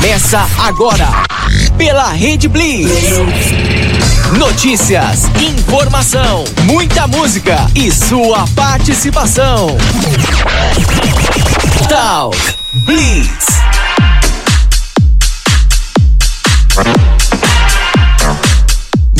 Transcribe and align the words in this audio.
Começa 0.00 0.48
agora 0.56 1.08
pela 1.76 2.10
Rede 2.10 2.48
Blitz. 2.48 3.18
Notícias, 4.38 5.24
informação, 5.38 6.42
muita 6.64 7.06
música 7.06 7.70
e 7.74 7.92
sua 7.92 8.46
participação. 8.56 9.76
Talk 11.86 12.38
Blitz. 12.86 13.46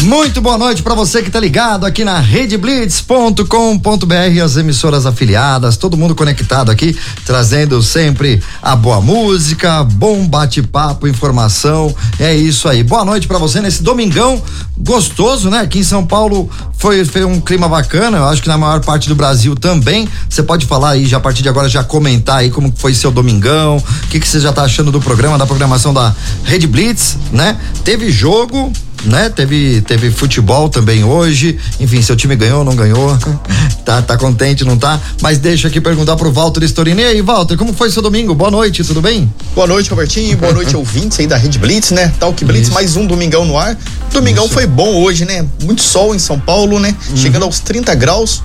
Muito 0.02 0.40
boa 0.40 0.56
noite 0.56 0.82
para 0.82 0.94
você 0.94 1.22
que 1.22 1.30
tá 1.30 1.38
ligado 1.38 1.84
aqui 1.84 2.04
na 2.04 2.18
redeblitz.com.br, 2.18 4.42
as 4.42 4.56
emissoras 4.56 5.04
afiliadas, 5.04 5.76
todo 5.76 5.94
mundo 5.94 6.14
conectado 6.14 6.70
aqui, 6.70 6.96
trazendo 7.26 7.82
sempre 7.82 8.42
a 8.62 8.74
boa 8.74 9.02
música, 9.02 9.84
bom 9.84 10.26
bate-papo, 10.26 11.06
informação. 11.06 11.94
É 12.18 12.34
isso 12.34 12.66
aí. 12.66 12.82
Boa 12.82 13.04
noite 13.04 13.28
para 13.28 13.36
você 13.36 13.60
nesse 13.60 13.82
domingão 13.82 14.42
gostoso, 14.78 15.50
né? 15.50 15.58
Aqui 15.58 15.80
em 15.80 15.84
São 15.84 16.06
Paulo 16.06 16.48
foi, 16.78 17.04
foi 17.04 17.24
um 17.24 17.38
clima 17.38 17.68
bacana, 17.68 18.18
eu 18.18 18.24
acho 18.24 18.40
que 18.40 18.48
na 18.48 18.56
maior 18.56 18.80
parte 18.80 19.06
do 19.06 19.14
Brasil 19.14 19.54
também. 19.54 20.08
Você 20.28 20.42
pode 20.42 20.64
falar 20.64 20.92
aí 20.92 21.06
já 21.06 21.18
a 21.18 21.20
partir 21.20 21.42
de 21.42 21.48
agora 21.50 21.68
já 21.68 21.84
comentar 21.84 22.38
aí 22.38 22.48
como 22.48 22.72
foi 22.74 22.94
seu 22.94 23.10
domingão, 23.10 23.76
o 23.76 24.08
que 24.08 24.18
que 24.18 24.26
você 24.26 24.40
já 24.40 24.50
tá 24.50 24.62
achando 24.62 24.90
do 24.90 25.00
programa, 25.00 25.36
da 25.36 25.46
programação 25.46 25.92
da 25.92 26.14
Rede 26.42 26.66
Blitz, 26.66 27.18
né? 27.30 27.58
Teve 27.84 28.10
jogo, 28.10 28.72
né? 29.04 29.28
Teve, 29.30 29.80
teve 29.82 30.10
futebol 30.10 30.68
também 30.68 31.04
hoje. 31.04 31.58
Enfim, 31.78 32.02
seu 32.02 32.16
time 32.16 32.36
ganhou, 32.36 32.64
não 32.64 32.74
ganhou. 32.74 33.16
tá, 33.84 34.02
tá 34.02 34.16
contente, 34.16 34.64
não 34.64 34.76
tá? 34.76 35.00
Mas 35.20 35.38
deixa 35.38 35.68
aqui 35.68 35.80
perguntar 35.80 36.16
pro 36.16 36.30
Walter 36.32 36.62
Storini. 36.64 37.02
E 37.02 37.06
aí, 37.06 37.22
Walter, 37.22 37.56
como 37.56 37.72
foi 37.72 37.90
seu 37.90 38.02
domingo? 38.02 38.34
Boa 38.34 38.50
noite, 38.50 38.84
tudo 38.84 39.00
bem? 39.00 39.32
Boa 39.54 39.66
noite, 39.66 39.90
Robertinho. 39.90 40.36
Boa 40.36 40.52
noite, 40.52 40.74
ouvintes 40.76 41.18
aí 41.20 41.26
da 41.26 41.36
Rede 41.36 41.58
Blitz, 41.58 41.90
né? 41.90 42.12
Talk 42.18 42.44
Blitz, 42.44 42.68
Isso. 42.68 42.74
mais 42.74 42.96
um 42.96 43.06
domingão 43.06 43.44
no 43.44 43.56
ar. 43.56 43.76
Domingão 44.12 44.44
Isso. 44.44 44.54
foi 44.54 44.66
bom 44.66 45.02
hoje, 45.02 45.24
né? 45.24 45.46
Muito 45.64 45.82
sol 45.82 46.14
em 46.14 46.18
São 46.18 46.38
Paulo, 46.38 46.78
né? 46.78 46.94
Uhum. 47.10 47.16
Chegando 47.16 47.44
aos 47.44 47.60
30 47.60 47.94
graus. 47.94 48.42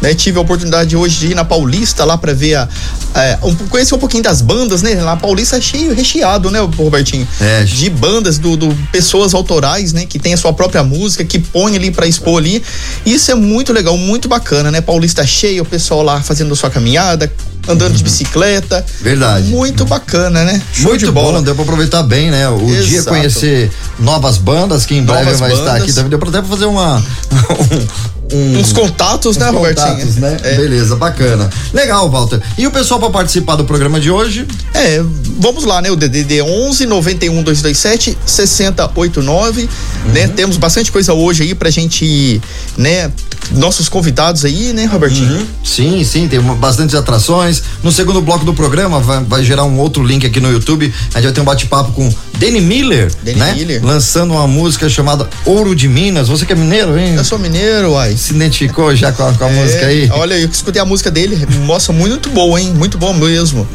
Né, 0.00 0.14
tive 0.14 0.38
a 0.38 0.42
oportunidade 0.42 0.94
hoje 0.94 1.18
de 1.18 1.26
ir 1.28 1.34
na 1.34 1.44
Paulista 1.44 2.04
lá 2.04 2.18
para 2.18 2.34
ver 2.34 2.54
a, 2.56 2.68
é, 3.14 3.38
um, 3.42 3.54
conhecer 3.54 3.94
um 3.94 3.98
pouquinho 3.98 4.22
das 4.22 4.42
bandas, 4.42 4.82
né? 4.82 4.94
Lá 5.02 5.16
Paulista 5.16 5.56
é 5.56 5.60
cheio, 5.60 5.94
recheado, 5.94 6.50
né, 6.50 6.60
Robertinho? 6.60 7.26
É. 7.40 7.64
De 7.64 7.88
bandas 7.88 8.38
do, 8.38 8.56
do, 8.56 8.76
pessoas 8.92 9.32
autorais, 9.32 9.92
né? 9.94 10.04
Que 10.04 10.18
tem 10.18 10.34
a 10.34 10.36
sua 10.36 10.52
própria 10.52 10.82
música, 10.82 11.24
que 11.24 11.38
põe 11.38 11.76
ali 11.76 11.90
para 11.90 12.06
expor 12.06 12.38
ali. 12.38 12.62
Isso 13.06 13.30
é 13.30 13.34
muito 13.34 13.72
legal, 13.72 13.96
muito 13.96 14.28
bacana, 14.28 14.70
né? 14.70 14.80
Paulista 14.82 15.26
cheio, 15.26 15.62
o 15.62 15.66
pessoal 15.66 16.02
lá 16.02 16.20
fazendo 16.20 16.52
a 16.52 16.56
sua 16.56 16.68
caminhada, 16.68 17.32
andando 17.66 17.92
uhum. 17.92 17.96
de 17.96 18.04
bicicleta. 18.04 18.84
Verdade. 19.00 19.48
Muito 19.48 19.84
bacana, 19.86 20.44
né? 20.44 20.60
Show 20.72 20.90
muito 20.90 21.06
de 21.06 21.10
bola. 21.10 21.38
bom, 21.38 21.42
deu 21.42 21.54
pra 21.54 21.64
aproveitar 21.64 22.02
bem, 22.02 22.30
né? 22.30 22.48
O 22.48 22.68
Exato. 22.68 22.86
dia 22.86 23.02
conhecer 23.04 23.70
novas 23.98 24.36
bandas, 24.36 24.84
que 24.84 24.94
em 24.94 25.02
breve 25.02 25.24
novas 25.24 25.40
vai 25.40 25.50
bandas. 25.50 25.66
estar 25.66 25.76
aqui 25.76 25.92
também. 25.92 26.10
Deu 26.10 26.18
pra 26.18 26.28
até 26.28 26.42
fazer 26.42 26.66
uma. 26.66 27.02
um, 28.32 28.58
uns 28.58 28.72
contatos, 28.72 29.36
né, 29.36 29.48
Robertinho? 29.50 29.88
Contatos, 29.88 30.16
né? 30.16 30.36
É. 30.42 30.56
Beleza, 30.56 30.96
bacana. 30.96 31.50
Legal, 31.72 32.08
Walter. 32.10 32.40
E 32.58 32.66
o 32.66 32.70
pessoal 32.70 32.98
para 33.00 33.10
participar 33.10 33.56
do 33.56 33.64
programa 33.64 34.00
de 34.00 34.10
hoje? 34.10 34.46
É, 34.74 35.02
vamos 35.38 35.64
lá, 35.64 35.80
né? 35.80 35.90
O 35.90 35.96
DDD 35.96 36.42
11 36.42 36.86
91 36.86 37.42
227 37.42 38.18
6089, 38.26 39.62
uhum. 39.62 40.12
né? 40.12 40.28
Temos 40.28 40.56
bastante 40.56 40.90
coisa 40.90 41.12
hoje 41.12 41.42
aí 41.42 41.54
pra 41.54 41.70
gente, 41.70 42.40
né, 42.76 43.10
nossos 43.52 43.88
convidados 43.88 44.44
aí, 44.44 44.72
né, 44.72 44.84
Robertinho? 44.86 45.40
Uhum. 45.40 45.46
Sim, 45.64 46.04
sim, 46.04 46.28
tem 46.28 46.40
bastante 46.40 46.96
atrações. 46.96 47.62
No 47.82 47.92
segundo 47.92 48.20
bloco 48.20 48.44
do 48.44 48.54
programa 48.54 49.00
vai, 49.00 49.22
vai, 49.24 49.44
gerar 49.44 49.64
um 49.64 49.78
outro 49.78 50.04
link 50.04 50.26
aqui 50.26 50.40
no 50.40 50.50
YouTube. 50.50 50.92
A 51.14 51.20
gente 51.20 51.24
vai 51.24 51.32
ter 51.32 51.40
um 51.40 51.44
bate-papo 51.44 51.92
com 51.92 52.12
Danny 52.38 52.60
Miller, 52.60 53.10
Danny 53.22 53.38
né? 53.38 53.54
Miller. 53.54 53.84
Lançando 53.84 54.32
uma 54.32 54.46
música 54.46 54.88
chamada 54.88 55.28
Ouro 55.44 55.74
de 55.74 55.88
Minas. 55.88 56.28
Você 56.28 56.44
que 56.44 56.52
é 56.52 56.56
mineiro, 56.56 56.98
hein? 56.98 57.14
Eu 57.14 57.24
sou 57.24 57.38
mineiro, 57.38 57.92
uai. 57.92 58.16
Se 58.16 58.34
identificou 58.34 58.94
já 58.94 59.12
com 59.12 59.26
a, 59.26 59.32
com 59.32 59.44
a 59.44 59.48
é, 59.50 59.52
música 59.52 59.86
aí? 59.86 60.08
Olha, 60.12 60.34
eu 60.34 60.48
escutei 60.48 60.80
a 60.80 60.84
música 60.84 61.10
dele, 61.10 61.46
mostra 61.64 61.92
muito 61.92 62.28
boa, 62.30 62.60
hein? 62.60 62.72
Muito 62.74 62.98
boa 62.98 63.14
mesmo. 63.14 63.66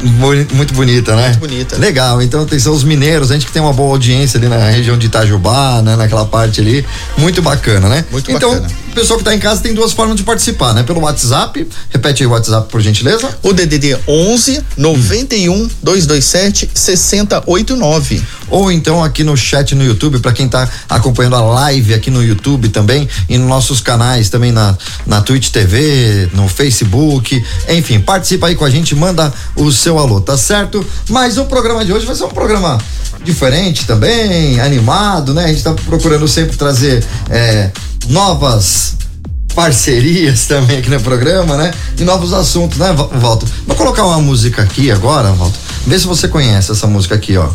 Muito 0.54 0.74
bonita, 0.74 1.16
né? 1.16 1.30
Muito 1.30 1.40
bonita. 1.40 1.78
Legal, 1.78 2.22
então 2.22 2.42
atenção 2.42 2.74
os 2.74 2.84
mineiros, 2.84 3.32
a 3.32 3.34
gente 3.34 3.46
que 3.46 3.52
tem 3.52 3.62
uma 3.62 3.74
boa 3.74 3.92
audiência 3.92 4.38
ali 4.38 4.48
na 4.48 4.70
região 4.70 4.98
de 4.98 5.08
Itajubá, 5.08 5.82
né? 5.82 5.96
Naquela 5.96 6.26
parte 6.26 6.62
ali, 6.62 6.86
muito 7.18 7.42
bacana, 7.42 7.90
né? 7.90 8.06
Muito 8.12 8.32
então, 8.32 8.52
bacana. 8.52 8.70
O 8.92 8.94
pessoal 8.94 9.18
que 9.18 9.24
tá 9.24 9.34
em 9.34 9.40
casa 9.40 9.62
tem 9.62 9.74
duas 9.74 9.94
formas 9.94 10.18
de 10.18 10.24
participar, 10.24 10.74
né? 10.74 10.84
Pelo 10.84 11.00
WhatsApp, 11.00 11.66
repete 11.90 12.24
aí 12.24 12.28
o 12.28 12.32
WhatsApp 12.32 12.70
por 12.70 12.82
gentileza. 12.82 13.38
O 13.42 13.54
DDD 13.54 13.98
11 14.06 14.62
91 14.78 15.70
227 15.82 16.70
6089 16.74 18.22
ou 18.50 18.70
então 18.70 19.02
aqui 19.02 19.24
no 19.24 19.38
chat 19.38 19.74
no 19.74 19.84
YouTube, 19.84 20.20
para 20.20 20.34
quem 20.34 20.46
está 20.46 20.70
acompanhando 20.90 21.38
a 21.38 21.42
live 21.42 21.94
aqui 21.94 22.12
no 22.12 22.22
YouTube 22.22 22.68
também 22.68 23.08
e 23.30 23.38
nos 23.38 23.48
nossos 23.48 23.80
canais 23.80 24.30
também 24.30 24.52
na, 24.52 24.78
na 25.08 25.22
Twitch 25.22 25.50
TV, 25.52 26.30
no 26.34 26.50
Facebook, 26.50 27.42
enfim, 27.70 28.02
participa 28.02 28.48
aí 28.48 28.56
com 28.56 28.66
a 28.66 28.70
gente, 28.70 28.94
manda 28.94 29.34
o 29.56 29.72
seu 29.72 29.98
alô, 29.98 30.20
tá 30.20 30.38
certo? 30.38 30.86
Mas 31.10 31.38
o 31.38 31.46
programa 31.46 31.86
de 31.86 31.94
hoje 31.94 32.06
vai 32.06 32.14
ser 32.14 32.26
um 32.26 32.30
programa 32.30 32.78
diferente 33.24 33.86
também, 33.86 34.60
animado, 34.60 35.34
né? 35.34 35.46
A 35.46 35.48
gente 35.48 35.58
está 35.60 35.74
procurando 35.74 36.28
sempre 36.28 36.58
trazer 36.58 37.06
é, 37.30 37.72
novas 38.10 38.96
parcerias 39.54 40.46
também 40.46 40.80
aqui 40.80 40.90
no 40.90 41.00
programa, 41.02 41.58
né? 41.58 41.72
E 41.98 42.04
novos 42.04 42.34
assuntos, 42.34 42.78
né, 42.78 42.94
Walter? 42.94 43.48
Vou 43.68 43.76
colocar 43.76 44.06
uma 44.06 44.20
música 44.20 44.62
aqui 44.62 44.92
agora, 44.92 45.32
Walter. 45.32 45.60
Vê 45.86 46.00
se 46.00 46.08
você 46.08 46.28
conhece 46.28 46.72
essa 46.72 46.88
música 46.88 47.16
aqui, 47.16 47.38
ó. 47.38 47.50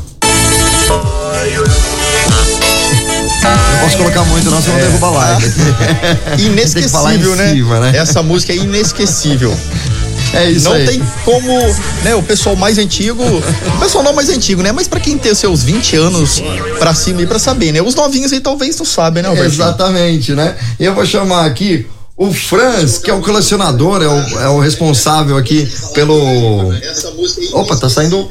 Não 3.42 3.78
posso 3.82 3.96
colocar 3.98 4.24
muito, 4.24 4.50
não, 4.50 4.60
senão 4.60 4.78
é. 4.78 4.82
derruba 4.82 5.06
a 5.06 5.10
live. 5.10 5.52
inesquecível, 6.44 7.36
né? 7.36 7.54
Né? 7.80 7.96
Essa 7.96 8.22
música 8.22 8.52
é 8.52 8.56
inesquecível. 8.56 9.56
É 10.32 10.50
isso 10.50 10.64
Não 10.64 10.72
aí. 10.72 10.86
tem 10.86 11.02
como, 11.24 11.52
né, 12.02 12.14
o 12.14 12.22
pessoal 12.22 12.56
mais 12.56 12.78
antigo, 12.78 13.22
o 13.22 13.80
pessoal 13.80 14.04
não 14.04 14.12
mais 14.12 14.28
antigo, 14.28 14.62
né, 14.62 14.72
mas 14.72 14.86
para 14.88 15.00
quem 15.00 15.16
tem 15.16 15.34
seus 15.34 15.62
20 15.62 15.96
anos 15.96 16.42
para 16.78 16.94
cima 16.94 17.22
e 17.22 17.26
para 17.26 17.38
saber, 17.38 17.72
né? 17.72 17.80
Os 17.80 17.94
novinhos 17.94 18.32
aí 18.32 18.40
talvez 18.40 18.76
não 18.78 18.84
sabem, 18.84 19.22
né, 19.22 19.28
Alberto? 19.28 19.52
Exatamente, 19.52 20.32
né? 20.32 20.56
Eu 20.78 20.94
vou 20.94 21.06
chamar 21.06 21.46
aqui 21.46 21.86
o 22.16 22.32
Franz, 22.32 22.98
que 22.98 23.10
é 23.10 23.14
o 23.14 23.20
colecionador, 23.20 24.02
é 24.02 24.08
o, 24.08 24.40
é 24.40 24.48
o 24.48 24.58
responsável 24.58 25.36
aqui 25.36 25.68
pelo. 25.92 26.72
Opa, 27.52 27.76
tá 27.76 27.90
saindo 27.90 28.26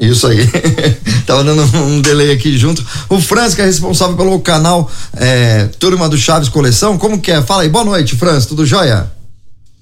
isso 0.00 0.26
aí. 0.26 0.38
Tava 1.24 1.44
dando 1.44 1.62
um 1.78 2.00
delay 2.00 2.32
aqui 2.32 2.58
junto. 2.58 2.84
O 3.08 3.20
Franz, 3.20 3.54
que 3.54 3.62
é 3.62 3.64
responsável 3.64 4.16
pelo 4.16 4.38
canal 4.40 4.90
é, 5.16 5.68
Turma 5.78 6.08
do 6.08 6.18
Chaves 6.18 6.48
Coleção. 6.48 6.98
Como 6.98 7.20
que 7.20 7.30
é? 7.30 7.40
Fala 7.40 7.62
aí. 7.62 7.68
Boa 7.68 7.84
noite, 7.84 8.16
Franz. 8.16 8.46
Tudo 8.46 8.66
jóia? 8.66 9.10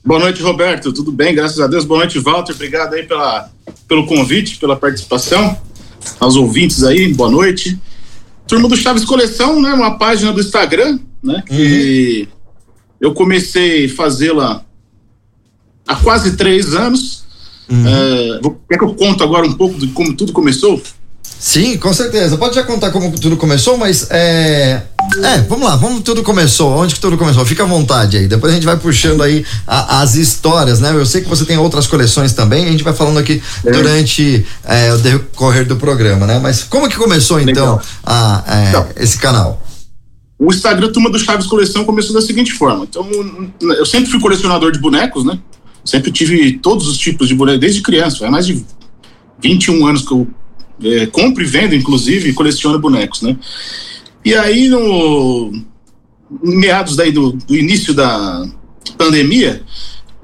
Boa 0.04 0.20
noite, 0.20 0.42
Roberto. 0.42 0.92
Tudo 0.92 1.12
bem? 1.12 1.34
Graças 1.34 1.60
a 1.60 1.66
Deus. 1.66 1.84
Boa 1.84 2.00
noite, 2.00 2.18
Walter. 2.18 2.52
Obrigado 2.52 2.94
aí 2.94 3.04
pela, 3.04 3.50
pelo 3.86 4.06
convite, 4.06 4.58
pela 4.58 4.76
participação. 4.76 5.56
Aos 6.18 6.36
ouvintes 6.36 6.82
aí, 6.82 7.12
boa 7.14 7.30
noite. 7.30 7.78
Turma 8.46 8.68
do 8.68 8.76
Chaves 8.76 9.04
Coleção, 9.04 9.60
né? 9.60 9.72
Uma 9.72 9.98
página 9.98 10.32
do 10.32 10.40
Instagram, 10.40 10.98
né? 11.22 11.42
Que 11.46 12.28
uhum. 12.28 13.08
eu 13.08 13.14
comecei 13.14 13.86
a 13.86 13.88
fazê-la 13.88 14.64
há 15.86 15.96
quase 15.96 16.36
três 16.36 16.74
anos 16.74 17.22
Uhum. 17.72 17.88
É, 17.88 18.40
quer 18.68 18.78
que 18.78 18.84
eu 18.84 18.94
conto 18.94 19.24
agora 19.24 19.46
um 19.46 19.54
pouco 19.54 19.78
de 19.78 19.88
como 19.88 20.14
tudo 20.14 20.32
começou? 20.32 20.80
Sim, 21.22 21.78
com 21.78 21.92
certeza. 21.92 22.36
Pode 22.36 22.54
já 22.54 22.62
contar 22.62 22.90
como 22.90 23.10
tudo 23.18 23.36
começou, 23.36 23.78
mas 23.78 24.08
é. 24.10 24.82
É, 25.22 25.38
vamos 25.42 25.66
lá, 25.66 25.76
vamos 25.76 26.02
tudo 26.02 26.22
começou. 26.22 26.70
Onde 26.70 26.94
que 26.94 27.00
tudo 27.00 27.18
começou? 27.18 27.44
Fica 27.44 27.62
à 27.62 27.66
vontade 27.66 28.16
aí. 28.16 28.26
Depois 28.26 28.52
a 28.52 28.54
gente 28.54 28.64
vai 28.64 28.76
puxando 28.76 29.22
aí 29.22 29.44
a, 29.66 30.00
as 30.00 30.14
histórias, 30.14 30.80
né? 30.80 30.92
Eu 30.92 31.04
sei 31.04 31.20
que 31.20 31.28
você 31.28 31.44
tem 31.44 31.58
outras 31.58 31.86
coleções 31.86 32.32
também. 32.32 32.66
A 32.66 32.70
gente 32.70 32.82
vai 32.82 32.94
falando 32.94 33.18
aqui 33.18 33.42
é. 33.64 33.70
durante 33.70 34.44
é, 34.64 34.92
o 34.92 34.98
decorrer 34.98 35.66
do 35.66 35.76
programa, 35.76 36.26
né? 36.26 36.38
Mas 36.42 36.62
como 36.64 36.88
que 36.88 36.96
começou 36.96 37.40
então 37.40 37.80
a, 38.04 38.44
é, 38.46 38.68
então, 38.68 38.88
esse 38.96 39.18
canal? 39.18 39.62
O 40.38 40.52
Instagram 40.52 40.90
Turma 40.90 41.10
do 41.10 41.18
Chaves 41.18 41.46
Coleção 41.46 41.84
começou 41.84 42.14
da 42.14 42.20
seguinte 42.20 42.52
forma. 42.52 42.84
Então, 42.88 43.08
eu 43.60 43.86
sempre 43.86 44.10
fui 44.10 44.18
colecionador 44.18 44.72
de 44.72 44.78
bonecos, 44.78 45.24
né? 45.24 45.38
Sempre 45.84 46.10
tive 46.10 46.58
todos 46.58 46.88
os 46.88 46.98
tipos 46.98 47.28
de 47.28 47.34
boneco, 47.34 47.58
desde 47.58 47.80
criança. 47.80 48.26
É 48.26 48.30
mais 48.30 48.46
de 48.46 48.64
21 49.40 49.86
anos 49.86 50.02
que 50.02 50.12
eu 50.12 50.26
é, 50.82 51.06
compro 51.06 51.42
e 51.42 51.46
vendo, 51.46 51.74
inclusive, 51.74 52.30
e 52.30 52.32
coleciono 52.32 52.78
bonecos, 52.78 53.22
né? 53.22 53.36
E 54.24 54.34
aí, 54.34 54.68
no 54.68 55.52
meados 56.42 56.96
daí 56.96 57.12
do, 57.12 57.32
do 57.32 57.56
início 57.56 57.92
da 57.92 58.46
pandemia, 58.96 59.62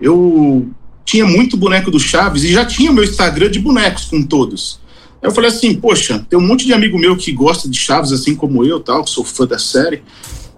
eu 0.00 0.70
tinha 1.04 1.26
muito 1.26 1.56
boneco 1.56 1.90
do 1.90 1.98
Chaves 1.98 2.44
e 2.44 2.52
já 2.52 2.64
tinha 2.64 2.92
meu 2.92 3.04
Instagram 3.04 3.50
de 3.50 3.58
bonecos 3.58 4.04
com 4.04 4.22
todos. 4.22 4.80
Aí 5.22 5.28
eu 5.28 5.32
falei 5.32 5.50
assim, 5.50 5.74
poxa, 5.74 6.24
tem 6.28 6.38
um 6.38 6.46
monte 6.46 6.64
de 6.64 6.72
amigo 6.72 6.98
meu 6.98 7.16
que 7.16 7.32
gosta 7.32 7.68
de 7.68 7.78
Chaves, 7.78 8.12
assim 8.12 8.34
como 8.34 8.64
eu, 8.64 8.78
tal, 8.78 9.02
que 9.02 9.10
sou 9.10 9.24
fã 9.24 9.46
da 9.46 9.58
série. 9.58 10.02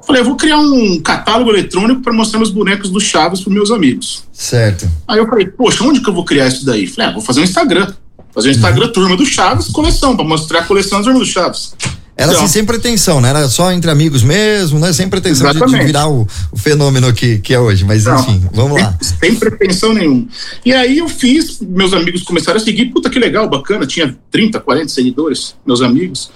Falei, 0.07 0.23
eu 0.23 0.27
vou 0.27 0.37
criar 0.37 0.59
um 0.59 1.01
catálogo 1.01 1.51
eletrônico 1.51 2.03
para 2.03 2.13
mostrar 2.13 2.39
meus 2.39 2.51
bonecos 2.51 2.91
do 2.91 3.01
Chaves 3.01 3.41
para 3.41 3.53
meus 3.53 3.71
amigos. 3.71 4.25
Certo. 4.33 4.91
Aí 5.07 5.19
eu 5.19 5.27
falei, 5.29 5.47
poxa, 5.47 5.85
onde 5.85 6.01
que 6.01 6.09
eu 6.09 6.15
vou 6.15 6.25
criar 6.25 6.49
isso 6.49 6.65
daí? 6.67 6.87
Falei, 6.87 7.11
ah, 7.11 7.13
vou 7.13 7.23
fazer 7.23 7.41
um 7.41 7.45
Instagram. 7.45 7.93
Fazer 8.33 8.49
um 8.49 8.53
Instagram 8.53 8.89
Turma 8.89 9.17
do 9.17 9.25
Chaves, 9.27 9.69
coleção, 9.69 10.17
para 10.17 10.25
mostrar 10.25 10.61
a 10.61 10.65
coleção 10.65 10.99
da 10.99 11.05
Turma 11.05 11.21
do 11.21 11.27
Chaves. 11.27 11.75
Era 12.21 12.33
assim, 12.33 12.49
sem 12.49 12.65
pretensão, 12.65 13.21
né? 13.21 13.31
Era 13.31 13.49
só 13.49 13.73
entre 13.73 13.91
amigos 13.91 14.23
mesmo, 14.23 14.79
né? 14.79 14.93
Sem 14.93 15.09
pretensão 15.09 15.51
de, 15.53 15.59
de, 15.59 15.85
virar 15.85 16.07
o, 16.07 16.29
o, 16.53 16.59
fenômeno 16.59 17.13
que, 17.15 17.39
que 17.39 17.55
é 17.55 17.59
hoje. 17.59 17.85
Mas 17.85 18.05
Não, 18.05 18.21
enfim, 18.21 18.43
vamos 18.53 18.81
lá. 18.81 18.95
Sem 19.01 19.35
pretensão 19.37 19.95
nenhuma. 19.95 20.27
E 20.65 20.73
aí 20.73 20.99
eu 20.99 21.09
fiz, 21.09 21.61
meus 21.61 21.95
amigos 21.95 22.23
começaram 22.23 22.61
a 22.61 22.63
seguir, 22.63 22.87
puta 22.87 23.09
que 23.09 23.19
legal, 23.19 23.49
bacana, 23.49 23.87
tinha 23.87 24.17
30, 24.31 24.61
40 24.61 24.89
seguidores, 24.89 25.55
meus 25.67 25.81
amigos. 25.81 26.31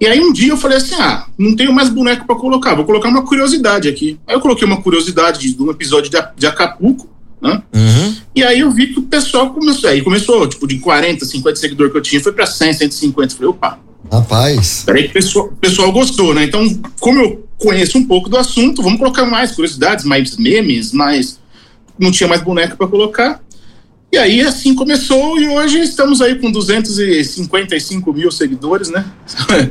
E 0.00 0.06
aí 0.06 0.18
um 0.18 0.32
dia 0.32 0.50
eu 0.52 0.56
falei 0.56 0.78
assim: 0.78 0.94
ah, 0.96 1.26
não 1.38 1.54
tenho 1.54 1.72
mais 1.72 1.88
boneco 1.88 2.26
para 2.26 2.34
colocar, 2.34 2.74
vou 2.74 2.84
colocar 2.84 3.08
uma 3.08 3.24
curiosidade 3.24 3.88
aqui. 3.88 4.18
Aí 4.26 4.34
eu 4.34 4.40
coloquei 4.40 4.66
uma 4.66 4.82
curiosidade 4.82 5.54
de 5.54 5.62
um 5.62 5.70
episódio 5.70 6.10
de, 6.10 6.18
de 6.36 6.46
Acapulco, 6.46 7.08
né? 7.40 7.62
Uhum. 7.72 8.16
E 8.34 8.42
aí 8.42 8.60
eu 8.60 8.70
vi 8.70 8.88
que 8.88 8.98
o 8.98 9.02
pessoal 9.02 9.52
começou, 9.52 9.90
aí 9.90 10.02
começou, 10.02 10.48
tipo, 10.48 10.66
de 10.66 10.78
40, 10.78 11.24
50 11.24 11.56
seguidores 11.56 11.92
que 11.92 11.98
eu 11.98 12.02
tinha, 12.02 12.20
foi 12.20 12.32
para 12.32 12.46
100, 12.46 12.72
150. 12.74 13.32
Eu 13.32 13.36
falei, 13.36 13.50
opa, 13.50 13.78
Rapaz. 14.10 14.82
Peraí 14.86 15.06
o 15.06 15.12
pessoal, 15.12 15.48
pessoal 15.60 15.92
gostou, 15.92 16.34
né? 16.34 16.44
Então, 16.44 16.66
como 16.98 17.20
eu 17.20 17.48
conheço 17.58 17.98
um 17.98 18.06
pouco 18.06 18.28
do 18.28 18.36
assunto, 18.36 18.82
vamos 18.82 18.98
colocar 18.98 19.26
mais 19.26 19.52
curiosidades, 19.52 20.04
mais 20.04 20.36
memes, 20.36 20.92
mais. 20.92 21.38
Não 21.98 22.10
tinha 22.10 22.28
mais 22.28 22.42
boneco 22.42 22.76
para 22.76 22.86
colocar. 22.86 23.42
E 24.12 24.18
aí, 24.18 24.40
assim 24.40 24.74
começou, 24.74 25.38
e 25.38 25.46
hoje 25.46 25.78
estamos 25.78 26.20
aí 26.20 26.34
com 26.34 26.50
255 26.50 28.12
mil 28.12 28.32
seguidores, 28.32 28.90
né? 28.90 29.04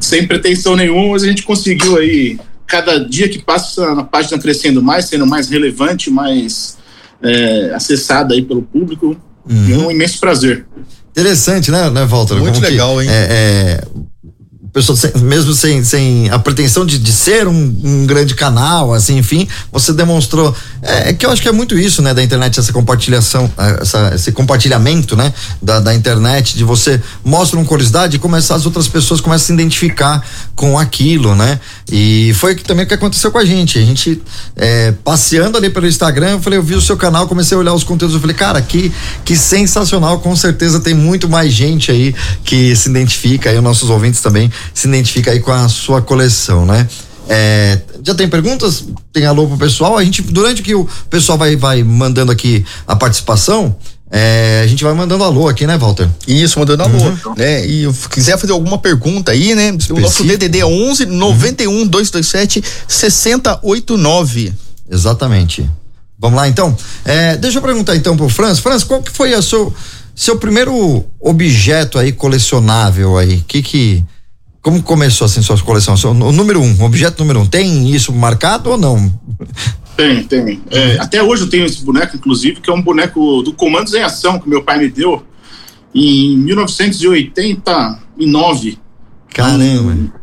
Sem 0.00 0.26
pretensão 0.26 0.74
nenhuma, 0.74 1.12
mas 1.12 1.22
a 1.22 1.26
gente 1.26 1.42
conseguiu 1.42 1.98
aí, 1.98 2.38
cada 2.66 2.98
dia 2.98 3.28
que 3.28 3.42
passa, 3.42 3.92
a 3.92 4.02
página 4.02 4.38
crescendo 4.38 4.82
mais, 4.82 5.04
sendo 5.04 5.26
mais 5.26 5.50
relevante, 5.50 6.10
mais 6.10 6.78
é, 7.22 7.72
acessada 7.74 8.34
aí 8.34 8.42
pelo 8.42 8.62
público. 8.62 9.16
Uhum. 9.48 9.72
É 9.72 9.76
um 9.76 9.90
imenso 9.90 10.18
prazer. 10.18 10.66
Interessante, 11.16 11.70
né, 11.70 11.88
né 11.90 12.04
Walter? 12.06 12.34
Muito 12.38 12.54
Como 12.54 12.66
legal, 12.66 12.96
que, 12.96 13.02
hein? 13.04 13.08
É, 13.08 13.28
é, 13.30 13.84
pessoa 14.74 14.98
mesmo 15.22 15.54
sem, 15.54 15.84
sem 15.84 16.28
a 16.30 16.38
pretensão 16.38 16.84
de, 16.84 16.98
de 16.98 17.12
ser 17.12 17.46
um, 17.46 17.76
um, 17.84 18.06
grande 18.06 18.34
canal, 18.34 18.92
assim, 18.92 19.16
enfim, 19.16 19.46
você 19.70 19.92
demonstrou. 19.92 20.54
É, 20.82 21.10
é, 21.10 21.12
que 21.12 21.24
eu 21.24 21.30
acho 21.30 21.40
que 21.40 21.48
é 21.48 21.52
muito 21.52 21.78
isso, 21.78 22.02
né, 22.02 22.12
da 22.12 22.22
internet, 22.22 22.58
essa 22.58 22.72
compartilhação, 22.72 23.50
é, 23.56 23.82
essa, 23.82 24.12
esse 24.16 24.32
compartilhamento, 24.32 25.16
né, 25.16 25.32
da, 25.62 25.78
da 25.78 25.94
internet, 25.94 26.56
de 26.56 26.64
você 26.64 27.00
mostra 27.24 27.56
uma 27.56 27.64
curiosidade 27.64 28.16
e 28.16 28.18
começar 28.18 28.56
as 28.56 28.66
outras 28.66 28.88
pessoas 28.88 29.20
começam 29.20 29.44
a 29.44 29.46
se 29.46 29.52
identificar 29.52 30.26
com 30.56 30.76
aquilo, 30.76 31.36
né? 31.36 31.60
E 31.90 32.32
foi 32.34 32.56
também 32.56 32.84
o 32.84 32.88
que 32.88 32.94
aconteceu 32.94 33.30
com 33.30 33.38
a 33.38 33.44
gente. 33.44 33.78
A 33.78 33.82
gente 33.82 34.20
é, 34.56 34.92
passeando 35.04 35.56
ali 35.56 35.70
pelo 35.70 35.86
Instagram, 35.86 36.30
eu 36.30 36.40
falei, 36.40 36.58
eu 36.58 36.62
vi 36.62 36.74
o 36.74 36.80
seu 36.80 36.96
canal, 36.96 37.28
comecei 37.28 37.56
a 37.56 37.60
olhar 37.60 37.74
os 37.74 37.84
conteúdos, 37.84 38.14
eu 38.14 38.20
falei, 38.20 38.34
cara, 38.34 38.60
que, 38.60 38.92
que 39.24 39.36
sensacional, 39.36 40.18
com 40.18 40.34
certeza 40.34 40.80
tem 40.80 40.94
muito 40.94 41.28
mais 41.28 41.52
gente 41.52 41.92
aí 41.92 42.12
que 42.44 42.74
se 42.74 42.88
identifica, 42.88 43.50
aí 43.50 43.56
os 43.56 43.62
nossos 43.62 43.88
ouvintes 43.88 44.20
também 44.20 44.50
se 44.72 44.88
identifica 44.88 45.30
aí 45.30 45.40
com 45.40 45.52
a 45.52 45.68
sua 45.68 46.00
coleção, 46.00 46.64
né? 46.64 46.88
É, 47.28 47.80
já 48.02 48.14
tem 48.14 48.28
perguntas? 48.28 48.84
Tem 49.12 49.24
alô 49.24 49.46
pro 49.46 49.56
pessoal? 49.56 49.96
A 49.96 50.04
gente, 50.04 50.22
durante 50.22 50.62
que 50.62 50.74
o 50.74 50.86
pessoal 51.08 51.38
vai, 51.38 51.56
vai 51.56 51.82
mandando 51.82 52.30
aqui 52.30 52.64
a 52.86 52.94
participação, 52.94 53.76
é, 54.10 54.60
a 54.62 54.66
gente 54.66 54.84
vai 54.84 54.92
mandando 54.94 55.24
alô 55.24 55.48
aqui, 55.48 55.66
né, 55.66 55.76
Walter? 55.76 56.08
Isso, 56.28 56.58
mandando 56.58 56.82
alô. 56.82 56.98
Uhum. 56.98 57.34
Né? 57.36 57.66
E 57.66 57.90
quiser 58.10 58.38
fazer 58.38 58.52
alguma 58.52 58.78
pergunta 58.78 59.32
aí, 59.32 59.54
né? 59.54 59.70
Específico. 59.70 59.98
O 59.98 60.00
nosso 60.00 60.24
DDD 60.24 60.60
é 60.60 60.66
11 60.66 61.06
91 61.06 61.70
uhum. 61.70 61.86
227 61.86 62.62
6089. 62.86 64.52
Exatamente. 64.90 65.68
Vamos 66.18 66.36
lá, 66.36 66.46
então? 66.46 66.76
É, 67.04 67.36
deixa 67.36 67.58
eu 67.58 67.62
perguntar 67.62 67.96
então 67.96 68.16
pro 68.16 68.28
Franz. 68.28 68.58
Franz, 68.58 68.84
qual 68.84 69.02
que 69.02 69.10
foi 69.10 69.34
a 69.34 69.42
seu, 69.42 69.74
seu 70.14 70.36
primeiro 70.36 71.04
objeto 71.20 71.98
aí 71.98 72.12
colecionável 72.12 73.18
aí? 73.18 73.42
Que 73.48 73.62
que 73.62 74.04
como 74.64 74.82
começou 74.82 75.26
assim 75.26 75.40
sua 75.42 75.56
coleção? 75.58 75.94
O 76.04 76.32
número 76.32 76.58
um, 76.58 76.82
objeto 76.82 77.20
número 77.20 77.40
um, 77.40 77.46
tem 77.46 77.90
isso 77.90 78.10
marcado 78.14 78.70
ou 78.70 78.78
não? 78.78 79.12
Tem, 79.94 80.24
tem. 80.24 80.62
É, 80.70 80.96
até 80.98 81.22
hoje 81.22 81.42
eu 81.42 81.50
tenho 81.50 81.66
esse 81.66 81.84
boneco, 81.84 82.16
inclusive, 82.16 82.62
que 82.62 82.70
é 82.70 82.72
um 82.72 82.80
boneco 82.80 83.42
do 83.42 83.52
Comandos 83.52 83.92
em 83.92 84.02
Ação 84.02 84.40
que 84.40 84.48
meu 84.48 84.62
pai 84.62 84.78
me 84.78 84.88
deu 84.88 85.22
em 85.94 86.38
1989. 86.38 88.78
Caramba! 89.34 90.14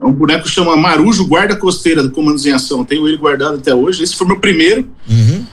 É 0.00 0.06
um 0.06 0.12
boneco 0.12 0.44
que 0.44 0.50
chama 0.50 0.74
Marujo 0.74 1.26
Guarda 1.26 1.54
Costeira 1.54 2.02
do 2.02 2.10
Comandos 2.10 2.46
em 2.46 2.52
Ação. 2.52 2.86
Tenho 2.86 3.06
ele 3.06 3.18
guardado 3.18 3.56
até 3.56 3.74
hoje. 3.74 4.02
Esse 4.02 4.16
foi 4.16 4.26
meu 4.26 4.40
primeiro. 4.40 4.88
Uhum. 5.06 5.44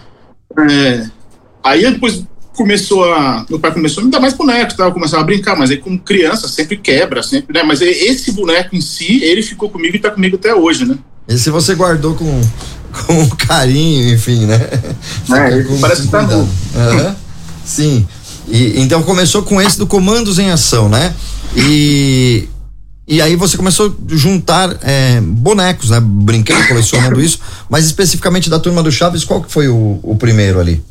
É, 0.71 1.09
aí 1.61 1.81
depois 1.91 2.23
começou 2.59 3.05
a. 3.05 3.45
Meu 3.49 3.57
pai 3.57 3.71
começou 3.71 4.01
a 4.01 4.05
me 4.05 4.11
dar 4.11 4.19
mais 4.19 4.33
bonecos, 4.33 4.75
tal, 4.75 4.91
começava 4.91 5.23
a 5.23 5.25
brincar, 5.25 5.55
mas 5.55 5.71
aí 5.71 5.77
como 5.77 5.97
criança 5.97 6.45
sempre 6.49 6.75
quebra, 6.75 7.23
sempre, 7.23 7.53
né? 7.53 7.63
Mas 7.63 7.79
esse 7.79 8.33
boneco 8.33 8.75
em 8.75 8.81
si, 8.81 9.23
ele 9.23 9.41
ficou 9.41 9.69
comigo 9.69 9.95
e 9.95 9.99
tá 9.99 10.11
comigo 10.11 10.35
até 10.35 10.53
hoje, 10.53 10.85
né? 10.85 10.97
Esse 11.25 11.49
você 11.49 11.73
guardou 11.73 12.15
com, 12.15 12.41
com 13.05 13.29
carinho, 13.47 14.13
enfim, 14.13 14.45
né? 14.45 14.59
É, 15.31 15.79
parece 15.79 16.01
que 16.01 16.07
tá 16.09 16.23
novo. 16.23 16.51
Uhum. 16.75 17.15
Sim. 17.63 18.05
E, 18.49 18.81
então 18.81 19.03
começou 19.03 19.41
com 19.41 19.61
esse 19.61 19.77
do 19.77 19.87
Comandos 19.87 20.37
em 20.37 20.51
Ação, 20.51 20.89
né? 20.89 21.13
E. 21.55 22.49
E 23.07 23.21
aí 23.23 23.35
você 23.35 23.57
começou 23.57 23.87
a 23.87 24.15
juntar 24.15 24.77
é, 24.83 25.19
bonecos, 25.21 25.89
né? 25.91 25.99
Brinquei 25.99 26.55
colecionando 26.67 27.19
isso, 27.23 27.39
mas 27.69 27.85
especificamente 27.85 28.49
da 28.49 28.59
turma 28.59 28.83
do 28.83 28.91
Chaves, 28.91 29.23
qual 29.23 29.41
que 29.41 29.51
foi 29.51 29.67
o, 29.69 29.99
o 30.03 30.15
primeiro 30.15 30.59
ali? 30.59 30.83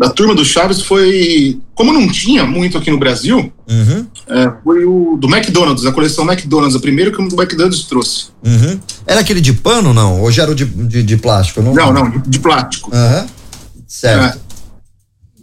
Da 0.00 0.08
turma 0.08 0.34
do 0.34 0.42
Chaves 0.46 0.80
foi. 0.80 1.60
Como 1.74 1.92
não 1.92 2.08
tinha 2.08 2.46
muito 2.46 2.78
aqui 2.78 2.90
no 2.90 2.98
Brasil, 2.98 3.52
uhum. 3.68 4.06
é, 4.28 4.50
foi 4.64 4.86
o 4.86 5.18
do 5.20 5.28
McDonald's, 5.28 5.84
a 5.84 5.92
coleção 5.92 6.24
McDonald's, 6.24 6.74
a 6.74 6.80
primeira 6.80 7.10
que 7.10 7.20
o 7.20 7.22
McDonald's 7.22 7.84
trouxe. 7.84 8.28
Uhum. 8.42 8.80
Era 9.06 9.20
aquele 9.20 9.42
de 9.42 9.52
pano, 9.52 9.92
não? 9.92 10.22
Ou 10.22 10.32
já 10.32 10.44
era 10.44 10.52
o 10.52 10.54
de, 10.54 10.64
de, 10.64 11.02
de 11.02 11.16
plástico? 11.18 11.60
Não, 11.60 11.74
não, 11.74 11.92
não 11.92 12.10
de, 12.12 12.30
de, 12.30 12.38
plástico. 12.38 12.90
Uhum. 12.90 13.26
Certo. 13.86 14.38
É. 14.38 14.40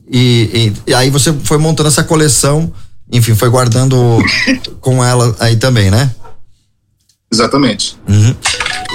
E, 0.09 0.73
e, 0.87 0.91
e, 0.91 0.93
aí 0.95 1.11
você 1.11 1.31
foi 1.43 1.59
montando 1.59 1.89
essa 1.89 2.03
coleção, 2.03 2.73
enfim, 3.11 3.35
foi 3.35 3.49
guardando 3.49 4.17
com 4.81 5.05
ela 5.05 5.35
aí 5.39 5.55
também, 5.57 5.91
né? 5.91 6.09
Exatamente. 7.31 7.95
Uhum. 8.09 8.35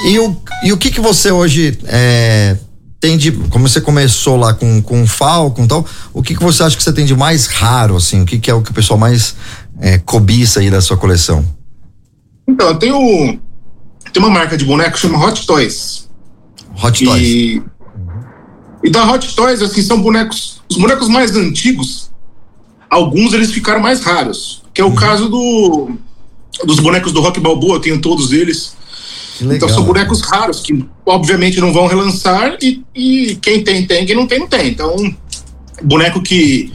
E, 0.08 0.18
o, 0.18 0.42
e 0.64 0.72
o 0.72 0.76
que 0.76 0.90
que 0.90 1.00
você 1.00 1.30
hoje 1.30 1.78
é, 1.84 2.56
tem 3.02 3.18
de, 3.18 3.32
como 3.32 3.68
você 3.68 3.80
começou 3.80 4.36
lá 4.36 4.54
com 4.54 4.80
com 4.80 5.04
Falcon 5.08 5.64
e 5.64 5.66
tal, 5.66 5.84
o 6.14 6.22
que 6.22 6.36
que 6.36 6.42
você 6.42 6.62
acha 6.62 6.76
que 6.76 6.82
você 6.84 6.92
tem 6.92 7.04
de 7.04 7.16
mais 7.16 7.48
raro 7.48 7.96
assim? 7.96 8.22
O 8.22 8.24
que 8.24 8.38
que 8.38 8.48
é 8.48 8.54
o 8.54 8.62
que 8.62 8.70
o 8.70 8.74
pessoal 8.74 8.96
mais 8.96 9.34
é, 9.80 9.98
cobiça 9.98 10.60
aí 10.60 10.70
da 10.70 10.80
sua 10.80 10.96
coleção? 10.96 11.44
Então, 12.46 12.68
eu 12.68 12.76
tenho 12.76 13.40
tem 14.12 14.22
uma 14.22 14.30
marca 14.30 14.56
de 14.56 14.64
boneco 14.64 14.92
que 14.92 15.00
chama 15.00 15.18
Hot 15.18 15.44
Toys. 15.44 16.08
Hot 16.80 17.04
Toys. 17.04 17.22
E, 17.22 17.62
e 18.84 18.90
da 18.90 19.04
Hot 19.10 19.34
Toys 19.34 19.60
assim 19.62 19.82
são 19.82 20.00
bonecos, 20.00 20.62
os 20.70 20.76
bonecos 20.76 21.08
mais 21.08 21.34
antigos, 21.34 22.08
alguns 22.88 23.32
eles 23.32 23.50
ficaram 23.50 23.80
mais 23.80 24.00
raros, 24.00 24.62
que 24.72 24.80
é 24.80 24.84
o 24.84 24.88
uhum. 24.90 24.94
caso 24.94 25.28
do 25.28 25.90
dos 26.64 26.78
bonecos 26.78 27.10
do 27.10 27.20
Rock 27.20 27.40
Balboa, 27.40 27.76
eu 27.76 27.80
tenho 27.80 28.00
todos 28.00 28.30
eles. 28.30 28.76
Então 29.42 29.68
são 29.68 29.84
bonecos 29.84 30.20
raros 30.22 30.60
que 30.60 30.84
obviamente 31.04 31.60
não 31.60 31.72
vão 31.72 31.86
relançar 31.86 32.56
e, 32.62 32.82
e 32.94 33.36
quem 33.36 33.62
tem, 33.62 33.86
tem, 33.86 34.06
quem 34.06 34.16
não 34.16 34.26
tem, 34.26 34.38
não 34.38 34.48
tem. 34.48 34.68
Então, 34.68 34.96
boneco 35.82 36.22
que, 36.22 36.72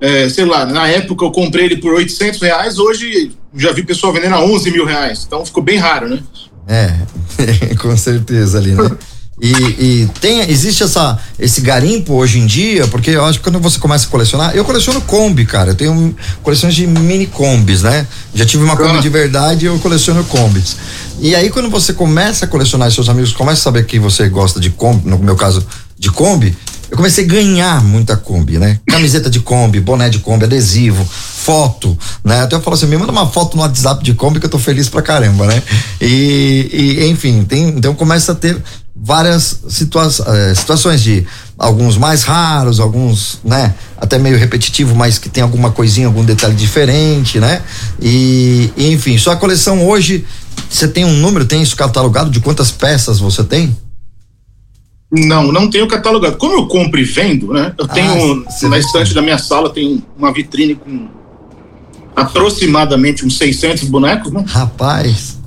é, 0.00 0.28
sei 0.28 0.44
lá, 0.44 0.66
na 0.66 0.88
época 0.88 1.24
eu 1.24 1.30
comprei 1.30 1.66
ele 1.66 1.76
por 1.78 1.94
800 1.94 2.40
reais, 2.40 2.78
hoje 2.78 3.32
já 3.54 3.72
vi 3.72 3.82
pessoal 3.82 4.12
vendendo 4.12 4.34
a 4.34 4.44
11 4.44 4.70
mil 4.70 4.84
reais. 4.84 5.24
Então 5.26 5.44
ficou 5.44 5.62
bem 5.62 5.78
raro, 5.78 6.08
né? 6.08 6.22
É, 6.68 7.74
com 7.80 7.96
certeza 7.96 8.58
ali, 8.58 8.72
né? 8.72 8.90
E, 9.40 9.50
e, 9.50 10.10
tem, 10.18 10.40
existe 10.50 10.82
essa, 10.82 11.18
esse 11.38 11.60
garimpo 11.60 12.14
hoje 12.14 12.38
em 12.38 12.46
dia, 12.46 12.86
porque 12.86 13.10
eu 13.10 13.24
acho 13.24 13.38
que 13.38 13.44
quando 13.44 13.60
você 13.60 13.78
começa 13.78 14.06
a 14.06 14.10
colecionar, 14.10 14.56
eu 14.56 14.64
coleciono 14.64 15.00
Kombi, 15.02 15.44
cara. 15.44 15.72
Eu 15.72 15.74
tenho 15.74 16.16
coleções 16.42 16.74
de 16.74 16.86
mini 16.86 17.26
Kombis, 17.26 17.82
né? 17.82 18.06
Já 18.34 18.46
tive 18.46 18.64
uma 18.64 18.76
Kombi 18.76 19.00
de 19.00 19.10
verdade 19.10 19.66
e 19.66 19.68
eu 19.68 19.78
coleciono 19.78 20.24
Kombis. 20.24 20.76
E 21.20 21.34
aí, 21.34 21.50
quando 21.50 21.68
você 21.68 21.92
começa 21.92 22.46
a 22.46 22.48
colecionar, 22.48 22.90
seus 22.90 23.10
amigos 23.10 23.32
começam 23.32 23.60
a 23.60 23.64
saber 23.64 23.84
que 23.84 23.98
você 23.98 24.28
gosta 24.28 24.58
de 24.58 24.70
Kombi, 24.70 25.06
no 25.06 25.18
meu 25.18 25.36
caso, 25.36 25.66
de 25.98 26.10
Kombi, 26.10 26.56
eu 26.90 26.96
comecei 26.96 27.24
a 27.24 27.28
ganhar 27.28 27.82
muita 27.82 28.16
Kombi, 28.16 28.58
né? 28.58 28.78
Camiseta 28.86 29.28
de 29.28 29.40
Kombi, 29.40 29.80
boné 29.80 30.08
de 30.08 30.20
Kombi, 30.20 30.44
adesivo, 30.44 31.04
foto, 31.04 31.98
né? 32.24 32.42
Até 32.42 32.56
eu 32.56 32.60
falo 32.60 32.74
assim, 32.74 32.86
me 32.86 32.96
manda 32.96 33.12
uma 33.12 33.26
foto 33.26 33.56
no 33.56 33.62
WhatsApp 33.62 34.04
de 34.04 34.14
Kombi 34.14 34.38
que 34.38 34.46
eu 34.46 34.50
tô 34.50 34.58
feliz 34.58 34.88
pra 34.88 35.02
caramba, 35.02 35.46
né? 35.46 35.62
E, 36.00 36.70
e 36.72 37.08
enfim, 37.08 37.44
tem, 37.44 37.68
então 37.68 37.94
começa 37.94 38.32
a 38.32 38.34
ter 38.34 38.62
várias 38.98 39.60
situa 39.68 40.08
eh, 40.26 40.54
situações 40.54 41.02
de 41.02 41.26
alguns 41.58 41.98
mais 41.98 42.22
raros, 42.22 42.80
alguns, 42.80 43.38
né, 43.44 43.74
até 43.98 44.18
meio 44.18 44.38
repetitivo, 44.38 44.94
mas 44.94 45.18
que 45.18 45.28
tem 45.28 45.42
alguma 45.42 45.70
coisinha, 45.70 46.06
algum 46.06 46.24
detalhe 46.24 46.54
diferente, 46.54 47.38
né? 47.38 47.62
E, 48.00 48.72
e 48.76 48.92
enfim, 48.92 49.18
sua 49.18 49.36
coleção 49.36 49.86
hoje, 49.86 50.24
você 50.70 50.88
tem 50.88 51.04
um 51.04 51.12
número, 51.12 51.44
tem 51.44 51.62
isso 51.62 51.76
catalogado 51.76 52.30
de 52.30 52.40
quantas 52.40 52.70
peças 52.70 53.18
você 53.18 53.44
tem? 53.44 53.76
Não, 55.10 55.52
não 55.52 55.70
tenho 55.70 55.86
catalogado. 55.86 56.36
Como 56.36 56.54
eu 56.54 56.66
compro 56.66 56.98
e 56.98 57.04
vendo, 57.04 57.52
né? 57.52 57.72
Eu 57.78 57.86
tenho 57.86 58.44
ah, 58.46 58.68
na 58.68 58.78
estante 58.78 59.14
da 59.14 59.22
minha 59.22 59.38
sala 59.38 59.70
tem 59.70 60.02
uma 60.18 60.32
vitrine 60.32 60.74
com 60.74 61.08
aproximadamente 62.14 63.24
uns 63.24 63.36
600 63.38 63.84
bonecos, 63.84 64.32
né? 64.32 64.44
Rapaz. 64.46 65.36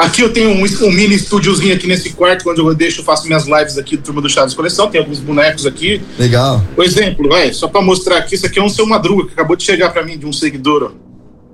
Ah, 0.00 0.06
aqui 0.06 0.22
eu 0.22 0.32
tenho 0.32 0.50
um, 0.50 0.62
um 0.62 0.92
mini 0.92 1.16
estúdiozinho 1.16 1.74
aqui 1.74 1.88
nesse 1.88 2.10
quarto, 2.10 2.48
onde 2.48 2.60
eu 2.60 2.74
deixo, 2.74 3.02
faço 3.02 3.26
minhas 3.26 3.46
lives 3.46 3.76
aqui 3.76 3.96
do 3.96 4.02
Turma 4.02 4.22
do 4.22 4.28
Chaves 4.28 4.54
Coleção, 4.54 4.88
tem 4.88 5.00
alguns 5.00 5.18
bonecos 5.18 5.66
aqui. 5.66 6.00
Legal. 6.16 6.62
Por 6.76 6.84
exemplo, 6.84 7.28
vai, 7.28 7.52
só 7.52 7.66
pra 7.66 7.80
mostrar 7.80 8.18
aqui, 8.18 8.36
isso 8.36 8.46
aqui 8.46 8.60
é 8.60 8.62
um 8.62 8.68
Seu 8.68 8.86
Madruga, 8.86 9.26
que 9.26 9.32
acabou 9.32 9.56
de 9.56 9.64
chegar 9.64 9.90
pra 9.90 10.04
mim, 10.04 10.16
de 10.16 10.24
um 10.26 10.32
seguidor, 10.32 10.92
ó. 10.92 11.08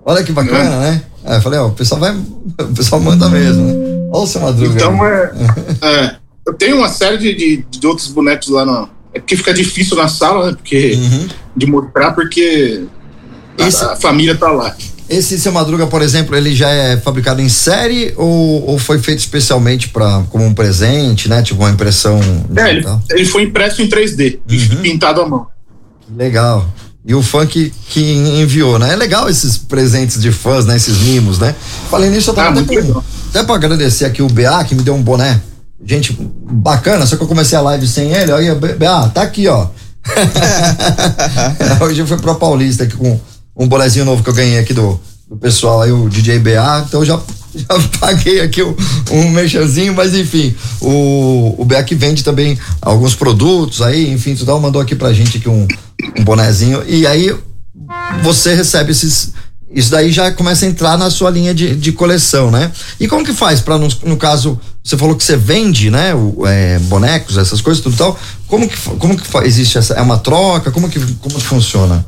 Olha 0.05 0.23
que 0.23 0.33
bacana, 0.33 0.79
né? 0.81 1.03
É, 1.25 1.37
eu 1.37 1.41
falei, 1.41 1.59
ó, 1.59 1.69
o 1.69 1.73
pessoal 1.73 2.01
vai. 2.01 2.15
O 2.61 2.75
pessoal 2.75 3.01
manda 3.01 3.29
mesmo, 3.31 3.65
né? 3.65 3.73
Olha 4.13 4.23
o 4.23 4.27
seu 4.27 4.41
madruga. 4.41 4.75
Então 4.75 5.07
é, 5.07 5.33
é, 5.83 6.17
Eu 6.47 6.53
tenho 6.55 6.77
uma 6.79 6.89
série 6.89 7.17
de, 7.19 7.35
de, 7.35 7.65
de, 7.79 7.87
outros 7.87 8.09
bonecos 8.09 8.49
lá 8.49 8.65
no. 8.65 8.89
É 9.15 9.19
porque 9.21 9.37
fica 9.37 9.55
difícil 9.55 9.97
na 9.97 10.09
sala, 10.09 10.49
né? 10.51 10.53
Porque, 10.57 10.93
Uhum. 10.95 11.29
de 11.57 11.67
mostrar, 11.67 12.13
porque 12.13 12.85
a- 13.59 13.67
Esse- 13.69 13.85
a, 13.85 13.97
família 13.97 14.35
tá 14.37 14.51
lá. 14.51 14.75
Esse 15.09 15.39
seu 15.39 15.53
madruga, 15.53 15.87
por 15.87 16.03
exemplo, 16.03 16.35
ele 16.35 16.55
já 16.55 16.69
é 16.71 16.97
fabricado 16.97 17.41
em 17.41 17.49
série 17.49 18.13
ou, 18.17 18.67
ou 18.71 18.79
foi 18.79 18.99
feito 18.99 19.19
especialmente 19.21 19.89
para 19.91 20.23
como 20.31 20.45
um 20.45 20.53
presente, 20.55 21.29
né? 21.29 21.43
Tipo 21.43 21.61
uma 21.63 21.71
impressão 21.71 22.19
É, 22.57 22.71
ele, 22.71 22.85
ele 23.11 23.25
foi 23.27 23.43
impresso 23.45 23.81
em 23.83 23.89
3D, 23.89 24.41
Uhum. 24.51 24.83
pintado 24.83 25.21
à 25.21 25.29
mão. 25.29 25.47
Legal. 26.17 26.67
E 27.07 27.15
o 27.15 27.23
fã 27.23 27.47
que, 27.47 27.71
enviou, 28.01 28.79
né? 28.79 28.93
É 28.95 28.97
legal 28.97 29.29
esses 29.29 29.59
presentes 29.59 30.21
de 30.21 30.33
fãs, 30.33 30.65
né? 30.65 30.75
Esses 30.77 30.97
mimos, 30.99 31.39
né? 31.39 31.55
Falei 31.91 32.09
nisso, 32.09 32.31
eu 32.31 32.35
tava 32.35 32.59
Ah, 32.59 32.63
até, 32.63 32.75
legal. 32.77 33.05
até 33.29 33.43
pra 33.45 33.55
agradecer 33.57 34.07
aqui 34.07 34.23
o 34.23 34.27
BA, 34.29 34.65
que 34.65 34.75
me 34.75 34.83
deu 34.83 34.95
um 34.95 35.03
boné. 35.03 35.41
Gente 35.87 36.17
bacana, 36.19 37.05
só 37.05 37.17
que 37.17 37.23
eu 37.23 37.29
comecei 37.29 37.59
a 37.59 37.61
live 37.61 37.87
sem 37.87 38.13
ele. 38.13 38.33
Aí, 38.33 38.55
BA, 38.55 39.09
tá 39.11 39.23
aqui, 39.23 39.47
ó. 39.49 39.69
Hoje 41.81 42.01
eu 42.01 42.07
fui 42.07 42.17
pra 42.17 42.35
Paulista 42.35 42.85
aqui 42.85 42.97
com 42.97 43.21
um 43.57 43.69
bonezinho 43.69 44.05
novo 44.05 44.23
que 44.23 44.31
eu 44.31 44.35
ganhei 44.35 44.59
aqui 44.59 44.73
do, 44.73 44.99
do 45.29 45.37
pessoal 45.37 45.83
aí, 45.83 45.93
o 45.93 46.09
DJ 46.09 46.39
BA. 46.39 46.85
Então 46.89 47.01
eu 47.01 47.07
já, 47.07 47.21
já 47.55 47.67
paguei 48.01 48.41
aqui 48.41 48.63
um, 48.63 48.75
um 49.13 49.31
mexazinho, 49.31 49.95
mas 49.95 50.15
enfim. 50.15 50.55
O, 50.81 51.55
o 51.59 51.65
BA 51.67 51.83
que 51.83 51.95
vende 51.95 52.25
também 52.25 52.59
alguns 52.81 53.15
produtos 53.15 53.83
aí, 53.83 54.11
enfim, 54.11 54.35
tudo 54.35 54.59
mandou 54.59 54.81
aqui 54.81 54.95
pra 54.95 55.13
gente 55.13 55.37
aqui 55.37 55.49
um, 55.51 55.69
um 56.19 56.25
bonezinho. 56.25 56.83
E 56.87 57.07
aí 57.07 57.35
você 58.23 58.55
recebe 58.55 58.91
esses. 58.91 59.33
Isso 59.71 59.91
daí 59.91 60.13
já 60.13 60.31
começa 60.31 60.65
a 60.65 60.69
entrar 60.69 60.97
na 60.97 61.11
sua 61.11 61.29
linha 61.31 61.53
de, 61.53 61.75
de 61.75 61.93
coleção, 61.93 62.51
né? 62.51 62.71
E 62.99 63.09
como 63.09 63.25
que 63.25 63.33
faz 63.33 63.61
para 63.61 63.77
no, 63.77 63.89
no 64.05 64.17
caso 64.17 64.59
você 64.85 64.99
falou 64.99 65.17
que 65.17 65.25
você 65.25 65.35
vende, 65.35 65.91
né? 65.91 66.15
O, 66.15 66.47
é, 66.47 66.79
bonecos, 66.81 67.39
essas 67.39 67.63
coisas, 67.63 67.83
tudo 67.83 67.95
e 67.95 67.99
tal. 67.99 68.19
Como 68.47 68.69
que 68.69 68.77
como 68.99 69.17
que 69.17 69.39
existe 69.47 69.79
essa 69.79 69.95
é 69.95 70.03
uma 70.03 70.19
troca? 70.19 70.71
Como 70.71 70.91
que 70.91 71.01
como 71.17 71.37
que 71.37 71.45
funciona? 71.45 72.05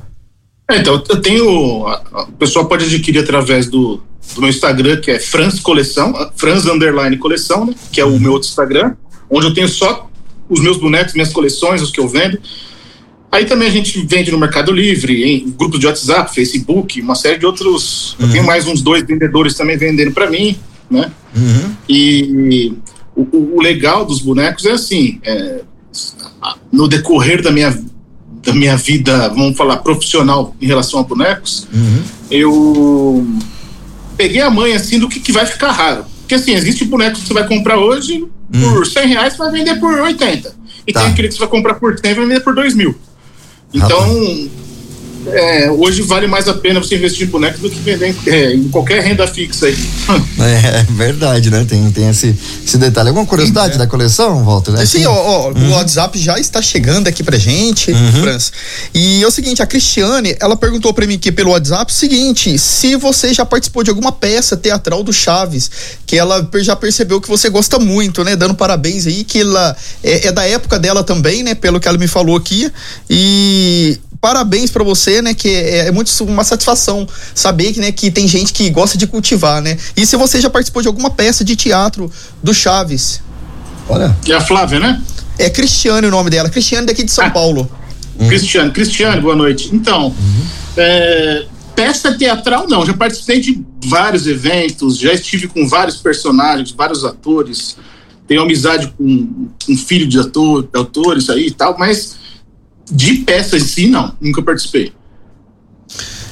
É, 0.70 0.78
então, 0.78 1.02
eu 1.08 1.22
tenho. 1.22 1.86
O 1.86 2.32
pessoal 2.38 2.66
pode 2.66 2.84
adquirir 2.84 3.20
através 3.20 3.66
do, 3.66 4.02
do 4.34 4.40
meu 4.40 4.50
Instagram, 4.50 5.00
que 5.00 5.10
é 5.10 5.18
Franz 5.18 5.58
Coleção, 5.58 6.12
Franz 6.36 6.66
Underline 6.66 7.16
Coleção, 7.16 7.64
né? 7.64 7.74
Que 7.90 8.00
é 8.00 8.04
o 8.04 8.20
meu 8.20 8.32
outro 8.32 8.48
Instagram, 8.48 8.94
onde 9.30 9.46
eu 9.46 9.54
tenho 9.54 9.68
só 9.68 10.10
os 10.48 10.60
meus 10.60 10.76
bonecos, 10.76 11.14
minhas 11.14 11.32
coleções, 11.32 11.80
os 11.80 11.90
que 11.90 11.98
eu 11.98 12.06
vendo. 12.06 12.38
Aí 13.32 13.44
também 13.46 13.68
a 13.68 13.70
gente 13.70 14.04
vende 14.06 14.30
no 14.30 14.38
Mercado 14.38 14.70
Livre, 14.70 15.24
em 15.24 15.50
grupos 15.50 15.80
de 15.80 15.86
WhatsApp, 15.86 16.32
Facebook, 16.34 17.00
uma 17.00 17.14
série 17.14 17.38
de 17.38 17.46
outros. 17.46 18.16
Eu 18.18 18.30
tenho 18.30 18.44
mais 18.44 18.66
uns 18.66 18.82
dois 18.82 19.02
vendedores 19.02 19.54
também 19.54 19.76
vendendo 19.76 20.12
para 20.12 20.30
mim, 20.30 20.58
né? 20.90 21.10
E 21.88 22.72
o, 23.14 23.56
o- 23.56 23.60
legal 23.62 24.04
dos 24.04 24.20
bonecos 24.20 24.64
é 24.66 24.72
assim, 24.72 25.20
é, 25.24 25.62
no 26.72 26.86
decorrer 26.88 27.42
da 27.42 27.50
minha, 27.50 27.76
da 28.42 28.52
minha 28.54 28.76
vida, 28.76 29.28
vamos 29.30 29.56
falar, 29.56 29.78
profissional 29.78 30.54
em 30.60 30.66
relação 30.66 31.00
a 31.00 31.02
bonecos, 31.02 31.66
eu 32.30 33.26
peguei 34.16 34.40
a 34.40 34.50
mãe 34.50 34.72
assim 34.74 34.98
do 34.98 35.08
que, 35.08 35.20
que 35.20 35.32
vai 35.32 35.46
ficar 35.46 35.72
raro. 35.72 36.04
Porque 36.20 36.34
assim, 36.34 36.52
existe 36.54 36.84
boneco 36.84 37.18
que 37.20 37.26
você 37.26 37.34
vai 37.34 37.46
comprar 37.46 37.78
hoje 37.78 38.24
por 38.74 38.86
100 38.86 39.08
reais, 39.08 39.32
você 39.34 39.38
vai 39.38 39.52
vender 39.52 39.76
por 39.80 39.92
80. 39.98 40.54
E 40.86 40.92
Tá. 40.92 41.00
tem 41.02 41.10
aquele 41.12 41.28
que 41.28 41.34
você 41.34 41.40
vai 41.40 41.48
comprar 41.48 41.74
por 41.74 41.98
100 41.98 42.10
e 42.10 42.14
vai 42.14 42.26
vender 42.26 42.40
por 42.40 42.54
2 42.54 42.74
mil. 42.74 42.94
Então, 43.74 44.48
é, 45.32 45.70
hoje 45.70 46.02
vale 46.02 46.26
mais 46.26 46.48
a 46.48 46.54
pena 46.54 46.80
você 46.80 46.96
investir 46.96 47.26
em 47.26 47.30
boneco 47.30 47.58
do 47.58 47.70
que 47.70 47.78
vender 47.80 48.08
em, 48.08 48.30
é, 48.30 48.52
em 48.54 48.68
qualquer 48.68 49.02
renda 49.02 49.26
fixa 49.26 49.66
aí. 49.66 49.76
É, 50.38 50.82
verdade, 50.90 51.50
né? 51.50 51.64
Tem, 51.68 51.90
tem 51.90 52.08
esse, 52.08 52.34
esse 52.64 52.76
detalhe. 52.78 53.08
Alguma 53.08 53.26
curiosidade 53.26 53.78
da 53.78 53.86
coleção, 53.86 54.44
Walter? 54.44 54.72
né? 54.72 54.86
Sim, 54.86 55.04
ó, 55.06 55.12
ó, 55.12 55.50
o 55.50 55.70
WhatsApp 55.70 56.16
já 56.18 56.38
está 56.38 56.60
chegando 56.60 57.08
aqui 57.08 57.22
pra 57.22 57.38
gente, 57.38 57.92
Franz. 58.20 58.52
E 58.94 59.22
é 59.22 59.26
o 59.26 59.30
seguinte, 59.30 59.62
a 59.62 59.66
Cristiane, 59.66 60.36
ela 60.38 60.56
perguntou 60.56 60.92
pra 60.92 61.06
mim 61.06 61.14
aqui 61.14 61.32
pelo 61.32 61.50
WhatsApp 61.50 61.90
o 61.90 61.94
seguinte, 61.94 62.58
se 62.58 62.96
você 62.96 63.32
já 63.32 63.44
participou 63.44 63.82
de 63.82 63.90
alguma 63.90 64.12
peça 64.12 64.56
teatral 64.56 65.02
do 65.02 65.12
Chaves, 65.12 65.70
que 66.06 66.16
ela 66.16 66.48
já 66.56 66.76
percebeu 66.76 67.20
que 67.20 67.28
você 67.28 67.48
gosta 67.48 67.78
muito, 67.78 68.22
né? 68.22 68.36
Dando 68.36 68.54
parabéns 68.54 69.06
aí, 69.06 69.24
que 69.24 69.40
ela 69.40 69.76
é, 70.02 70.28
é 70.28 70.32
da 70.32 70.46
época 70.46 70.78
dela 70.78 71.02
também, 71.02 71.42
né? 71.42 71.54
Pelo 71.54 71.80
que 71.80 71.88
ela 71.88 71.98
me 71.98 72.08
falou 72.08 72.36
aqui. 72.36 72.70
E 73.08 73.98
parabéns 74.26 74.70
pra 74.72 74.82
você, 74.82 75.22
né? 75.22 75.34
Que 75.34 75.48
é, 75.48 75.86
é 75.86 75.92
muito 75.92 76.10
uma 76.24 76.42
satisfação 76.42 77.06
saber 77.32 77.72
que, 77.72 77.78
né, 77.78 77.92
que 77.92 78.10
tem 78.10 78.26
gente 78.26 78.52
que 78.52 78.68
gosta 78.70 78.98
de 78.98 79.06
cultivar, 79.06 79.62
né? 79.62 79.78
E 79.96 80.04
se 80.04 80.16
você 80.16 80.40
já 80.40 80.50
participou 80.50 80.82
de 80.82 80.88
alguma 80.88 81.10
peça 81.10 81.44
de 81.44 81.54
teatro 81.54 82.10
do 82.42 82.52
Chaves? 82.52 83.20
Olha. 83.88 84.16
E 84.26 84.32
a 84.32 84.40
Flávia, 84.40 84.80
né? 84.80 85.00
É 85.38 85.48
Cristiane 85.48 86.08
o 86.08 86.10
nome 86.10 86.28
dela, 86.28 86.50
Cristiane 86.50 86.86
daqui 86.88 87.04
de 87.04 87.12
São 87.12 87.24
Ah. 87.24 87.30
Paulo. 87.30 87.70
Cristiano. 88.26 88.72
Cristiano, 88.72 89.22
boa 89.22 89.36
noite. 89.36 89.70
Então, 89.72 90.12
é, 90.76 91.44
peça 91.76 92.12
teatral 92.18 92.66
não, 92.66 92.84
já 92.84 92.94
participei 92.94 93.40
de 93.40 93.64
vários 93.84 94.26
eventos, 94.26 94.98
já 94.98 95.12
estive 95.12 95.46
com 95.46 95.68
vários 95.68 95.98
personagens, 95.98 96.72
vários 96.72 97.04
atores, 97.04 97.76
tenho 98.26 98.42
amizade 98.42 98.92
com 98.98 99.28
um 99.68 99.76
filho 99.76 100.08
de 100.08 100.18
ator, 100.18 100.62
de 100.62 100.80
atores 100.80 101.30
aí 101.30 101.46
e 101.46 101.50
tal, 101.52 101.76
mas 101.78 102.16
de 102.90 103.14
peça 103.18 103.56
em 103.56 103.60
si, 103.60 103.86
não, 103.86 104.14
nunca 104.20 104.42
participei. 104.42 104.92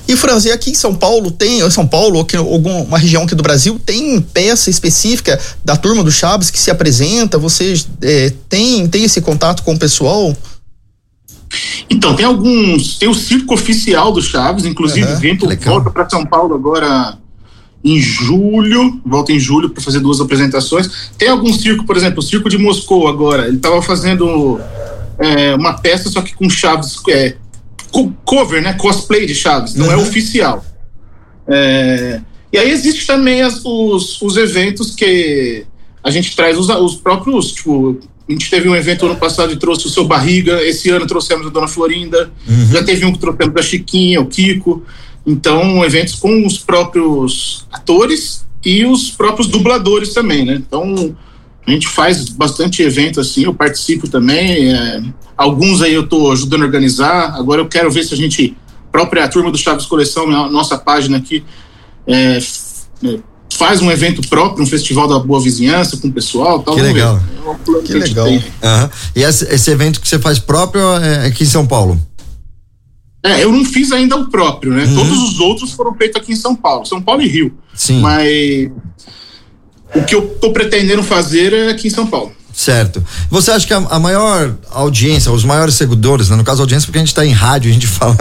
E 0.06 0.16
Franz, 0.16 0.44
e 0.44 0.52
aqui 0.52 0.70
em 0.70 0.74
São 0.74 0.94
Paulo 0.94 1.30
tem, 1.30 1.62
ou 1.62 1.70
São 1.70 1.86
Paulo, 1.86 2.18
ou 2.18 2.52
alguma 2.52 2.98
região 2.98 3.22
aqui 3.22 3.34
do 3.34 3.42
Brasil, 3.42 3.80
tem 3.84 4.20
peça 4.20 4.68
específica 4.68 5.40
da 5.64 5.76
turma 5.76 6.04
do 6.04 6.12
Chaves 6.12 6.50
que 6.50 6.58
se 6.58 6.70
apresenta? 6.70 7.38
Você 7.38 7.74
é, 8.02 8.32
tem, 8.48 8.86
tem 8.86 9.04
esse 9.04 9.22
contato 9.22 9.62
com 9.62 9.72
o 9.72 9.78
pessoal? 9.78 10.36
Então, 11.88 12.14
tem 12.14 12.26
alguns. 12.26 12.98
Tem 12.98 13.08
o 13.08 13.14
circo 13.14 13.54
oficial 13.54 14.12
do 14.12 14.20
Chaves, 14.20 14.66
inclusive 14.66 15.06
Aham, 15.06 15.20
vem 15.20 15.36
por 15.36 15.56
volta 15.56 15.90
para 15.90 16.08
São 16.08 16.26
Paulo 16.26 16.54
agora 16.54 17.16
em 17.82 17.98
julho. 17.98 19.00
Volta 19.06 19.32
em 19.32 19.38
julho 19.38 19.70
para 19.70 19.82
fazer 19.82 20.00
duas 20.00 20.20
apresentações. 20.20 21.10
Tem 21.16 21.28
algum 21.28 21.52
circo, 21.52 21.84
por 21.84 21.96
exemplo, 21.96 22.18
o 22.18 22.22
Circo 22.22 22.50
de 22.50 22.58
Moscou 22.58 23.08
agora. 23.08 23.46
Ele 23.46 23.56
estava 23.56 23.80
fazendo 23.80 24.60
é, 25.18 25.54
uma 25.54 25.74
peça, 25.74 26.08
só 26.10 26.20
que 26.22 26.34
com 26.34 26.48
Chaves. 26.50 26.96
É, 27.08 27.36
co- 27.90 28.12
cover, 28.24 28.62
né? 28.62 28.72
Cosplay 28.74 29.26
de 29.26 29.34
Chaves, 29.34 29.74
não 29.74 29.90
é 29.90 29.96
Uhum. 29.96 30.02
oficial. 30.02 30.64
É, 31.46 32.20
e 32.52 32.58
aí 32.58 32.70
existe 32.70 33.06
também 33.06 33.42
as- 33.42 33.60
os, 33.64 34.20
os 34.22 34.36
eventos 34.36 34.94
que 34.94 35.64
a 36.02 36.10
gente 36.10 36.34
traz 36.34 36.58
os, 36.58 36.68
os 36.68 36.96
próprios, 36.96 37.52
tipo, 37.52 37.98
a 38.28 38.32
gente 38.32 38.48
teve 38.50 38.68
um 38.68 38.74
evento 38.76 39.04
ano 39.06 39.16
passado 39.16 39.52
e 39.52 39.56
trouxe 39.56 39.86
o 39.86 39.90
seu 39.90 40.04
Barriga, 40.04 40.62
esse 40.62 40.88
ano 40.90 41.06
trouxemos 41.06 41.46
a 41.46 41.50
Dona 41.50 41.68
Florinda, 41.68 42.30
já 42.72 42.82
teve 42.82 43.04
um 43.04 43.12
que 43.12 43.18
trouxemos 43.18 43.54
da 43.54 43.62
Chiquinha, 43.62 44.20
o 44.20 44.26
Kiko. 44.26 44.82
Então, 45.26 45.82
eventos 45.84 46.14
com 46.16 46.46
os 46.46 46.58
próprios 46.58 47.66
atores 47.72 48.44
e 48.64 48.84
os 48.84 49.10
próprios 49.10 49.48
dubladores 49.48 50.12
também, 50.12 50.44
né? 50.44 50.54
Então, 50.54 51.16
a 51.66 51.70
gente 51.70 51.88
faz 51.88 52.28
bastante 52.28 52.82
evento 52.82 53.20
assim, 53.20 53.44
eu 53.44 53.54
participo 53.54 54.08
também. 54.08 54.72
é, 54.72 55.02
alguns 55.36 55.82
aí 55.82 55.94
eu 55.94 56.06
tô 56.06 56.30
ajudando 56.30 56.62
a 56.62 56.66
organizar. 56.66 57.34
Agora 57.36 57.60
eu 57.60 57.68
quero 57.68 57.90
ver 57.90 58.04
se 58.04 58.14
a 58.14 58.16
gente, 58.16 58.56
própria 58.92 59.26
turma 59.28 59.50
do 59.50 59.58
Chaves 59.58 59.86
Coleção, 59.86 60.26
nossa 60.50 60.76
página 60.76 61.16
aqui, 61.16 61.44
é, 62.06 62.38
é, 63.04 63.18
faz 63.52 63.80
um 63.80 63.90
evento 63.90 64.26
próprio, 64.28 64.64
um 64.64 64.66
festival 64.66 65.08
da 65.08 65.18
boa 65.18 65.40
vizinhança 65.40 65.96
com 65.96 66.08
o 66.08 66.12
pessoal. 66.12 66.62
Tal, 66.62 66.74
Que 66.74 66.82
legal. 66.82 67.18
É 67.18 67.82
Que 67.82 67.92
gente 67.92 68.08
legal. 68.08 68.26
Aham. 68.62 68.90
E 69.16 69.22
esse, 69.22 69.44
esse 69.46 69.70
evento 69.70 70.00
que 70.00 70.08
você 70.08 70.18
faz 70.18 70.38
próprio 70.38 70.82
é 70.96 71.26
aqui 71.26 71.44
em 71.44 71.46
São 71.46 71.66
Paulo? 71.66 71.98
É, 73.22 73.42
eu 73.42 73.50
não 73.50 73.64
fiz 73.64 73.90
ainda 73.90 74.16
o 74.16 74.28
próprio, 74.28 74.74
né? 74.74 74.84
Todos 74.94 75.22
os 75.22 75.40
outros 75.40 75.72
foram 75.72 75.94
feitos 75.94 76.20
aqui 76.20 76.32
em 76.32 76.36
São 76.36 76.54
Paulo, 76.54 76.84
São 76.84 77.00
Paulo 77.00 77.22
e 77.22 77.26
Rio. 77.26 77.54
Sim. 77.74 78.00
Mas 78.00 78.70
o 79.94 80.04
que 80.04 80.14
eu 80.14 80.22
tô 80.40 80.52
pretendendo 80.52 81.02
fazer 81.02 81.52
é 81.52 81.70
aqui 81.70 81.88
em 81.88 81.90
São 81.90 82.06
Paulo. 82.06 82.32
Certo. 82.54 83.04
Você 83.30 83.50
acha 83.50 83.66
que 83.66 83.74
a, 83.74 83.78
a 83.78 83.98
maior 83.98 84.54
audiência, 84.70 85.32
os 85.32 85.44
maiores 85.44 85.74
seguidores, 85.74 86.28
né? 86.30 86.36
no 86.36 86.44
caso 86.44 86.62
audiência, 86.62 86.86
porque 86.86 86.98
a 86.98 87.00
gente 87.00 87.08
está 87.08 87.26
em 87.26 87.32
rádio, 87.32 87.68
a 87.68 87.74
gente 87.74 87.86
fala, 87.88 88.16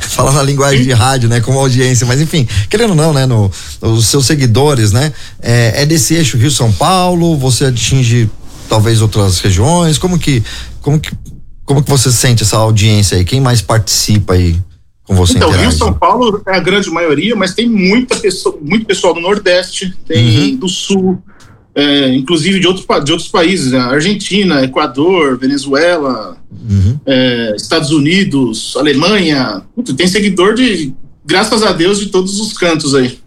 fala 0.00 0.32
na 0.32 0.42
linguagem 0.42 0.84
de 0.84 0.92
rádio, 0.92 1.28
né? 1.30 1.40
Como 1.40 1.58
audiência, 1.58 2.06
mas 2.06 2.20
enfim, 2.20 2.46
querendo 2.68 2.90
ou 2.90 2.96
não, 2.96 3.12
né? 3.12 3.24
No, 3.24 3.50
os 3.80 4.06
seus 4.06 4.26
seguidores, 4.26 4.92
né? 4.92 5.12
É, 5.40 5.82
é 5.82 5.86
desse 5.86 6.14
eixo 6.14 6.36
Rio-São 6.36 6.70
Paulo, 6.70 7.38
você 7.38 7.64
atinge 7.64 8.28
talvez 8.68 9.00
outras 9.00 9.40
regiões, 9.40 9.96
como 9.96 10.18
que, 10.18 10.44
como 10.82 11.00
que, 11.00 11.10
como 11.64 11.82
que 11.82 11.90
você 11.90 12.12
sente 12.12 12.42
essa 12.42 12.58
audiência 12.58 13.16
aí? 13.16 13.24
Quem 13.24 13.40
mais 13.40 13.62
participa 13.62 14.34
aí? 14.34 14.60
Com 15.10 15.16
você 15.16 15.32
Então, 15.36 15.48
interage? 15.48 15.68
Rio 15.70 15.76
São 15.76 15.92
Paulo 15.92 16.40
é 16.46 16.56
a 16.56 16.60
grande 16.60 16.88
maioria, 16.88 17.34
mas 17.34 17.52
tem 17.52 17.68
muita 17.68 18.14
pessoa, 18.14 18.56
muito 18.62 18.86
pessoal 18.86 19.12
do 19.12 19.20
Nordeste, 19.20 19.92
tem 20.06 20.50
Uhum. 20.52 20.56
do 20.56 20.68
Sul, 20.68 21.20
é, 21.74 22.14
inclusive 22.14 22.60
de, 22.60 22.66
outros 22.68 22.86
de 23.04 23.10
outros 23.10 23.28
países, 23.28 23.72
né? 23.72 23.80
Argentina, 23.80 24.62
Equador, 24.62 25.36
Venezuela, 25.36 26.36
Uhum. 26.68 26.96
é, 27.04 27.54
Estados 27.56 27.90
Unidos, 27.90 28.76
Alemanha. 28.76 29.62
Puta, 29.74 29.92
tem 29.94 30.06
seguidor 30.06 30.54
de, 30.54 30.92
graças 31.26 31.64
a 31.64 31.72
Deus, 31.72 31.98
de 31.98 32.06
todos 32.06 32.38
os 32.38 32.52
cantos 32.52 32.94
aí. 32.94 33.18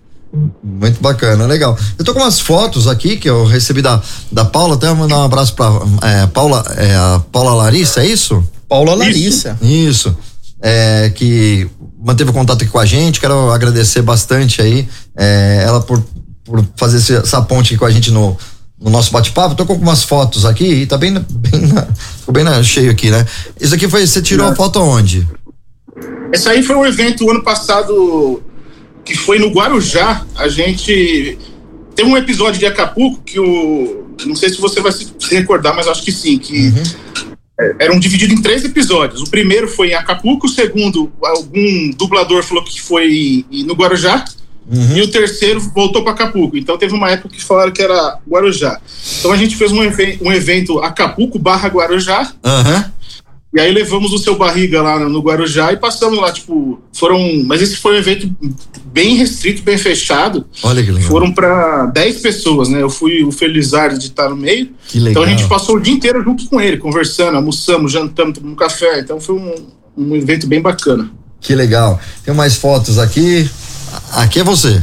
Muito 0.64 1.02
bacana, 1.02 1.46
legal. 1.46 1.78
Eu 2.00 2.06
tô 2.06 2.14
com 2.14 2.22
umas 2.22 2.40
fotos 2.40 2.88
aqui 2.88 3.18
que 3.18 3.30
eu 3.30 3.44
recebi 3.46 3.82
da, 3.82 4.02
da 4.32 4.46
Paula, 4.46 4.76
até 4.76 4.92
mandar 4.94 5.20
um 5.20 5.24
abraço 5.24 5.54
pra 5.54 5.70
é, 6.02 6.26
Paula, 6.28 6.64
é, 6.78 6.96
a 6.96 7.22
Paula 7.32 7.54
Larissa, 7.54 8.02
é 8.02 8.08
isso? 8.08 8.42
Paula 8.70 8.96
Larissa. 8.96 9.58
Isso. 9.62 10.16
É, 10.66 11.10
que 11.10 11.68
manteve 12.00 12.32
contato 12.32 12.62
aqui 12.64 12.72
com 12.72 12.80
a 12.80 12.86
gente. 12.86 13.20
Quero 13.20 13.52
agradecer 13.52 14.02
bastante 14.02 14.62
aí 14.62 14.88
é, 15.18 15.62
ela 15.66 15.82
por, 15.82 16.02
por 16.46 16.66
fazer 16.78 16.98
esse- 17.00 17.16
essa 17.18 17.42
ponte 17.42 17.68
aqui 17.74 17.78
com 17.78 17.86
a 17.86 17.92
gente 17.92 18.10
no, 18.12 18.38
no 18.80 18.90
nosso 18.90 19.12
bate-papo. 19.12 19.56
Tô 19.56 19.66
com 19.66 19.74
algumas 19.74 20.04
fotos 20.04 20.46
aqui 20.46 20.64
e 20.66 20.86
tá 20.86 20.98
bem, 20.98 21.12
na- 21.12 21.20
bem, 21.30 21.62
na- 21.68 21.86
ficou 22.20 22.34
bem 22.34 22.46
na- 22.46 22.64
cheio 22.64 22.90
aqui, 22.92 23.12
né? 23.12 23.26
Isso 23.60 23.76
aqui 23.76 23.90
foi, 23.90 24.08
você 24.08 24.22
tirou 24.22 24.48
a 24.48 24.56
foto 24.56 24.80
onde? 24.80 25.28
Esse 26.34 26.48
aí 26.48 26.64
foi 26.64 26.76
um 26.78 26.86
evento 26.86 27.30
ano 27.30 27.44
passado 27.44 28.42
que 29.04 29.16
foi 29.18 29.38
no 29.40 29.50
Guarujá. 29.52 30.26
A 30.36 30.48
gente 30.48 31.38
teve 31.94 32.10
um 32.10 32.16
episódio 32.16 32.58
de 32.60 32.66
Acapulco 32.66 33.22
que 33.22 33.38
o. 33.38 34.02
Não 34.26 34.36
sei 34.36 34.48
se 34.50 34.62
você 34.62 34.80
vai 34.80 34.92
se, 34.94 35.12
recordar, 35.30 35.76
mas 35.76 35.88
acho 35.90 36.02
que 36.04 36.12
sim. 36.12 36.38
Que 36.38 36.72
é, 36.74 37.33
eram 37.80 38.00
divididos 38.00 38.38
em 38.38 38.42
três 38.42 38.64
episódios. 38.64 39.22
O 39.22 39.30
primeiro 39.30 39.68
foi 39.68 39.90
em 39.90 39.94
Acapulco, 39.94 40.48
o 40.48 40.50
segundo, 40.50 41.12
algum 41.22 41.92
dublador 41.92 42.44
falou 42.44 42.64
que 42.64 42.82
foi 42.82 43.46
no 43.52 43.74
Guarujá. 43.74 44.26
E 44.96 45.02
o 45.02 45.12
terceiro 45.12 45.60
voltou 45.60 46.04
para 46.04 46.14
Acapulco. 46.14 46.58
Então 46.58 46.78
teve 46.78 46.94
uma 46.94 47.12
época 47.12 47.36
que 47.36 47.44
falaram 47.44 47.72
que 47.72 47.82
era 47.82 48.18
Guarujá. 48.28 48.80
Então 49.20 49.32
a 49.32 49.38
gente 49.38 49.56
fez 49.58 49.72
um, 49.72 49.80
um 50.22 50.32
evento 50.32 50.80
Acapulco 50.80 51.38
barra 51.38 51.68
Guarujá. 51.68 52.32
Aham. 52.44 52.92
E 53.54 53.60
aí 53.60 53.72
levamos 53.72 54.12
o 54.12 54.18
seu 54.18 54.36
barriga 54.36 54.82
lá 54.82 54.98
no 55.08 55.20
Guarujá 55.22 55.72
e 55.72 55.78
passamos 55.78 56.18
lá, 56.20 56.32
tipo, 56.32 56.82
foram. 56.92 57.20
Mas 57.46 57.62
esse 57.62 57.76
foi 57.76 57.94
um 57.94 57.98
evento 58.00 58.30
bem 58.86 59.16
restrito, 59.16 59.62
bem 59.62 59.78
fechado. 59.78 60.44
Olha 60.64 60.84
que 60.84 60.90
legal. 60.92 61.08
Foram 61.08 61.32
para 61.32 61.86
10 61.88 62.22
pessoas, 62.22 62.68
né? 62.70 62.82
Eu 62.82 62.90
fui 62.90 63.24
o 63.24 63.32
Felizardo 63.32 64.00
de 64.00 64.08
estar 64.08 64.28
no 64.30 64.36
meio. 64.36 64.70
Que 64.88 64.98
legal. 64.98 65.12
Então 65.12 65.24
a 65.24 65.28
gente 65.28 65.48
passou 65.48 65.76
o 65.76 65.80
dia 65.80 65.94
inteiro 65.94 66.24
junto 66.24 66.48
com 66.50 66.60
ele, 66.60 66.78
conversando, 66.78 67.36
almoçamos, 67.36 67.92
jantamos, 67.92 68.40
tomamos 68.40 68.58
café. 68.58 69.00
Então 69.00 69.22
foi 69.22 69.36
um, 69.36 69.54
um 69.96 70.16
evento 70.16 70.48
bem 70.48 70.60
bacana. 70.60 71.12
Que 71.40 71.54
legal. 71.54 72.00
Tem 72.26 72.34
mais 72.34 72.56
fotos 72.56 72.98
aqui. 72.98 73.48
Aqui 74.14 74.40
é 74.40 74.44
você. 74.44 74.82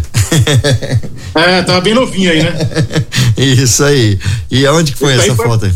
É, 1.35 1.63
tava 1.63 1.81
bem 1.81 1.95
novinho 1.95 2.31
aí, 2.31 2.43
né? 2.43 2.53
Isso 3.37 3.83
aí. 3.83 4.19
E 4.51 4.65
aonde 4.67 4.93
que 4.93 4.99
foi 4.99 5.15
essa 5.15 5.35
foi- 5.35 5.47
foto 5.47 5.65
aí? 5.65 5.73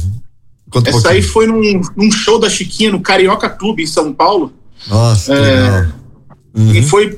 Conta 0.74 0.90
um 0.90 0.98
Essa 0.98 1.10
aí 1.10 1.22
pouquinho. 1.22 1.32
foi 1.32 1.46
num, 1.46 1.80
num 1.96 2.10
show 2.10 2.36
da 2.38 2.50
Chiquinha 2.50 2.90
no 2.90 3.00
Carioca 3.00 3.48
Clube 3.48 3.84
em 3.84 3.86
São 3.86 4.12
Paulo. 4.12 4.52
Nossa, 4.88 5.32
É. 5.32 5.86
Uhum. 6.56 6.72
E 6.74 6.82
foi. 6.82 7.16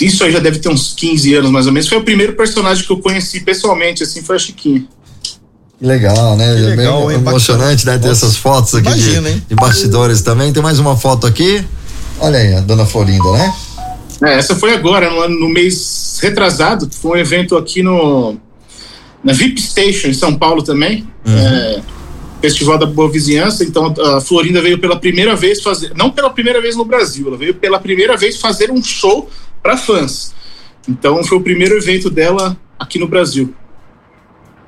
Isso 0.00 0.24
aí 0.24 0.32
já 0.32 0.38
deve 0.38 0.58
ter 0.58 0.70
uns 0.70 0.94
15 0.94 1.34
anos 1.34 1.50
mais 1.50 1.66
ou 1.66 1.72
menos. 1.72 1.88
Foi 1.88 1.98
o 1.98 2.02
primeiro 2.02 2.32
personagem 2.34 2.84
que 2.86 2.90
eu 2.90 2.98
conheci 3.00 3.40
pessoalmente, 3.40 4.02
assim, 4.02 4.22
foi 4.22 4.36
a 4.36 4.38
Chiquinha. 4.38 4.84
Que 5.78 5.86
legal, 5.86 6.36
né? 6.36 6.54
Que 6.54 6.60
É 6.62 6.66
legal, 6.76 7.06
bem 7.06 7.16
hein? 7.16 7.22
emocionante, 7.26 7.84
né? 7.84 7.98
Ter 7.98 8.08
Nossa, 8.08 8.24
essas 8.26 8.36
fotos 8.38 8.74
aqui 8.74 8.90
de, 8.90 8.98
imagina, 8.98 9.30
hein? 9.30 9.42
de 9.46 9.54
bastidores 9.54 10.22
também. 10.22 10.52
Tem 10.52 10.62
mais 10.62 10.78
uma 10.78 10.96
foto 10.96 11.26
aqui. 11.26 11.62
Olha 12.18 12.38
aí, 12.38 12.54
a 12.54 12.60
dona 12.60 12.86
Florinda, 12.86 13.30
né? 13.32 13.54
É, 14.24 14.34
essa 14.38 14.56
foi 14.56 14.72
agora, 14.74 15.10
no, 15.10 15.28
no 15.40 15.48
mês 15.48 16.18
retrasado, 16.22 16.88
que 16.88 16.96
foi 16.96 17.18
um 17.18 17.20
evento 17.20 17.56
aqui 17.56 17.82
no 17.82 18.36
na 19.22 19.32
VIP 19.32 19.60
Station, 19.60 20.08
em 20.08 20.14
São 20.14 20.34
Paulo 20.34 20.62
também. 20.62 21.06
É, 21.26 21.80
Festival 22.40 22.78
da 22.78 22.86
Boa 22.86 23.10
Vizinhança. 23.10 23.64
Então 23.64 23.94
a 24.16 24.20
Florinda 24.20 24.60
veio 24.62 24.78
pela 24.78 24.98
primeira 24.98 25.34
vez 25.34 25.62
fazer, 25.62 25.92
não 25.94 26.10
pela 26.10 26.30
primeira 26.30 26.60
vez 26.60 26.76
no 26.76 26.84
Brasil, 26.84 27.26
ela 27.28 27.36
veio 27.36 27.54
pela 27.54 27.78
primeira 27.78 28.16
vez 28.16 28.40
fazer 28.40 28.70
um 28.70 28.82
show 28.82 29.30
para 29.62 29.76
fãs. 29.76 30.34
Então 30.88 31.22
foi 31.24 31.38
o 31.38 31.42
primeiro 31.42 31.76
evento 31.76 32.08
dela 32.08 32.56
aqui 32.78 32.98
no 32.98 33.08
Brasil. 33.08 33.54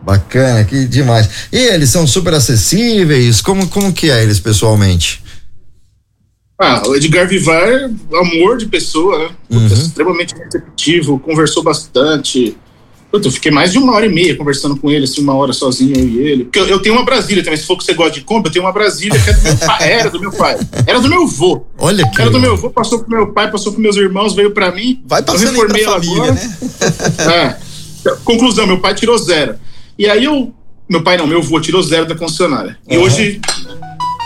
Bacana, 0.03 0.65
que 0.65 0.87
demais. 0.87 1.49
E 1.53 1.59
eles 1.59 1.91
são 1.91 2.07
super 2.07 2.35
acessíveis? 2.35 3.41
Como, 3.43 3.69
como 3.69 3.93
que 3.93 4.11
é 4.11 4.23
eles 4.23 4.41
pessoalmente? 4.41 5.23
Ah, 6.59 6.83
o 6.87 6.95
Edgar 6.95 7.27
Vivar, 7.27 7.91
amor 8.13 8.59
de 8.59 8.67
pessoa, 8.67 9.19
né? 9.19 9.31
Uhum. 9.51 9.67
Extremamente 9.67 10.35
receptivo, 10.35 11.19
conversou 11.19 11.63
bastante. 11.63 12.57
Puta, 13.11 13.27
eu 13.27 13.33
fiquei 13.33 13.51
mais 13.51 13.73
de 13.73 13.79
uma 13.79 13.93
hora 13.93 14.07
e 14.07 14.09
meia 14.09 14.37
conversando 14.37 14.77
com 14.77 14.89
ele, 14.91 15.05
assim, 15.05 15.21
uma 15.21 15.35
hora 15.35 15.53
sozinho, 15.53 15.97
eu 15.99 16.09
e 16.09 16.19
ele. 16.19 16.45
Porque 16.45 16.61
eu, 16.61 16.67
eu 16.69 16.79
tenho 16.81 16.95
uma 16.95 17.05
Brasília 17.05 17.43
também, 17.43 17.59
se 17.59 17.67
for 17.67 17.77
que 17.77 17.83
você 17.85 17.93
gosta 17.93 18.13
de 18.13 18.21
compra, 18.21 18.49
eu 18.49 18.53
tenho 18.53 18.65
uma 18.65 18.73
Brasília 18.73 19.19
que 19.19 19.31
é 19.31 19.33
do 19.33 19.43
meu 19.43 19.57
pai, 19.59 19.83
era 19.91 20.11
do 20.11 20.21
meu 20.21 20.33
pai. 20.33 20.59
Era 20.87 21.01
do 21.01 21.09
meu 21.09 21.23
avô. 21.25 21.65
Olha 21.79 22.09
que 22.09 22.21
Era 22.21 22.31
do 22.31 22.39
meu 22.39 22.53
avô, 22.53 22.71
passou 22.71 23.01
pro 23.01 23.11
meu 23.11 23.33
pai, 23.33 23.51
passou 23.51 23.73
pros 23.73 23.83
meus 23.83 23.97
irmãos, 23.97 24.35
veio 24.35 24.53
pra 24.53 24.71
mim. 24.71 25.03
Vai 25.07 25.21
eu 25.21 25.25
passando 25.25 25.49
aí 25.49 25.55
reformei 25.55 25.83
pra 25.83 25.93
família, 25.93 26.23
agora. 26.23 26.33
né? 26.35 27.57
É. 28.07 28.15
Conclusão, 28.25 28.67
meu 28.67 28.79
pai 28.79 28.95
tirou 28.95 29.19
zero. 29.19 29.57
E 29.99 30.09
aí 30.09 30.25
eu. 30.25 30.55
Meu 30.89 31.03
pai 31.05 31.17
não, 31.17 31.27
meu 31.27 31.39
avô 31.39 31.61
tirou 31.61 31.83
zero 31.83 32.07
da 32.07 32.15
concessionária. 32.17 32.77
E 32.89 32.97
Aham. 32.97 33.05
hoje 33.05 33.41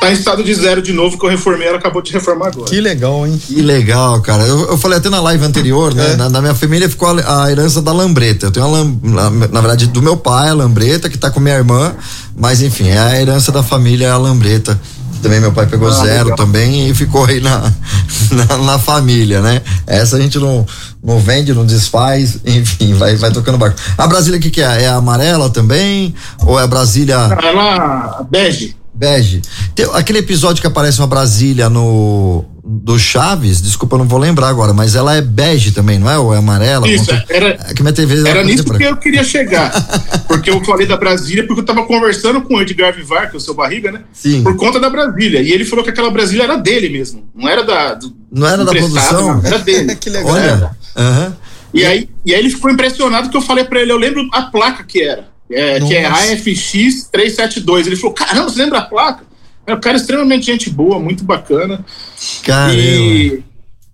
tá 0.07 0.11
em 0.11 0.15
estado 0.15 0.45
de 0.45 0.55
zero 0.55 0.83
de 0.83 0.93
novo, 0.93 1.19
que 1.19 1.25
eu 1.27 1.31
reformei, 1.31 1.69
ela 1.69 1.79
acabou 1.79 2.03
de 2.03 2.13
reformar 2.13 2.49
agora. 2.49 2.67
Que 2.69 2.81
legal, 2.81 3.27
hein? 3.27 3.41
Que 3.47 3.61
legal, 3.63 4.21
cara. 4.21 4.45
Eu, 4.45 4.69
eu 4.71 4.79
falei 4.79 4.99
até 4.99 5.09
na 5.11 5.21
live 5.21 5.45
anterior, 5.45 5.95
né? 5.95 6.13
É. 6.13 6.17
Na, 6.17 6.29
na 6.29 6.41
minha 6.41 6.55
família 6.55 6.89
ficou 6.89 7.09
a, 7.09 7.45
a 7.45 7.51
herança 7.51 7.81
da 7.83 7.93
lambreta. 7.93 8.47
Eu 8.47 8.51
tenho 8.51 8.67
a 8.67 8.69
lam, 8.69 8.99
na, 9.03 9.31
na 9.31 9.61
verdade, 9.61 9.87
do 9.87 10.03
meu 10.03 10.17
pai, 10.17 10.49
a 10.51 10.55
lambreta, 10.55 11.09
que 11.09 11.19
tá 11.19 11.31
com 11.31 11.41
minha 11.41 11.55
irmã. 11.57 11.95
Mas 12.37 12.63
enfim, 12.63 12.89
é 12.89 12.99
a 12.99 13.21
herança 13.21 13.51
da 13.53 13.63
família, 13.63 14.07
é 14.07 14.11
a 14.11 14.17
lambreta. 14.17 14.81
Também 15.23 15.41
meu 15.41 15.53
pai 15.53 15.65
pegou 15.67 15.89
Ah, 15.89 15.93
zero 15.93 16.25
legal. 16.25 16.37
também 16.37 16.91
e 16.91 16.95
ficou 16.95 17.25
aí 17.25 17.41
na, 17.41 17.73
na, 18.31 18.59
na 18.59 18.79
família, 18.79 19.41
né? 19.41 19.63
Essa 19.87 20.17
a 20.17 20.21
gente 20.21 20.39
não, 20.39 20.67
não 21.03 21.19
vende, 21.19 21.55
não 21.55 21.65
desfaz, 21.65 22.41
enfim, 22.45 22.93
vai, 22.93 23.17
vai 23.17 23.31
tocando 23.33 23.57
barco. 23.57 23.79
A 23.97 24.07
Brasília, 24.07 24.39
o 24.39 24.43
que, 24.43 24.51
que 24.51 24.61
é? 24.61 24.83
É 24.83 24.89
a 24.89 24.97
amarela 24.97 25.49
também? 25.49 26.15
Ou 26.45 26.61
é 26.61 26.65
a 26.65 26.67
Brasília 26.67 27.17
Ela, 27.43 28.23
bege. 28.31 28.77
Bege? 28.95 29.43
Tem 29.75 29.87
aquele 29.93 30.19
episódio 30.21 30.61
que 30.61 30.67
aparece 30.67 30.99
uma 31.01 31.07
Brasília 31.07 31.69
no 31.69 32.45
do 32.67 32.99
Chaves, 32.99 33.61
desculpa, 33.61 33.95
eu 33.95 33.99
não 33.99 34.09
vou 34.09 34.19
lembrar 34.19 34.49
agora, 34.49 34.73
mas 34.73 34.95
ela 34.97 35.15
é 35.15 35.21
bege 35.21 35.71
também, 35.73 35.99
não 35.99 36.09
é? 36.11 36.17
Ou 36.19 36.33
é 36.35 36.39
amarela? 36.39 36.89
Isso, 36.89 37.11
era, 37.29 37.59
É 37.69 37.75
que 37.75 37.83
minha 37.83 37.93
TV 37.93 38.27
era 38.27 38.41
é 38.41 38.45
nisso 38.45 38.65
branca. 38.65 38.79
que 38.83 38.91
eu 38.91 38.97
queria 38.97 39.23
chegar. 39.23 39.71
Porque 40.27 40.49
eu 40.49 40.65
falei 40.65 40.87
da 40.87 40.97
Brasília, 40.97 41.47
porque 41.47 41.61
eu 41.61 41.65
tava 41.65 41.85
conversando 41.85 42.41
com 42.41 42.55
o 42.57 42.63
Edgar 42.63 42.95
Vivar, 42.95 43.29
que 43.29 43.37
é 43.37 43.39
o 43.39 43.41
seu 43.41 43.53
barriga, 43.55 43.93
né? 43.93 44.01
Sim. 44.13 44.43
Por 44.43 44.57
conta 44.57 44.81
da 44.81 44.89
Brasília. 44.89 45.41
E 45.43 45.53
ele 45.53 45.65
falou 45.67 45.85
que 45.85 45.91
aquela 45.91 46.11
Brasília 46.11 46.45
era 46.45 46.57
dele 46.57 46.89
mesmo. 46.89 47.25
Não 47.35 47.47
era 47.49 47.63
da. 47.63 47.95
do- 47.95 48.17
Não 48.33 48.47
era 48.47 48.65
da 48.65 48.73
produção? 48.73 49.37
não, 49.37 49.45
Era 49.47 49.59
dele. 49.59 49.95
que 50.01 50.09
legal. 50.11 50.33
Olha, 50.33 50.71
aham. 50.97 51.37
E 51.75 51.85
aí, 51.85 52.09
e 52.25 52.33
aí 52.33 52.41
ele 52.41 52.51
ficou 52.51 52.71
impressionado 52.71 53.29
que 53.29 53.37
eu 53.37 53.43
falei 53.43 53.65
pra 53.65 53.81
ele, 53.83 53.93
eu 53.93 53.99
lembro 53.99 54.27
a 54.33 54.43
placa 54.43 54.83
que 54.83 55.03
era. 55.03 55.27
É, 55.51 55.79
que 55.81 55.95
é 55.95 56.09
Nossa. 56.09 56.33
AFX 56.33 57.09
372. 57.13 57.87
Ele 57.87 57.97
falou: 57.97 58.15
caramba, 58.15 58.49
você 58.49 58.63
lembra 58.63 58.79
a 58.79 58.83
placa? 58.83 59.25
É 59.67 59.75
um 59.75 59.81
cara 59.81 59.97
extremamente 59.97 60.47
gente 60.47 60.69
boa, 60.71 60.99
muito 60.99 61.25
bacana. 61.25 61.85
Caramba. 62.43 62.75
E 62.81 63.43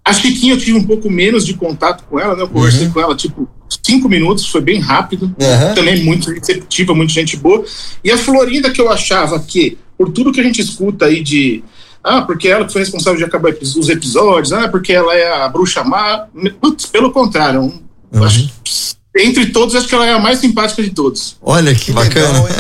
a 0.05 0.13
Chiquinha 0.13 0.55
eu 0.55 0.59
tive 0.59 0.73
um 0.79 0.85
pouco 0.85 1.09
menos 1.11 1.45
de 1.47 1.55
contato 1.55 2.05
com 2.09 2.19
ela, 2.19 2.35
né? 2.35 2.43
Eu 2.43 2.49
conversei 2.49 2.89
com 2.89 3.01
ela, 3.01 3.15
tipo, 3.15 3.49
cinco 3.85 4.09
minutos, 4.09 4.47
foi 4.49 4.61
bem 4.61 4.81
rápido. 4.81 5.27
Uhum. 5.27 5.75
Também 5.75 6.03
muito 6.03 6.31
receptiva, 6.31 6.95
muito 6.95 7.13
gente 7.13 7.37
boa. 7.37 7.65
E 8.03 8.11
a 8.11 8.19
Florinda, 8.19 8.71
que 8.73 8.81
eu 8.81 8.91
achava 8.91 9.39
que, 9.39 9.79
por 9.97 10.11
tudo 10.11 10.33
que 10.33 10.41
a 10.41 10.45
gente 10.45 10.61
escuta 10.61 11.05
aí 11.07 11.23
de. 11.23 11.63
Ah, 12.03 12.23
porque 12.23 12.49
ela 12.49 12.65
que 12.65 12.73
foi 12.73 12.81
responsável 12.81 13.19
de 13.19 13.25
acabar 13.25 13.53
os 13.61 13.89
episódios, 13.89 14.53
ah, 14.53 14.69
porque 14.69 14.93
ela 14.93 15.15
é 15.15 15.31
a 15.45 15.49
bruxa 15.49 15.85
má. 15.85 16.27
Putz, 16.61 16.87
pelo 16.87 17.11
contrário. 17.13 17.61
um- 17.61 17.81
Uhum. 18.13 18.25
acho 18.25 18.51
que, 18.65 18.71
entre 19.17 19.47
todos, 19.47 19.75
acho 19.75 19.89
que 19.89 19.95
ela 19.95 20.07
é 20.07 20.13
a 20.13 20.19
mais 20.19 20.39
simpática 20.39 20.83
de 20.83 20.91
todos. 20.91 21.37
Olha 21.43 21.75
que, 21.75 21.87
Que 21.87 21.93
bacana. 21.93 22.29
legal, 22.43 22.49
hein? 22.49 22.55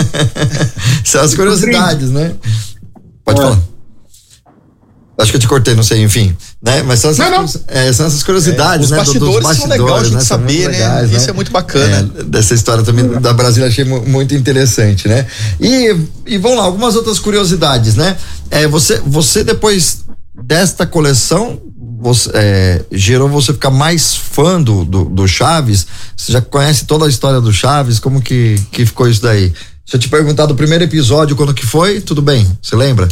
São 1.04 1.20
as 1.22 1.34
curiosidades, 1.34 2.10
né? 2.10 2.34
Pode 3.24 3.40
É. 3.40 3.42
falar. 3.44 3.58
Acho 5.18 5.32
que 5.32 5.36
eu 5.36 5.40
te 5.40 5.48
cortei, 5.48 5.74
não 5.74 5.82
sei, 5.82 6.02
enfim. 6.02 6.34
Né? 6.62 6.82
Mas 6.82 7.00
são 7.00 7.10
essas, 7.10 7.30
Não, 7.30 7.42
não. 7.42 7.48
é, 7.68 7.92
são 7.92 8.06
essas 8.06 8.22
curiosidades, 8.22 8.90
É, 8.90 8.96
né? 8.96 9.02
os 9.02 9.12
do- 9.12 9.18
dos 9.18 9.42
bastidores 9.42 9.58
são 9.58 9.68
legais 9.68 10.00
a 10.00 10.04
gente 10.04 10.14
né? 10.14 10.20
Saber, 10.20 10.60
né? 10.62 10.68
legais, 10.68 11.12
Isso 11.12 11.28
é 11.28 11.32
muito 11.34 11.52
bacana. 11.52 12.10
É, 12.18 12.22
dessa 12.22 12.54
história 12.54 12.82
também 12.82 13.06
da 13.20 13.32
Brasília 13.34 13.68
achei 13.68 13.84
mu- 13.84 14.00
muito 14.06 14.34
interessante, 14.34 15.06
né? 15.08 15.26
E, 15.60 15.94
e 16.26 16.38
vamos 16.38 16.56
lá, 16.56 16.64
algumas 16.64 16.96
outras 16.96 17.18
curiosidades, 17.18 17.96
né? 17.96 18.16
É, 18.50 18.66
você, 18.66 18.98
você 19.06 19.44
depois 19.44 20.04
desta 20.42 20.86
coleção 20.86 21.60
você, 22.00 22.30
é, 22.32 22.84
gerou 22.90 23.28
você 23.28 23.52
ficar 23.52 23.70
mais 23.70 24.16
fã 24.16 24.60
do, 24.60 24.84
do, 24.84 25.04
do 25.04 25.28
Chaves? 25.28 25.86
Você 26.16 26.32
já 26.32 26.40
conhece 26.40 26.86
toda 26.86 27.04
a 27.04 27.08
história 27.08 27.40
do 27.40 27.52
Chaves? 27.52 27.98
Como 27.98 28.22
que, 28.22 28.56
que 28.72 28.86
ficou 28.86 29.06
isso 29.06 29.20
daí? 29.20 29.52
Se 29.84 29.96
eu 29.96 30.00
te 30.00 30.08
perguntar 30.08 30.46
do 30.46 30.54
primeiro 30.54 30.84
episódio, 30.84 31.36
quando 31.36 31.52
que 31.52 31.66
foi, 31.66 32.00
tudo 32.00 32.22
bem, 32.22 32.46
você 32.62 32.74
lembra? 32.74 33.06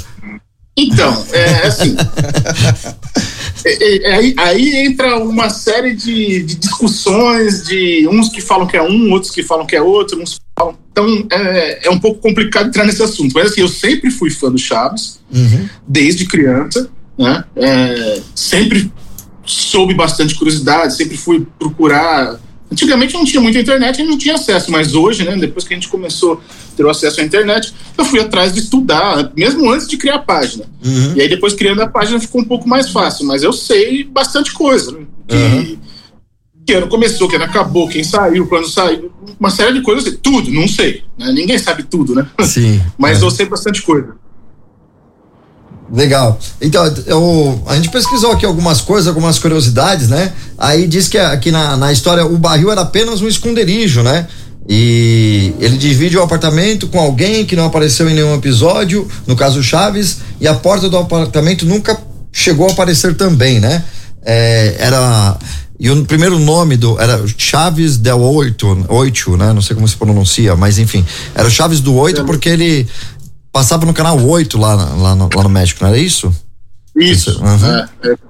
Então, 0.76 1.26
é 1.32 1.66
assim. 1.66 1.96
é, 3.66 3.96
é, 3.96 4.14
aí, 4.14 4.34
aí 4.38 4.76
entra 4.86 5.18
uma 5.18 5.50
série 5.50 5.94
de, 5.94 6.42
de, 6.44 6.54
discussões 6.54 7.64
de 7.64 8.08
uns 8.08 8.28
que 8.28 8.40
falam 8.40 8.66
que 8.66 8.76
é 8.76 8.82
um, 8.82 9.10
outros 9.10 9.32
que 9.32 9.42
falam 9.42 9.66
que 9.66 9.74
é 9.74 9.82
outro, 9.82 10.22
uns 10.22 10.36
falam. 10.58 10.78
Então 10.92 11.26
é, 11.30 11.88
é 11.88 11.90
um 11.90 11.98
pouco 11.98 12.20
complicado 12.20 12.68
entrar 12.68 12.86
nesse 12.86 13.02
assunto. 13.02 13.32
Mas 13.34 13.52
assim, 13.52 13.60
eu 13.60 13.68
sempre 13.68 14.10
fui 14.10 14.30
fã 14.30 14.50
do 14.50 14.58
Chaves, 14.58 15.18
uhum. 15.32 15.68
desde 15.86 16.26
criança, 16.26 16.88
né? 17.18 17.44
É, 17.56 18.22
sempre 18.34 18.92
soube 19.44 19.94
bastante 19.94 20.34
curiosidade, 20.34 20.96
sempre 20.96 21.16
fui 21.16 21.46
procurar 21.58 22.38
Antigamente 22.70 23.14
não 23.14 23.24
tinha 23.24 23.40
muita 23.40 23.58
internet 23.58 24.00
e 24.00 24.04
não 24.04 24.18
tinha 24.18 24.34
acesso, 24.34 24.70
mas 24.70 24.94
hoje, 24.94 25.24
né, 25.24 25.36
depois 25.36 25.66
que 25.66 25.72
a 25.72 25.76
gente 25.76 25.88
começou 25.88 26.34
a 26.34 26.76
ter 26.76 26.84
o 26.84 26.90
acesso 26.90 27.20
à 27.20 27.24
internet, 27.24 27.72
eu 27.96 28.04
fui 28.04 28.20
atrás 28.20 28.52
de 28.52 28.60
estudar, 28.60 29.32
mesmo 29.34 29.70
antes 29.70 29.88
de 29.88 29.96
criar 29.96 30.16
a 30.16 30.18
página. 30.18 30.66
Uhum. 30.84 31.14
E 31.16 31.22
aí 31.22 31.28
depois 31.28 31.54
criando 31.54 31.80
a 31.80 31.88
página 31.88 32.20
ficou 32.20 32.42
um 32.42 32.44
pouco 32.44 32.68
mais 32.68 32.90
fácil, 32.90 33.26
mas 33.26 33.42
eu 33.42 33.52
sei 33.52 34.04
bastante 34.04 34.52
coisa. 34.52 34.92
Né, 34.92 35.06
que, 35.26 35.34
uhum. 35.34 35.78
que 36.66 36.74
ano 36.74 36.88
começou, 36.88 37.26
que 37.26 37.36
ano 37.36 37.46
acabou, 37.46 37.88
quem 37.88 38.04
saiu, 38.04 38.46
quando 38.46 38.68
saiu, 38.68 39.10
uma 39.40 39.50
série 39.50 39.72
de 39.72 39.80
coisas, 39.80 40.18
tudo, 40.22 40.50
não 40.50 40.68
sei. 40.68 41.04
Né, 41.18 41.32
ninguém 41.32 41.58
sabe 41.58 41.84
tudo, 41.84 42.14
né? 42.14 42.26
Sim. 42.42 42.82
mas 42.98 43.22
é. 43.22 43.24
eu 43.24 43.30
sei 43.30 43.46
bastante 43.46 43.80
coisa. 43.80 44.14
Legal. 45.92 46.38
Então, 46.60 46.84
eu, 47.06 47.62
a 47.66 47.74
gente 47.76 47.88
pesquisou 47.90 48.32
aqui 48.32 48.44
algumas 48.44 48.80
coisas, 48.80 49.08
algumas 49.08 49.38
curiosidades, 49.38 50.08
né? 50.08 50.32
Aí 50.56 50.86
diz 50.86 51.08
que 51.08 51.16
aqui 51.16 51.50
na, 51.50 51.76
na 51.76 51.92
história 51.92 52.26
o 52.26 52.36
barril 52.36 52.70
era 52.70 52.82
apenas 52.82 53.22
um 53.22 53.28
esconderijo, 53.28 54.02
né? 54.02 54.26
E 54.68 55.54
ele 55.58 55.78
divide 55.78 56.18
o 56.18 56.22
apartamento 56.22 56.88
com 56.88 57.00
alguém 57.00 57.46
que 57.46 57.56
não 57.56 57.64
apareceu 57.64 58.08
em 58.08 58.14
nenhum 58.14 58.34
episódio, 58.34 59.08
no 59.26 59.34
caso 59.34 59.62
Chaves, 59.62 60.18
e 60.38 60.46
a 60.46 60.52
porta 60.52 60.90
do 60.90 60.98
apartamento 60.98 61.64
nunca 61.64 61.98
chegou 62.30 62.68
a 62.68 62.72
aparecer 62.72 63.16
também, 63.16 63.58
né? 63.58 63.82
É, 64.22 64.76
era. 64.78 65.38
E 65.80 65.90
o 65.90 66.04
primeiro 66.04 66.38
nome 66.38 66.76
do. 66.76 67.00
Era 67.00 67.22
Chaves 67.38 67.96
del 67.96 68.20
Oito, 68.20 68.84
Oito, 68.88 69.38
né? 69.38 69.54
Não 69.54 69.62
sei 69.62 69.74
como 69.74 69.88
se 69.88 69.96
pronuncia, 69.96 70.54
mas 70.54 70.78
enfim. 70.78 71.02
Era 71.34 71.48
Chaves 71.48 71.80
do 71.80 71.94
Oito 71.94 72.24
porque 72.24 72.50
ele 72.50 72.86
Passava 73.52 73.86
no 73.86 73.94
canal 73.94 74.20
8 74.20 74.58
lá, 74.58 74.74
lá, 74.74 75.14
no, 75.14 75.28
lá 75.34 75.42
no 75.42 75.48
México, 75.48 75.82
não 75.82 75.90
era 75.90 75.98
isso? 75.98 76.32
Isso. 76.94 77.40
Uhum. 77.42 77.76
É, 77.76 77.88
é. 78.10 78.28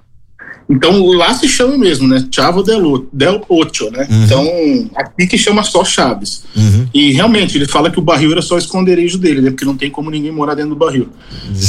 Então 0.70 1.06
lá 1.06 1.32
se 1.32 1.48
chama 1.48 1.78
mesmo, 1.78 2.06
né? 2.06 2.26
Chavo 2.30 2.62
del, 2.62 3.08
del 3.10 3.42
Ocho, 3.48 3.90
né? 3.90 4.06
Uhum. 4.10 4.24
Então 4.24 4.90
aqui 4.94 5.26
que 5.26 5.38
chama 5.38 5.62
só 5.62 5.82
Chaves. 5.82 6.42
Uhum. 6.54 6.86
E 6.92 7.12
realmente 7.12 7.56
ele 7.56 7.66
fala 7.66 7.90
que 7.90 7.98
o 7.98 8.02
barril 8.02 8.32
era 8.32 8.42
só 8.42 8.56
o 8.56 8.58
esconderijo 8.58 9.16
dele, 9.16 9.40
né? 9.40 9.50
Porque 9.50 9.64
não 9.64 9.76
tem 9.76 9.90
como 9.90 10.10
ninguém 10.10 10.30
morar 10.30 10.54
dentro 10.54 10.70
do 10.70 10.76
barril. 10.76 11.08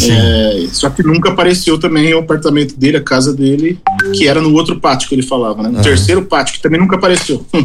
É, 0.10 0.68
só 0.74 0.90
que 0.90 1.02
nunca 1.02 1.30
apareceu 1.30 1.80
também 1.80 2.14
o 2.14 2.20
apartamento 2.20 2.78
dele, 2.78 2.98
a 2.98 3.02
casa 3.02 3.34
dele, 3.34 3.80
que 4.14 4.28
era 4.28 4.42
no 4.42 4.54
outro 4.54 4.78
pátio 4.82 5.08
que 5.08 5.16
ele 5.16 5.24
falava, 5.24 5.64
né? 5.64 5.70
No 5.70 5.82
terceiro 5.82 6.26
pátio, 6.26 6.56
que 6.56 6.62
também 6.62 6.80
nunca 6.80 6.98
apareceu. 6.98 7.46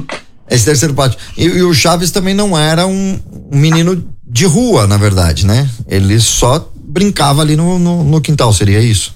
Esse 0.48 0.66
terceiro 0.66 0.94
pátio. 0.94 1.18
E, 1.36 1.44
e, 1.44 1.62
o 1.62 1.72
Chaves 1.72 2.10
também 2.10 2.34
não 2.34 2.56
era 2.56 2.86
um 2.86 3.18
menino 3.50 4.04
de 4.26 4.46
rua, 4.46 4.86
na 4.86 4.96
verdade, 4.96 5.46
né? 5.46 5.68
Ele 5.86 6.18
só 6.18 6.70
brincava 6.74 7.42
ali 7.42 7.56
no, 7.56 7.78
no, 7.78 8.04
no 8.04 8.20
quintal, 8.20 8.52
seria 8.52 8.80
isso? 8.80 9.14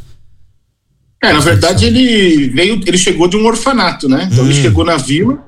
É, 1.22 1.32
na 1.32 1.40
verdade 1.40 1.84
ele 1.84 2.48
veio, 2.50 2.80
ele 2.86 2.98
chegou 2.98 3.26
de 3.26 3.36
um 3.36 3.44
orfanato, 3.44 4.08
né? 4.08 4.28
Então 4.30 4.44
hum. 4.44 4.46
ele 4.46 4.60
chegou 4.60 4.84
na 4.84 4.96
vila 4.96 5.38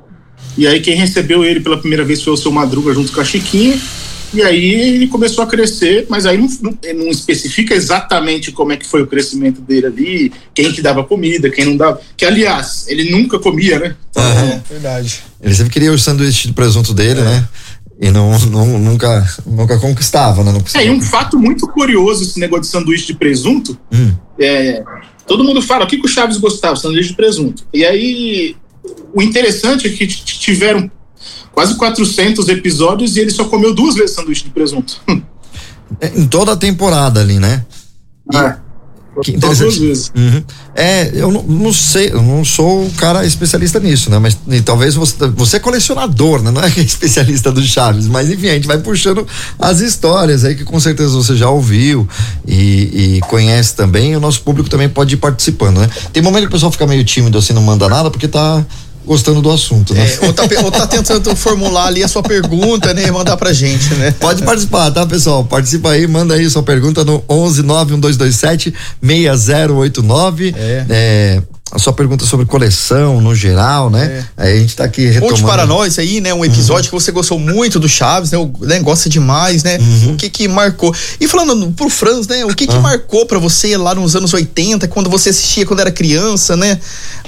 e 0.56 0.66
aí 0.66 0.80
quem 0.80 0.96
recebeu 0.96 1.44
ele 1.44 1.60
pela 1.60 1.78
primeira 1.78 2.04
vez 2.04 2.22
foi 2.22 2.32
o 2.32 2.36
seu 2.36 2.50
Madruga 2.50 2.92
junto 2.92 3.12
com 3.12 3.20
a 3.20 3.24
Chiquinha. 3.24 3.78
E 4.32 4.42
aí 4.42 4.74
ele 4.94 5.08
começou 5.08 5.42
a 5.42 5.46
crescer, 5.46 6.06
mas 6.08 6.24
aí 6.24 6.38
não, 6.38 6.48
não, 6.62 6.78
não, 6.94 7.08
especifica 7.08 7.74
exatamente 7.74 8.52
como 8.52 8.70
é 8.70 8.76
que 8.76 8.86
foi 8.86 9.02
o 9.02 9.06
crescimento 9.06 9.60
dele 9.60 9.86
ali, 9.86 10.32
quem 10.54 10.70
que 10.70 10.80
dava 10.80 11.02
comida, 11.02 11.50
quem 11.50 11.64
não 11.64 11.76
dava. 11.76 12.00
Que, 12.16 12.24
aliás, 12.24 12.86
ele 12.86 13.10
nunca 13.10 13.40
comia, 13.40 13.80
né? 13.80 13.96
Então, 14.10 14.22
é, 14.22 14.62
verdade. 14.70 15.20
Ele 15.42 15.52
sempre 15.52 15.72
queria 15.72 15.92
o 15.92 15.98
sanduíche 15.98 16.46
de 16.46 16.54
presunto 16.54 16.94
dele, 16.94 17.20
é. 17.20 17.24
né? 17.24 17.48
E 18.00 18.10
não, 18.10 18.38
não, 18.38 18.78
nunca, 18.78 19.26
nunca 19.44 19.78
conquistava, 19.78 20.42
né? 20.42 20.52
Não 20.52 20.80
é, 20.80 20.86
e 20.86 20.90
um 20.90 21.02
fato 21.02 21.38
muito 21.38 21.68
curioso 21.68 22.22
esse 22.22 22.40
negócio 22.40 22.62
de 22.62 22.68
sanduíche 22.68 23.08
de 23.08 23.14
presunto. 23.14 23.78
Hum. 23.92 24.14
É, 24.38 24.82
todo 25.26 25.44
mundo 25.44 25.60
fala, 25.60 25.84
o 25.84 25.86
que, 25.86 25.98
que 25.98 26.06
o 26.06 26.08
Chaves 26.08 26.38
gostava? 26.38 26.76
Sanduíche 26.76 27.10
de 27.10 27.14
presunto. 27.14 27.66
E 27.74 27.84
aí, 27.84 28.56
o 29.12 29.20
interessante 29.20 29.86
é 29.86 29.90
que 29.90 30.06
tiveram 30.06 30.90
quase 31.52 31.76
400 31.76 32.48
episódios 32.48 33.16
e 33.16 33.20
ele 33.20 33.30
só 33.30 33.44
comeu 33.44 33.74
duas 33.74 33.94
vezes 33.96 34.12
sanduíche 34.12 34.44
de 34.44 34.50
presunto. 34.50 35.00
É, 36.00 36.06
em 36.16 36.28
toda 36.28 36.52
a 36.52 36.56
temporada 36.56 37.20
ali, 37.20 37.40
né? 37.40 37.66
E, 38.32 38.36
é. 38.36 38.56
Que 39.22 39.32
interessante. 39.32 40.10
Uhum. 40.16 40.42
É, 40.74 41.10
eu 41.14 41.30
não, 41.30 41.42
não, 41.42 41.72
sei, 41.72 42.10
eu 42.10 42.22
não 42.22 42.44
sou 42.44 42.86
o 42.86 42.90
cara 42.92 43.24
especialista 43.24 43.78
nisso, 43.78 44.10
né? 44.10 44.18
Mas 44.18 44.36
talvez 44.64 44.94
você, 44.94 45.28
você 45.28 45.56
é 45.56 45.60
colecionador, 45.60 46.42
né? 46.42 46.50
Não 46.50 46.62
é, 46.62 46.66
é 46.66 46.80
especialista 46.80 47.52
do 47.52 47.62
Chaves, 47.62 48.06
mas 48.06 48.30
enfim, 48.30 48.48
a 48.48 48.54
gente 48.54 48.66
vai 48.66 48.78
puxando 48.78 49.26
as 49.58 49.80
histórias 49.80 50.44
aí 50.44 50.54
que 50.54 50.64
com 50.64 50.78
certeza 50.80 51.10
você 51.10 51.36
já 51.36 51.50
ouviu 51.50 52.08
e, 52.46 53.16
e 53.16 53.20
conhece 53.28 53.74
também. 53.74 54.12
E 54.12 54.16
o 54.16 54.20
nosso 54.20 54.40
público 54.42 54.68
também 54.68 54.88
pode 54.88 55.14
ir 55.14 55.18
participando, 55.18 55.78
né? 55.78 55.90
Tem 56.12 56.22
momento 56.22 56.42
que 56.42 56.48
o 56.48 56.52
pessoal 56.52 56.72
fica 56.72 56.86
meio 56.86 57.04
tímido 57.04 57.38
assim, 57.38 57.52
não 57.52 57.62
manda 57.62 57.88
nada, 57.88 58.10
porque 58.10 58.28
tá 58.28 58.64
gostando 59.04 59.40
do 59.40 59.50
assunto, 59.50 59.94
né? 59.94 60.06
É, 60.06 60.26
ou, 60.26 60.32
tá, 60.32 60.42
ou 60.64 60.70
tá 60.70 60.86
tentando 60.86 61.34
formular 61.34 61.86
ali 61.86 62.02
a 62.02 62.08
sua 62.08 62.22
pergunta, 62.22 62.92
né? 62.94 63.06
E 63.06 63.10
mandar 63.10 63.36
pra 63.36 63.52
gente, 63.52 63.94
né? 63.94 64.14
Pode 64.18 64.42
participar, 64.42 64.90
tá, 64.90 65.06
pessoal? 65.06 65.44
Participa 65.44 65.90
aí, 65.90 66.06
manda 66.06 66.34
aí 66.34 66.48
sua 66.48 66.62
pergunta 66.62 67.04
no 67.04 67.22
11 67.28 67.62
91227 67.62 68.74
6089. 69.02 70.54
É. 70.56 70.86
é 70.88 71.42
a 71.72 71.78
sua 71.78 71.92
pergunta 71.92 72.24
sobre 72.26 72.46
coleção 72.46 73.20
no 73.20 73.32
geral, 73.32 73.90
né? 73.90 74.24
É. 74.36 74.42
Aí 74.42 74.56
a 74.56 74.60
gente 74.60 74.74
tá 74.74 74.84
aqui 74.84 75.06
retomando. 75.06 75.34
Conte 75.36 75.44
para 75.44 75.64
nós 75.66 75.98
aí, 76.00 76.20
né? 76.20 76.34
Um 76.34 76.44
episódio 76.44 76.90
uhum. 76.90 76.98
que 76.98 77.04
você 77.04 77.12
gostou 77.12 77.38
muito 77.38 77.78
do 77.78 77.88
Chaves, 77.88 78.32
né? 78.32 78.38
O, 78.38 78.52
né? 78.60 78.80
Gosta 78.80 79.08
demais, 79.08 79.62
né? 79.62 79.78
Uhum. 79.78 80.14
O 80.14 80.16
que 80.16 80.28
que 80.28 80.48
marcou? 80.48 80.92
E 81.20 81.28
falando 81.28 81.70
pro 81.72 81.88
Franz, 81.88 82.26
né? 82.26 82.44
O 82.44 82.48
que 82.48 82.66
que 82.66 82.74
uhum. 82.74 82.80
marcou 82.82 83.24
para 83.24 83.38
você 83.38 83.76
lá 83.76 83.94
nos 83.94 84.16
anos 84.16 84.34
80, 84.34 84.88
quando 84.88 85.08
você 85.08 85.28
assistia 85.28 85.64
quando 85.64 85.78
era 85.78 85.92
criança, 85.92 86.56
né? 86.56 86.78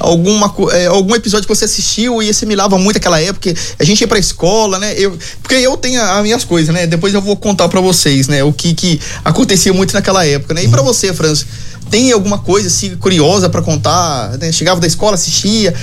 Alguma, 0.01 0.53
é, 0.73 0.87
algum 0.87 1.15
episódio 1.15 1.47
que 1.47 1.55
você 1.55 1.67
assistiu 1.67 2.21
e 2.21 2.29
assimilava 2.29 2.77
muito 2.79 2.97
aquela 2.97 3.21
época, 3.21 3.55
a 3.79 3.85
gente 3.85 4.01
ia 4.01 4.09
pra 4.09 4.19
escola, 4.19 4.77
né? 4.81 4.93
Eu, 4.97 5.17
porque 5.41 5.55
eu 5.55 5.77
tenho 5.77 6.03
as 6.03 6.23
minhas 6.23 6.43
coisas, 6.43 6.75
né? 6.75 6.85
Depois 6.85 7.15
eu 7.15 7.23
vou 7.23 7.37
contar 7.37 7.69
para 7.69 7.81
vocês, 7.81 8.27
né? 8.27 8.43
O 8.43 8.53
que 8.53 8.75
que 8.75 9.01
acontecia 9.25 9.73
muito 9.73 9.95
naquela 9.95 10.27
época, 10.27 10.53
né? 10.53 10.65
E 10.65 10.69
para 10.69 10.81
uhum. 10.81 10.87
você, 10.87 11.15
Franz, 11.15 11.47
tem 11.91 12.13
alguma 12.13 12.39
coisa 12.39 12.69
assim 12.69 12.97
curiosa 12.97 13.49
para 13.49 13.63
contar? 13.63 14.39
Né? 14.39 14.53
Chegava 14.53 14.81
da 14.81 14.87
escola, 14.87 15.15
assistia? 15.15 15.75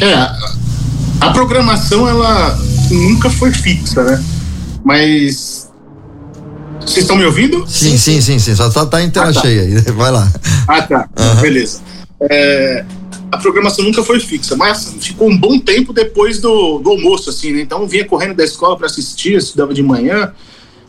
É, 0.00 0.14
a 1.20 1.30
programação 1.32 2.08
ela 2.08 2.58
nunca 2.90 3.30
foi 3.30 3.52
fixa, 3.52 4.02
né? 4.02 4.22
Mas 4.84 5.70
vocês 6.80 6.98
estão 6.98 7.16
me 7.16 7.24
ouvindo? 7.24 7.64
Sim, 7.66 7.96
sim, 7.96 8.20
sim, 8.20 8.38
sim. 8.38 8.54
Só 8.54 8.68
tá, 8.70 8.84
tá 8.84 9.02
em 9.02 9.10
tela 9.10 9.30
ah, 9.30 9.32
tá. 9.32 9.40
cheia 9.40 9.62
aí. 9.62 9.80
Vai 9.92 10.10
lá. 10.10 10.30
Ah, 10.68 10.82
tá. 10.82 11.08
Uhum. 11.18 11.40
Beleza. 11.40 11.80
É, 12.20 12.84
a 13.32 13.38
programação 13.38 13.84
nunca 13.84 14.02
foi 14.02 14.20
fixa, 14.20 14.56
mas 14.56 14.94
ficou 15.00 15.28
um 15.28 15.36
bom 15.36 15.58
tempo 15.58 15.92
depois 15.92 16.40
do, 16.40 16.78
do 16.78 16.90
almoço, 16.90 17.30
assim, 17.30 17.52
né? 17.52 17.62
Então 17.62 17.80
eu 17.80 17.88
vinha 17.88 18.04
correndo 18.04 18.34
da 18.34 18.44
escola 18.44 18.76
para 18.76 18.86
assistir, 18.86 19.34
estudava 19.34 19.72
de 19.72 19.82
manhã. 19.82 20.32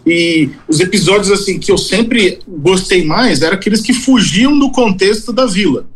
E 0.05 0.51
os 0.67 0.79
episódios 0.79 1.31
assim 1.31 1.57
que 1.57 1.71
eu 1.71 1.77
sempre 1.77 2.39
gostei 2.47 3.03
mais 3.03 3.41
eram 3.41 3.55
aqueles 3.55 3.81
que 3.81 3.93
fugiam 3.93 4.57
do 4.57 4.71
contexto 4.71 5.33
da 5.33 5.45
vila. 5.45 5.87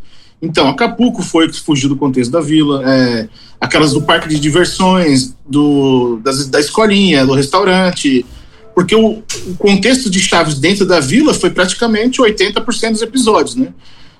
Então, 0.41 0.67
Acapulco 0.67 1.22
foi 1.22 1.50
que 1.50 1.60
fugiu 1.60 1.89
do 1.89 1.98
contexto 1.98 2.32
da 2.32 2.39
vila, 2.39 2.82
é, 2.89 3.28
aquelas 3.60 3.91
do 3.91 4.02
parque 4.02 4.30
de 4.30 4.39
diversões, 4.39 5.36
do, 5.48 6.19
das, 6.24 6.48
da 6.48 6.60
escolinha, 6.60 7.26
do 7.26 7.34
restaurante, 7.34 8.26
porque 8.74 8.95
o, 8.95 9.22
o, 9.48 9.56
contexto 9.58 10.10
de 10.10 10.19
Chaves 10.22 10.58
dentro 10.58 10.86
da 10.86 11.02
vila 11.02 11.34
foi 11.34 11.50
praticamente 11.50 12.22
80% 12.22 12.91
dos 12.91 13.02
episódios, 13.02 13.56
né? 13.56 13.74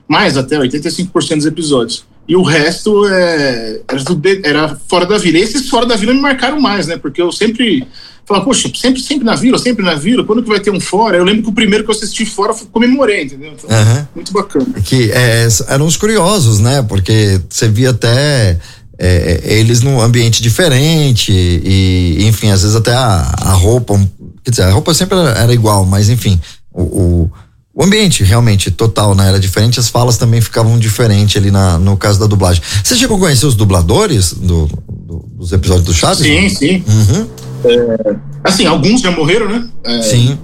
Mais 0.06 0.38
até 0.38 0.58
85% 0.58 1.36
dos 1.38 1.46
episódios. 1.46 2.06
E 2.28 2.36
o 2.36 2.42
resto 2.42 3.08
é, 3.08 3.82
era, 3.88 4.02
era, 4.44 4.80
fora 4.88 5.06
da 5.06 5.18
vila. 5.18 5.40
Esses 5.40 5.70
fora 5.70 5.86
da 5.86 5.96
vila 5.96 6.14
me 6.14 6.20
marcaram 6.20 6.60
mais, 6.60 6.88
né? 6.88 6.98
Porque 6.98 7.22
eu 7.22 7.32
sempre 7.32 7.88
falar, 8.30 8.42
poxa, 8.42 8.72
sempre, 8.76 9.02
sempre 9.02 9.26
na 9.26 9.36
vila, 9.36 9.58
sempre 9.58 9.84
na 9.84 9.96
vila, 9.96 10.24
quando 10.24 10.44
que 10.44 10.50
vai 10.50 10.60
ter 10.60 10.70
um 10.70 10.80
fora? 10.80 11.18
Eu 11.18 11.24
lembro 11.24 11.44
que 11.44 11.50
o 11.50 11.54
primeiro 11.54 11.84
que 11.84 11.90
eu 11.90 11.96
assisti 11.96 12.26
fora 12.28 12.54
comemorei, 12.72 13.24
entendeu? 13.24 13.54
Então, 13.54 13.70
uhum. 13.70 14.06
Muito 14.14 14.32
bacana. 14.32 14.68
Que 14.84 15.12
é, 15.12 15.48
eram 15.68 15.88
os 15.88 15.98
curiosos, 15.98 16.60
né? 16.60 16.84
Porque 16.84 17.42
você 17.50 17.68
via 17.68 17.90
até 17.90 18.60
é, 19.00 19.42
eles 19.44 19.82
num 19.82 20.00
ambiente 20.00 20.44
diferente 20.44 21.32
e, 21.32 22.28
enfim, 22.28 22.52
às 22.52 22.62
vezes 22.62 22.76
até 22.76 22.94
a, 22.94 23.34
a 23.42 23.54
roupa, 23.54 24.00
quer 24.44 24.52
dizer, 24.52 24.64
a 24.64 24.72
roupa 24.72 24.94
sempre 24.94 25.18
era, 25.18 25.32
era 25.32 25.54
igual, 25.54 25.84
mas 25.84 26.08
enfim, 26.10 26.40
o, 26.72 26.82
o, 26.84 27.32
o, 27.74 27.84
ambiente 27.84 28.24
realmente 28.24 28.70
total, 28.70 29.16
né? 29.16 29.28
Era 29.28 29.40
diferente, 29.40 29.80
as 29.80 29.90
falas 29.90 30.18
também 30.18 30.40
ficavam 30.40 30.78
diferentes 30.78 31.36
ali 31.36 31.50
na, 31.50 31.80
no 31.80 31.98
caso 31.98 32.20
da 32.20 32.28
dublagem. 32.28 32.62
Você 32.84 32.96
chegou 32.96 33.18
a 33.18 33.20
conhecer 33.22 33.48
os 33.48 33.56
dubladores 33.56 34.34
do, 34.34 34.68
do, 34.88 35.26
dos 35.34 35.52
episódios 35.52 35.86
do 35.86 35.94
Chaves? 35.96 36.28
Sim, 36.28 36.48
sim. 36.50 36.84
Uhum. 36.88 37.49
É, 37.64 38.16
assim, 38.44 38.66
alguns 38.66 39.02
já 39.02 39.12
morreram, 39.12 39.50
né? 39.50 39.70
É, 39.84 40.02
Sim. 40.02 40.38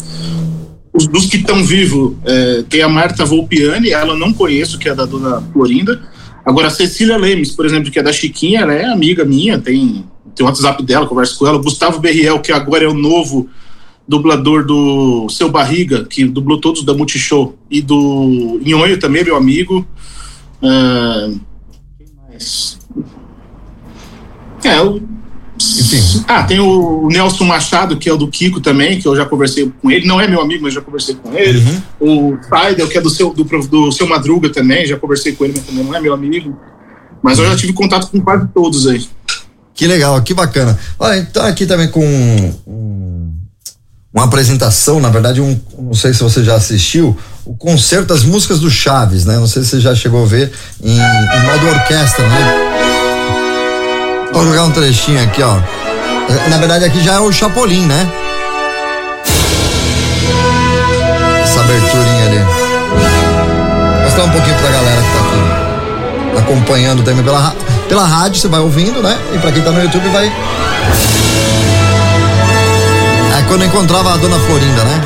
os 0.93 1.07
dos 1.07 1.25
que 1.25 1.37
estão 1.37 1.63
vivos, 1.63 2.13
é, 2.25 2.63
tem 2.69 2.81
a 2.81 2.89
Marta 2.89 3.25
Volpiani, 3.25 3.89
ela 3.89 4.15
não 4.15 4.33
conheço, 4.33 4.77
que 4.77 4.89
é 4.89 4.95
da 4.95 5.05
dona 5.05 5.41
Florinda. 5.53 6.01
Agora, 6.45 6.67
a 6.67 6.71
Cecília 6.71 7.17
Lemes, 7.17 7.51
por 7.51 7.65
exemplo, 7.65 7.91
que 7.91 7.99
é 7.99 8.03
da 8.03 8.13
Chiquinha, 8.13 8.61
ela 8.61 8.73
é 8.73 8.85
amiga 8.85 9.25
minha, 9.25 9.57
tem, 9.57 10.05
tem 10.35 10.45
o 10.45 10.49
WhatsApp 10.49 10.83
dela, 10.83 11.07
converso 11.07 11.39
com 11.39 11.47
ela. 11.47 11.57
O 11.57 11.63
Gustavo 11.63 11.99
Berriel, 11.99 12.39
que 12.39 12.51
agora 12.51 12.83
é 12.83 12.87
o 12.87 12.93
novo 12.93 13.49
dublador 14.07 14.63
do 14.65 15.27
Seu 15.29 15.49
Barriga, 15.49 16.05
que 16.05 16.25
dublou 16.25 16.61
todos 16.61 16.83
da 16.83 16.93
Multishow, 16.93 17.57
e 17.71 17.81
do 17.81 18.59
Nhonho 18.63 18.99
também, 18.99 19.23
meu 19.23 19.35
amigo. 19.35 19.85
Ah, 20.61 21.31
quem 21.97 22.07
mais? 22.29 22.77
É, 24.63 24.81
o 24.81 25.01
Enfim. 25.79 26.23
ah, 26.27 26.43
tem 26.43 26.59
o 26.59 27.07
Nelson 27.09 27.43
Machado, 27.45 27.97
que 27.97 28.09
é 28.09 28.13
o 28.13 28.17
do 28.17 28.27
Kiko 28.27 28.59
também, 28.59 28.99
que 28.99 29.07
eu 29.07 29.15
já 29.15 29.25
conversei 29.25 29.71
com 29.81 29.89
ele. 29.91 30.05
Não 30.07 30.19
é 30.21 30.27
meu 30.27 30.41
amigo, 30.41 30.63
mas 30.63 30.73
já 30.73 30.81
conversei 30.81 31.15
com 31.15 31.33
ele. 31.33 31.63
O 31.99 32.37
Saidel, 32.49 32.87
que 32.87 32.97
é 32.97 33.01
do 33.01 33.09
seu, 33.09 33.33
do, 33.33 33.43
do 33.43 33.91
seu 33.91 34.07
Madruga 34.07 34.49
também, 34.49 34.85
já 34.85 34.97
conversei 34.97 35.33
com 35.33 35.43
ele, 35.45 35.53
mas 35.57 35.65
também 35.65 35.83
não 35.83 35.95
é 35.95 35.99
meu 35.99 36.13
amigo. 36.13 36.55
Mas 37.23 37.39
eu 37.39 37.45
já 37.47 37.55
tive 37.55 37.73
contato 37.73 38.07
com 38.07 38.21
quase 38.21 38.47
todos 38.53 38.85
aí. 38.87 39.05
Que 39.73 39.87
legal, 39.87 40.21
que 40.21 40.33
bacana. 40.33 40.77
Olha, 40.99 41.17
então 41.19 41.43
aqui 41.45 41.65
também 41.65 41.87
com 41.89 42.05
um- 42.67 43.33
uma 44.13 44.23
apresentação, 44.23 44.99
na 45.01 45.09
verdade, 45.09 45.41
um, 45.41 45.59
não 45.77 45.93
sei 45.93 46.13
se 46.13 46.23
você 46.23 46.41
já 46.43 46.55
assistiu, 46.55 47.17
o 47.43 47.53
concerto 47.55 48.05
das 48.07 48.23
músicas 48.23 48.59
do 48.61 48.69
Chaves, 48.69 49.25
né? 49.25 49.35
Não 49.35 49.47
sei 49.47 49.63
se 49.63 49.71
você 49.71 49.79
já 49.81 49.93
chegou 49.93 50.23
a 50.23 50.25
ver 50.25 50.51
em, 50.81 50.91
em 50.97 51.43
modo 51.45 51.67
orquestra, 51.67 52.25
né? 52.29 52.84
Vou 54.35 54.43
jogar 54.43 54.63
um 54.65 54.71
trechinho 54.71 55.23
aqui, 55.23 55.41
ó. 55.41 55.55
Eh, 56.29 56.49
Na 56.49 56.57
verdade, 56.57 56.83
aqui 56.83 57.01
já 57.01 57.13
é 57.13 57.19
o 57.19 57.31
Chapolin, 57.31 57.85
né? 57.85 58.05
Essa 61.41 61.61
aberturinha 61.61 62.25
ali. 62.25 62.45
Mostrar 64.03 64.25
um 64.25 64.29
pouquinho 64.31 64.55
pra 64.57 64.69
galera 64.71 65.01
que 65.01 65.07
tá 65.07 65.19
aqui 65.19 66.39
acompanhando 66.39 67.01
também 67.01 67.23
pela, 67.23 67.55
pela 67.87 68.05
rádio, 68.05 68.41
você 68.41 68.49
vai 68.49 68.59
ouvindo, 68.59 69.01
né? 69.01 69.17
E 69.33 69.37
pra 69.37 69.53
quem 69.53 69.63
tá 69.63 69.71
no 69.71 69.81
YouTube 69.81 70.09
vai. 70.09 70.25
É 73.39 73.41
quando 73.47 73.61
eu 73.61 73.67
encontrava 73.67 74.13
a 74.15 74.17
dona 74.17 74.37
Florinda, 74.39 74.83
né? 74.83 75.01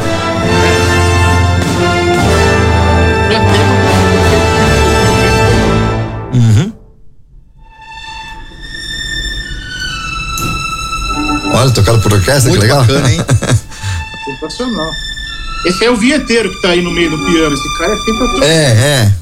Olha, 11.59 11.71
tocado 11.71 11.99
por 11.99 12.13
orquestra, 12.13 12.49
Muito 12.49 12.61
que 12.61 12.67
legal. 12.67 12.81
bacana, 12.85 13.11
hein? 13.11 13.19
Sensacional. 14.25 14.91
Esse 15.65 15.83
é 15.85 15.91
o 15.91 15.97
vinheteiro 15.97 16.49
que 16.49 16.61
tá 16.61 16.69
aí 16.69 16.81
no 16.81 16.89
meio 16.91 17.11
do 17.11 17.17
piano. 17.25 17.53
Esse 17.53 17.77
cara 17.77 17.91
é 17.93 17.97
sensacional. 17.97 18.43
É, 18.43 18.65
é. 18.71 19.13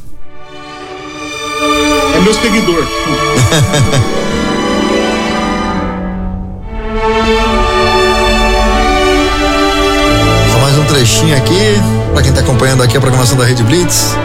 É 2.15 2.19
meu 2.21 2.34
seguidor. 2.36 2.86
Só 10.52 10.60
mais 10.60 10.78
um 10.78 10.86
trechinho 10.86 11.36
aqui, 11.38 11.82
pra 12.13 12.21
quem 12.21 12.32
tá 12.32 12.41
acompanhando 12.41 12.84
aqui 12.84 12.97
a 12.97 13.00
programação 13.02 13.38
da 13.38 13.45
Rede 13.45 13.63
Blitz. 13.63 14.15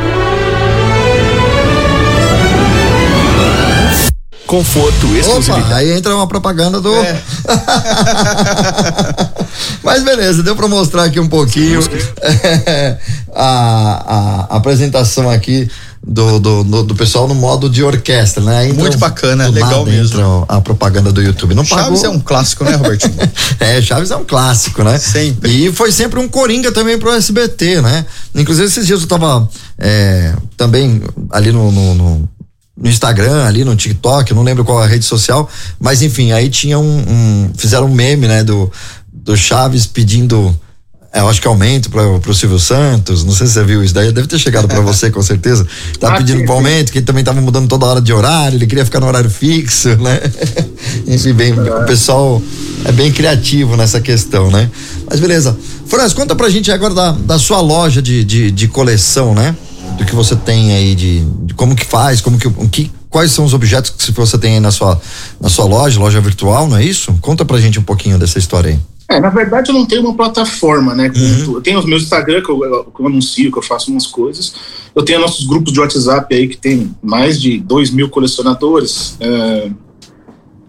Conforto, 4.52 5.06
Opa, 5.06 5.16
exclusividade. 5.16 5.72
aí 5.72 5.92
entra 5.92 6.14
uma 6.14 6.26
propaganda 6.26 6.78
do. 6.78 6.94
É. 6.94 7.22
Mas 9.82 10.02
beleza, 10.02 10.42
deu 10.42 10.54
pra 10.54 10.68
mostrar 10.68 11.04
aqui 11.04 11.18
um 11.18 11.26
pouquinho 11.26 11.80
a, 13.34 14.44
a 14.50 14.56
apresentação 14.56 15.30
aqui 15.30 15.70
do, 16.06 16.38
do, 16.38 16.64
do, 16.64 16.82
do 16.82 16.94
pessoal 16.94 17.26
no 17.26 17.34
modo 17.34 17.70
de 17.70 17.82
orquestra, 17.82 18.44
né? 18.44 18.66
Entra 18.68 18.82
Muito 18.82 18.98
bacana, 18.98 19.48
legal 19.48 19.86
mesmo. 19.86 20.44
a 20.46 20.60
propaganda 20.60 21.10
do 21.10 21.22
YouTube. 21.22 21.54
Não 21.54 21.64
Chaves 21.64 22.02
pagou. 22.02 22.14
é 22.14 22.18
um 22.18 22.20
clássico, 22.20 22.62
né, 22.64 22.74
Robertinho? 22.74 23.14
É, 23.58 23.80
Chaves 23.80 24.10
é 24.10 24.16
um 24.16 24.24
clássico, 24.24 24.84
né? 24.84 24.98
Sempre. 24.98 25.68
E 25.68 25.72
foi 25.72 25.90
sempre 25.90 26.20
um 26.20 26.28
coringa 26.28 26.70
também 26.72 26.98
pro 26.98 27.10
SBT, 27.10 27.80
né? 27.80 28.04
Inclusive, 28.34 28.66
esses 28.66 28.86
dias 28.86 29.00
eu 29.00 29.06
tava 29.06 29.48
é, 29.78 30.34
também 30.58 31.00
ali 31.30 31.52
no, 31.52 31.72
no, 31.72 31.94
no- 31.94 32.28
no 32.76 32.88
Instagram, 32.88 33.44
ali 33.44 33.64
no 33.64 33.76
TikTok, 33.76 34.32
não 34.34 34.42
lembro 34.42 34.64
qual 34.64 34.80
a 34.80 34.86
rede 34.86 35.04
social, 35.04 35.48
mas 35.78 36.00
enfim, 36.02 36.32
aí 36.32 36.48
tinha 36.48 36.78
um. 36.78 36.98
um- 37.00 37.50
fizeram 37.56 37.86
um 37.86 37.94
meme, 37.94 38.26
né, 38.26 38.42
do, 38.42 38.70
do 39.12 39.36
Chaves 39.36 39.86
pedindo. 39.86 40.58
é, 41.12 41.20
Eu 41.20 41.28
acho 41.28 41.40
que 41.40 41.46
aumento 41.46 41.90
para 41.90 42.18
pro 42.18 42.34
Silvio 42.34 42.58
Santos. 42.58 43.24
Não 43.24 43.32
sei 43.34 43.46
se 43.46 43.52
você 43.52 43.64
viu 43.64 43.84
isso 43.84 43.92
daí. 43.92 44.10
Deve 44.10 44.26
ter 44.26 44.38
chegado 44.38 44.66
para 44.66 44.80
você, 44.80 45.10
com 45.10 45.20
certeza. 45.22 45.66
Tá 46.00 46.08
Ah, 46.14 46.16
pedindo 46.16 46.40
sim. 46.40 46.48
aumento, 46.50 46.90
que 46.90 46.98
ele 46.98 47.04
também 47.06 47.22
tava 47.22 47.40
mudando 47.42 47.68
toda 47.68 47.84
hora 47.84 48.00
de 48.00 48.10
horário, 48.12 48.56
ele 48.56 48.66
queria 48.66 48.84
ficar 48.86 49.00
no 49.00 49.06
horário 49.06 49.28
fixo, 49.30 49.90
né? 50.00 50.18
Enfim, 51.06 51.34
bem, 51.34 51.52
o 51.52 51.84
pessoal 51.84 52.40
é 52.86 52.92
bem 52.92 53.12
criativo 53.12 53.76
nessa 53.76 54.00
questão, 54.00 54.50
né? 54.50 54.70
Mas 55.10 55.20
beleza. 55.20 55.56
Franz, 55.86 56.14
conta 56.14 56.34
pra 56.34 56.48
gente 56.48 56.72
agora 56.72 56.94
da, 56.94 57.12
da 57.12 57.38
sua 57.38 57.60
loja 57.60 58.00
de, 58.00 58.24
de, 58.24 58.50
de 58.50 58.66
coleção, 58.68 59.34
né? 59.34 59.54
Do 59.96 60.04
que 60.04 60.14
você 60.14 60.34
tem 60.34 60.72
aí, 60.72 60.94
de, 60.94 61.20
de 61.44 61.54
como 61.54 61.74
que 61.76 61.84
faz, 61.84 62.20
como 62.20 62.38
que, 62.38 62.48
que, 62.68 62.90
quais 63.10 63.30
são 63.32 63.44
os 63.44 63.54
objetos 63.54 63.90
que 63.90 64.12
você 64.12 64.38
tem 64.38 64.54
aí 64.54 64.60
na 64.60 64.70
sua, 64.70 65.00
na 65.40 65.48
sua 65.48 65.64
loja, 65.64 65.98
loja 66.00 66.20
virtual, 66.20 66.66
não 66.66 66.76
é 66.76 66.84
isso? 66.84 67.12
Conta 67.20 67.44
pra 67.44 67.60
gente 67.60 67.78
um 67.78 67.82
pouquinho 67.82 68.18
dessa 68.18 68.38
história 68.38 68.70
aí. 68.70 68.78
É, 69.08 69.20
na 69.20 69.28
verdade 69.28 69.70
eu 69.70 69.74
não 69.74 69.84
tenho 69.84 70.00
uma 70.02 70.14
plataforma, 70.14 70.94
né? 70.94 71.10
tu- 71.10 71.56
Eu 71.56 71.60
tenho 71.60 71.78
os 71.78 71.84
meus 71.84 72.02
Instagram 72.04 72.42
que 72.42 72.50
eu, 72.50 72.64
eu- 72.64 72.84
que 72.84 73.00
eu 73.02 73.06
anuncio, 73.06 73.52
que 73.52 73.58
eu 73.58 73.62
faço 73.62 73.90
umas 73.90 74.06
coisas. 74.06 74.54
Eu 74.94 75.02
tenho 75.04 75.20
nossos 75.20 75.46
grupos 75.46 75.72
de 75.72 75.80
WhatsApp 75.80 76.34
aí 76.34 76.48
que 76.48 76.56
tem 76.56 76.90
mais 77.02 77.40
de 77.40 77.58
2 77.58 77.90
mil 77.90 78.08
colecionadores. 78.08 79.16
É, 79.20 79.70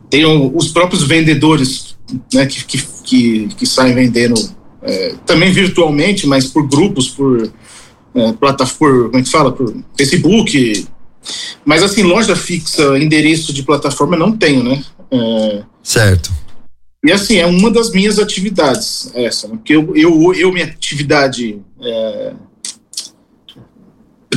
tenho 0.10 0.52
os 0.56 0.68
próprios 0.70 1.04
vendedores, 1.04 1.96
né? 2.34 2.46
Que, 2.46 2.64
que, 2.66 2.84
que, 3.04 3.48
que 3.58 3.66
saem 3.66 3.96
vendendo 3.96 4.34
é, 4.82 5.16
também 5.26 5.52
virtualmente, 5.54 6.28
mas 6.28 6.46
por 6.46 6.68
grupos, 6.68 7.08
por 7.10 7.50
é, 8.16 8.34
plataforma, 8.34 9.06
como 9.06 9.18
é 9.18 9.24
que 9.24 9.30
fala? 9.30 9.52
Por 9.52 9.74
Facebook. 9.98 10.88
Mas 11.66 11.82
assim, 11.84 12.04
loja 12.04 12.36
fixa, 12.36 12.98
endereço 13.00 13.54
de 13.54 13.64
plataforma 13.64 14.18
não 14.18 14.36
tenho, 14.36 14.64
né? 14.64 14.84
É, 15.12 15.64
Certo. 15.82 16.32
e 17.06 17.12
assim, 17.12 17.38
é 17.38 17.46
uma 17.46 17.72
das 17.72 17.92
minhas 17.92 18.20
atividades, 18.20 19.10
essa, 19.14 19.48
né? 19.48 19.56
Porque 19.56 19.74
eu, 19.76 19.96
eu, 19.96 20.34
eu 20.34 20.52
minha 20.52 20.66
atividade. 20.66 21.60
é, 21.82 22.34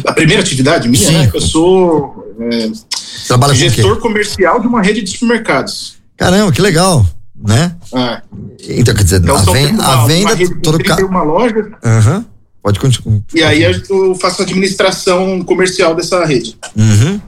a 0.05 0.13
primeira 0.13 0.43
atividade 0.43 0.89
minha, 0.89 1.07
Sim. 1.07 1.13
né? 1.19 1.31
Eu 1.33 1.41
sou 1.41 2.35
é, 2.39 3.55
gestor 3.55 3.99
comercial 3.99 4.61
de 4.61 4.67
uma 4.67 4.83
rede 4.83 5.03
de 5.03 5.11
supermercados. 5.11 5.97
Caramba, 6.17 6.53
que 6.53 6.61
legal, 6.61 7.05
né? 7.35 7.75
Ah, 7.93 8.23
Então, 8.69 8.95
quer 8.95 9.03
dizer, 9.05 9.21
então, 9.23 9.37
a, 9.37 9.41
ven- 9.43 9.71
uma, 9.75 9.85
a 9.85 9.95
uma 10.01 10.07
venda. 10.07 10.35
rede 10.35 10.55
de 10.55 10.61
Todo 10.61 10.79
ca... 10.85 10.97
31 10.97 11.25
lojas, 11.25 11.67
Aham. 11.85 12.25
Pode 12.67 12.81
continuar. 12.81 13.21
e 13.33 13.45
aí 13.45 13.63
eu 13.63 14.17
faço 14.17 14.43
administração 14.43 15.41
comercial 15.45 15.95
dessa 15.95 16.25
rede. 16.25 16.59
Uhum. 16.75 17.21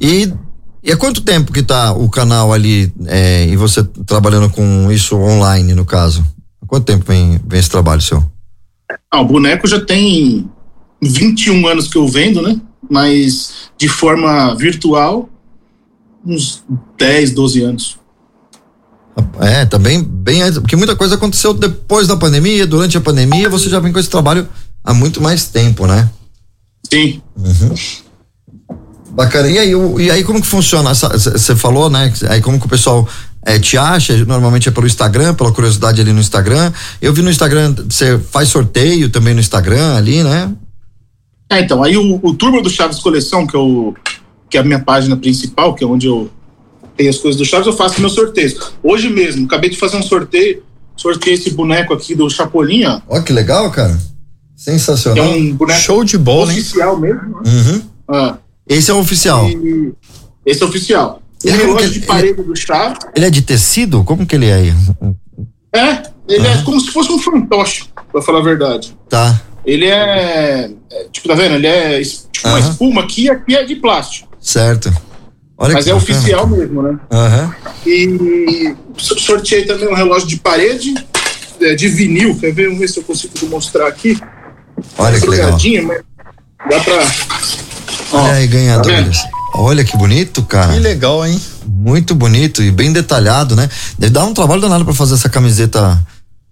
E, 0.00 0.32
e 0.84 0.92
há 0.92 0.96
quanto 0.96 1.20
tempo 1.22 1.52
que 1.52 1.64
tá 1.64 1.92
o 1.92 2.08
canal 2.08 2.52
ali 2.52 2.92
é, 3.06 3.44
e 3.48 3.56
você 3.56 3.82
trabalhando 4.06 4.48
com 4.48 4.92
isso 4.92 5.16
online, 5.16 5.74
no 5.74 5.84
caso? 5.84 6.24
Há 6.62 6.66
quanto 6.66 6.84
tempo 6.84 7.04
vem, 7.04 7.40
vem 7.44 7.58
esse 7.58 7.68
trabalho 7.68 8.00
seu? 8.00 8.22
Ah, 9.10 9.20
o 9.20 9.24
boneco 9.24 9.66
já 9.66 9.80
tem 9.84 10.48
21 11.02 11.66
anos 11.66 11.88
que 11.88 11.98
eu 11.98 12.06
vendo, 12.06 12.40
né? 12.40 12.60
Mas 12.88 13.52
de 13.76 13.88
forma 13.88 14.54
virtual, 14.54 15.28
uns 16.24 16.62
10, 16.96 17.32
12 17.32 17.62
anos. 17.62 17.98
É, 19.40 19.64
também 19.66 20.02
bem 20.02 20.42
antes, 20.42 20.58
porque 20.58 20.76
muita 20.76 20.96
coisa 20.96 21.16
aconteceu 21.16 21.52
depois 21.52 22.06
da 22.06 22.16
pandemia, 22.16 22.66
durante 22.66 22.96
a 22.96 23.00
pandemia, 23.00 23.48
você 23.48 23.68
já 23.68 23.78
vem 23.80 23.92
com 23.92 23.98
esse 23.98 24.08
trabalho 24.08 24.48
há 24.82 24.94
muito 24.94 25.20
mais 25.20 25.46
tempo, 25.46 25.86
né? 25.86 26.08
Sim. 26.90 27.20
Bacana. 29.10 29.48
E 29.48 29.58
aí, 29.58 29.72
e 29.98 30.10
aí 30.10 30.24
como 30.24 30.40
que 30.40 30.46
funciona? 30.46 30.94
Você 30.94 31.54
falou, 31.54 31.90
né? 31.90 32.12
Aí 32.28 32.40
como 32.40 32.58
que 32.58 32.66
o 32.66 32.68
pessoal 32.68 33.06
eh, 33.44 33.58
te 33.58 33.76
acha? 33.76 34.16
Normalmente 34.24 34.68
é 34.68 34.72
pelo 34.72 34.86
Instagram, 34.86 35.34
pela 35.34 35.52
curiosidade 35.52 36.00
ali 36.00 36.12
no 36.12 36.20
Instagram. 36.20 36.72
Eu 37.00 37.12
vi 37.12 37.20
no 37.22 37.30
Instagram, 37.30 37.74
você 37.88 38.18
faz 38.18 38.48
sorteio 38.48 39.10
também 39.10 39.34
no 39.34 39.40
Instagram 39.40 39.96
ali, 39.96 40.22
né? 40.22 40.50
É, 41.50 41.60
então, 41.60 41.82
aí 41.82 41.96
o, 41.96 42.18
o 42.22 42.34
Turma 42.34 42.62
do 42.62 42.70
Chaves 42.70 42.98
Coleção, 42.98 43.46
que 43.46 43.54
é, 43.54 43.58
o, 43.58 43.94
que 44.48 44.56
é 44.56 44.60
a 44.60 44.64
minha 44.64 44.78
página 44.78 45.16
principal, 45.16 45.74
que 45.74 45.84
é 45.84 45.86
onde 45.86 46.06
eu 46.06 46.30
tenho 46.96 47.10
as 47.10 47.18
coisas 47.18 47.38
do 47.38 47.44
Chaves, 47.44 47.66
eu 47.66 47.72
faço 47.72 48.00
meus 48.00 48.12
sorteios. 48.14 48.72
Hoje 48.82 49.08
mesmo, 49.08 49.46
acabei 49.46 49.70
de 49.70 49.76
fazer 49.76 49.96
um 49.96 50.02
sorteio, 50.02 50.62
sorteio 50.96 51.34
esse 51.34 51.50
boneco 51.50 51.92
aqui 51.94 52.14
do 52.14 52.28
Chapolin, 52.30 52.84
ó, 52.84 53.00
Ó, 53.08 53.20
que 53.20 53.32
legal, 53.32 53.70
cara. 53.70 53.94
que 53.94 54.70
é 54.70 54.72
Sensacional. 54.72 55.26
um 55.30 55.54
boneco 55.54 55.80
Show 55.80 56.04
de 56.04 56.16
bola, 56.18 56.52
hein? 56.52 56.58
oficial 56.60 56.98
mesmo. 56.98 57.40
né? 57.42 57.50
Uhum. 57.50 57.82
Ah, 58.08 58.36
Esse 58.68 58.90
é 58.90 58.94
o 58.94 58.98
oficial. 58.98 59.48
e 59.48 59.92
esse 60.46 60.62
é 60.62 60.66
oficial. 60.66 61.20
O 61.44 61.48
Ele 61.48 61.56
é 61.56 61.58
como 61.60 61.68
relógio 61.74 61.88
que 61.88 61.92
de 61.94 61.98
ele- 61.98 62.06
parede 62.06 62.42
do 62.42 62.54
Chaves. 62.56 62.98
Ele 63.16 63.26
é 63.26 63.30
de 63.30 63.42
tecido? 63.42 64.04
Como 64.04 64.24
que 64.26 64.36
ele 64.36 64.46
é 64.46 64.54
aí? 64.54 64.72
É, 65.74 66.02
Ele 66.28 66.46
é 66.46 66.62
como 66.62 66.80
se 66.80 66.90
fosse 66.92 67.10
um 67.10 67.18
fantoche, 67.18 67.84
pra 68.12 68.22
falar 68.22 68.38
a 68.38 68.42
verdade. 68.42 68.96
Tá. 69.08 69.40
Ele 69.66 69.86
é, 69.86 70.70
é, 70.90 71.04
Tipo, 71.10 71.28
tá 71.28 71.34
vendo? 71.34 71.54
Ele 71.56 71.66
é 71.66 72.00
tipo 72.02 72.46
uma 72.48 72.58
Aham. 72.58 72.70
espuma 72.70 73.02
aqui, 73.02 73.28
aqui 73.30 73.56
é 73.56 73.64
de 73.64 73.76
plástico. 73.76 74.28
Certo. 74.40 74.92
Olha 75.62 75.74
Mas 75.74 75.86
é 75.86 75.92
bacana. 75.94 76.14
oficial 76.14 76.46
mesmo, 76.48 76.82
né? 76.82 76.98
Aham. 77.08 77.54
E 77.86 78.74
so- 78.98 79.16
sorteei 79.18 79.64
também 79.64 79.88
um 79.88 79.94
relógio 79.94 80.26
de 80.26 80.36
parede, 80.38 80.92
é, 81.60 81.76
de 81.76 81.86
vinil. 81.86 82.36
Quer 82.36 82.52
ver? 82.52 82.64
Vamos 82.64 82.80
ver 82.80 82.88
se 82.88 82.98
eu 82.98 83.04
consigo 83.04 83.32
te 83.32 83.44
mostrar 83.46 83.86
aqui. 83.86 84.18
Olha 84.98 85.20
que 85.20 85.26
legal. 85.28 85.52
Mas 85.52 86.00
dá 86.68 86.80
pra. 86.80 87.06
Ó, 88.12 88.18
Olha 88.22 88.32
aí, 88.32 88.48
tá 88.48 88.52
ganhadores. 88.56 88.98
vendo? 89.18 89.28
Olha 89.54 89.84
que 89.84 89.96
bonito, 89.96 90.42
cara. 90.42 90.72
Que 90.72 90.80
legal, 90.80 91.24
hein? 91.24 91.40
Muito 91.64 92.12
bonito 92.12 92.60
e 92.60 92.72
bem 92.72 92.92
detalhado, 92.92 93.54
né? 93.54 93.70
Deve 93.96 94.12
dar 94.12 94.24
um 94.24 94.34
trabalho 94.34 94.60
danado 94.62 94.84
pra 94.84 94.92
fazer 94.94 95.14
essa 95.14 95.28
camiseta 95.28 95.96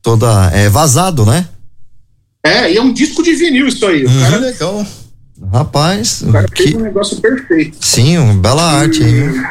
toda 0.01 0.51
é, 0.55 0.69
vazado, 0.69 1.27
né? 1.27 1.49
É, 2.47 2.73
e 2.73 2.77
é 2.77 2.81
um 2.83 2.93
disco 2.93 3.25
de 3.25 3.35
vinil 3.35 3.67
isso 3.67 3.85
aí. 3.87 4.05
Que 4.07 4.21
cara, 4.21 4.37
legal. 4.39 4.87
Rapaz, 5.53 6.23
o 6.23 6.33
cara 6.33 6.47
fez 6.55 6.71
que 6.71 6.77
um 6.77 6.81
negócio 6.81 7.17
perfeito. 7.21 7.77
sim, 7.81 8.17
uma 8.19 8.35
bela 8.35 8.63
arte 8.63 9.03
aí. 9.03 9.45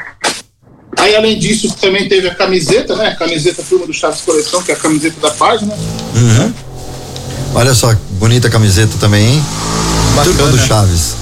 Aí, 0.98 1.16
além 1.16 1.38
disso, 1.38 1.76
também 1.80 2.08
teve 2.08 2.28
a 2.28 2.36
camiseta, 2.36 2.96
né? 2.96 3.10
A 3.10 3.16
camiseta 3.16 3.64
Turma 3.64 3.86
do 3.86 3.94
Chaves 3.94 4.22
Coleção, 4.22 4.62
que 4.64 4.72
é 4.72 4.76
a 4.76 4.78
camiseta 4.78 5.20
da 5.22 5.32
página. 5.32 5.74
Uhum. 5.74 6.54
Olha 7.54 7.74
só, 7.74 7.94
bonita 8.12 8.50
camiseta 8.50 8.98
também, 9.00 9.26
hein? 9.36 9.44
Turma 10.24 10.48
do 10.48 10.58
Chaves. 10.58 11.16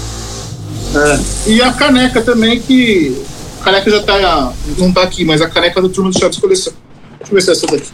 É. 0.96 1.50
E 1.50 1.62
a 1.62 1.74
caneca 1.74 2.22
também, 2.22 2.60
que. 2.60 3.22
A 3.62 3.64
caneca 3.66 3.92
já 3.92 4.04
tá. 4.04 4.54
Não 4.78 4.92
tá 4.92 5.04
aqui, 5.04 5.24
mas 5.26 5.42
a 5.42 5.50
caneca 5.50 5.82
do 5.82 5.90
Turma 5.90 6.12
do 6.12 6.20
Chaves 6.20 6.38
Coleção. 6.38 6.74
Deixa 7.20 7.32
eu 7.32 7.36
ver 7.36 7.42
se 7.42 7.50
é 7.50 7.54
essa 7.54 7.68
daqui. 7.68 7.90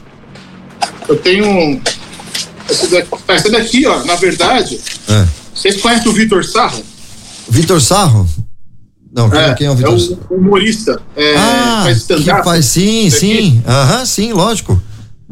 Eu 1.10 1.17
tenho. 1.17 1.82
Essa 2.69 2.88
daqui, 2.88 3.10
essa 3.28 3.50
daqui 3.52 3.86
ó, 3.86 4.04
na 4.06 4.15
verdade, 4.15 4.80
É. 5.10 5.42
vocês 5.55 5.81
conhecem 5.81 6.09
o 6.09 6.13
Vitor 6.13 6.43
Sarro? 6.45 6.83
Vitor 7.49 7.81
Sarro? 7.81 8.27
Não, 9.15 9.29
quem, 9.29 9.55
quem 9.55 9.67
é 9.67 9.71
o 9.71 9.75
Vitor 9.75 9.99
Sarro? 9.99 10.19
o 10.29 10.35
humorista. 10.35 10.99
É, 11.15 11.35
Ah, 11.35 11.81
faz 11.83 12.03
que 12.03 12.13
stand-up. 12.13 12.43
faz, 12.43 12.65
sim, 12.65 13.09
sim. 13.09 13.63
Aham, 13.67 14.05
sim, 14.05 14.33
lógico. 14.33 14.81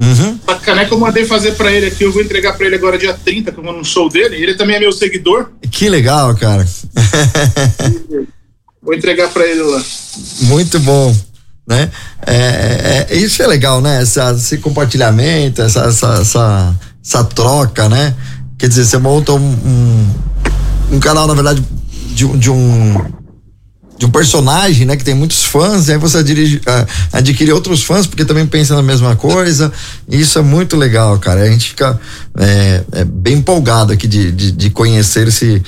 Uhum. 0.02 0.40
A 0.48 0.56
caneca 0.56 0.94
eu 0.94 1.00
mandei 1.00 1.26
fazer 1.26 1.52
pra 1.54 1.72
ele 1.72 1.86
aqui. 1.88 2.04
Eu 2.04 2.12
vou 2.12 2.22
entregar 2.22 2.54
pra 2.54 2.66
ele 2.66 2.76
agora 2.76 2.98
dia 2.98 3.14
30, 3.14 3.52
que 3.52 3.60
eu 3.60 3.64
vou 3.64 3.74
num 3.74 3.84
show 3.84 4.10
dele. 4.10 4.36
Ele 4.36 4.56
também 4.56 4.76
é 4.76 4.80
meu 4.80 4.92
seguidor. 4.92 5.52
Que 5.70 5.90
legal, 5.90 6.36
cara. 6.36 6.66
Vou 8.82 8.96
entregar 8.96 9.30
pra 9.30 9.46
ele 9.46 9.62
lá. 9.62 9.82
Muito 10.42 10.80
bom, 10.80 11.16
né? 11.68 11.92
É, 12.26 13.06
é- 13.12 13.16
isso 13.16 13.44
é 13.44 13.48
legal, 13.48 13.80
né? 13.80 14.02
Essa, 14.02 14.32
esse 14.32 14.58
compartilhamento, 14.58 15.62
essa, 15.62 15.82
essa, 15.86 16.14
essa, 16.22 16.76
essa 17.06 17.24
troca, 17.26 17.88
né? 17.88 18.16
Quer 18.62 18.68
dizer, 18.68 18.86
você 18.86 19.00
monta 19.00 19.34
um, 19.34 19.40
um, 19.40 20.08
um 20.92 21.00
canal, 21.00 21.26
na 21.26 21.34
verdade, 21.34 21.66
de, 22.14 22.28
de 22.38 22.52
um 22.52 22.96
de 23.98 24.06
um 24.06 24.10
personagem, 24.10 24.86
né, 24.86 24.96
que 24.96 25.04
tem 25.04 25.14
muitos 25.14 25.44
fãs, 25.44 25.88
e 25.88 25.92
aí 25.92 25.98
você 25.98 26.24
dirige, 26.24 26.60
ah, 26.66 26.88
adquire 27.14 27.52
outros 27.52 27.84
fãs 27.84 28.08
porque 28.08 28.26
também 28.26 28.48
pensa 28.48 28.76
na 28.76 28.82
mesma 28.82 29.16
coisa. 29.16 29.72
E 30.08 30.20
isso 30.20 30.38
é 30.38 30.42
muito 30.44 30.76
legal, 30.76 31.18
cara. 31.20 31.42
A 31.42 31.50
gente 31.50 31.70
fica 31.70 32.00
é, 32.38 32.84
é 32.94 33.04
bem 33.04 33.38
empolgado 33.38 33.94
aqui 33.94 34.08
de, 34.08 34.32
de, 34.32 34.52
de 34.52 34.70
conhecer 34.70 35.28
esse, 35.28 35.62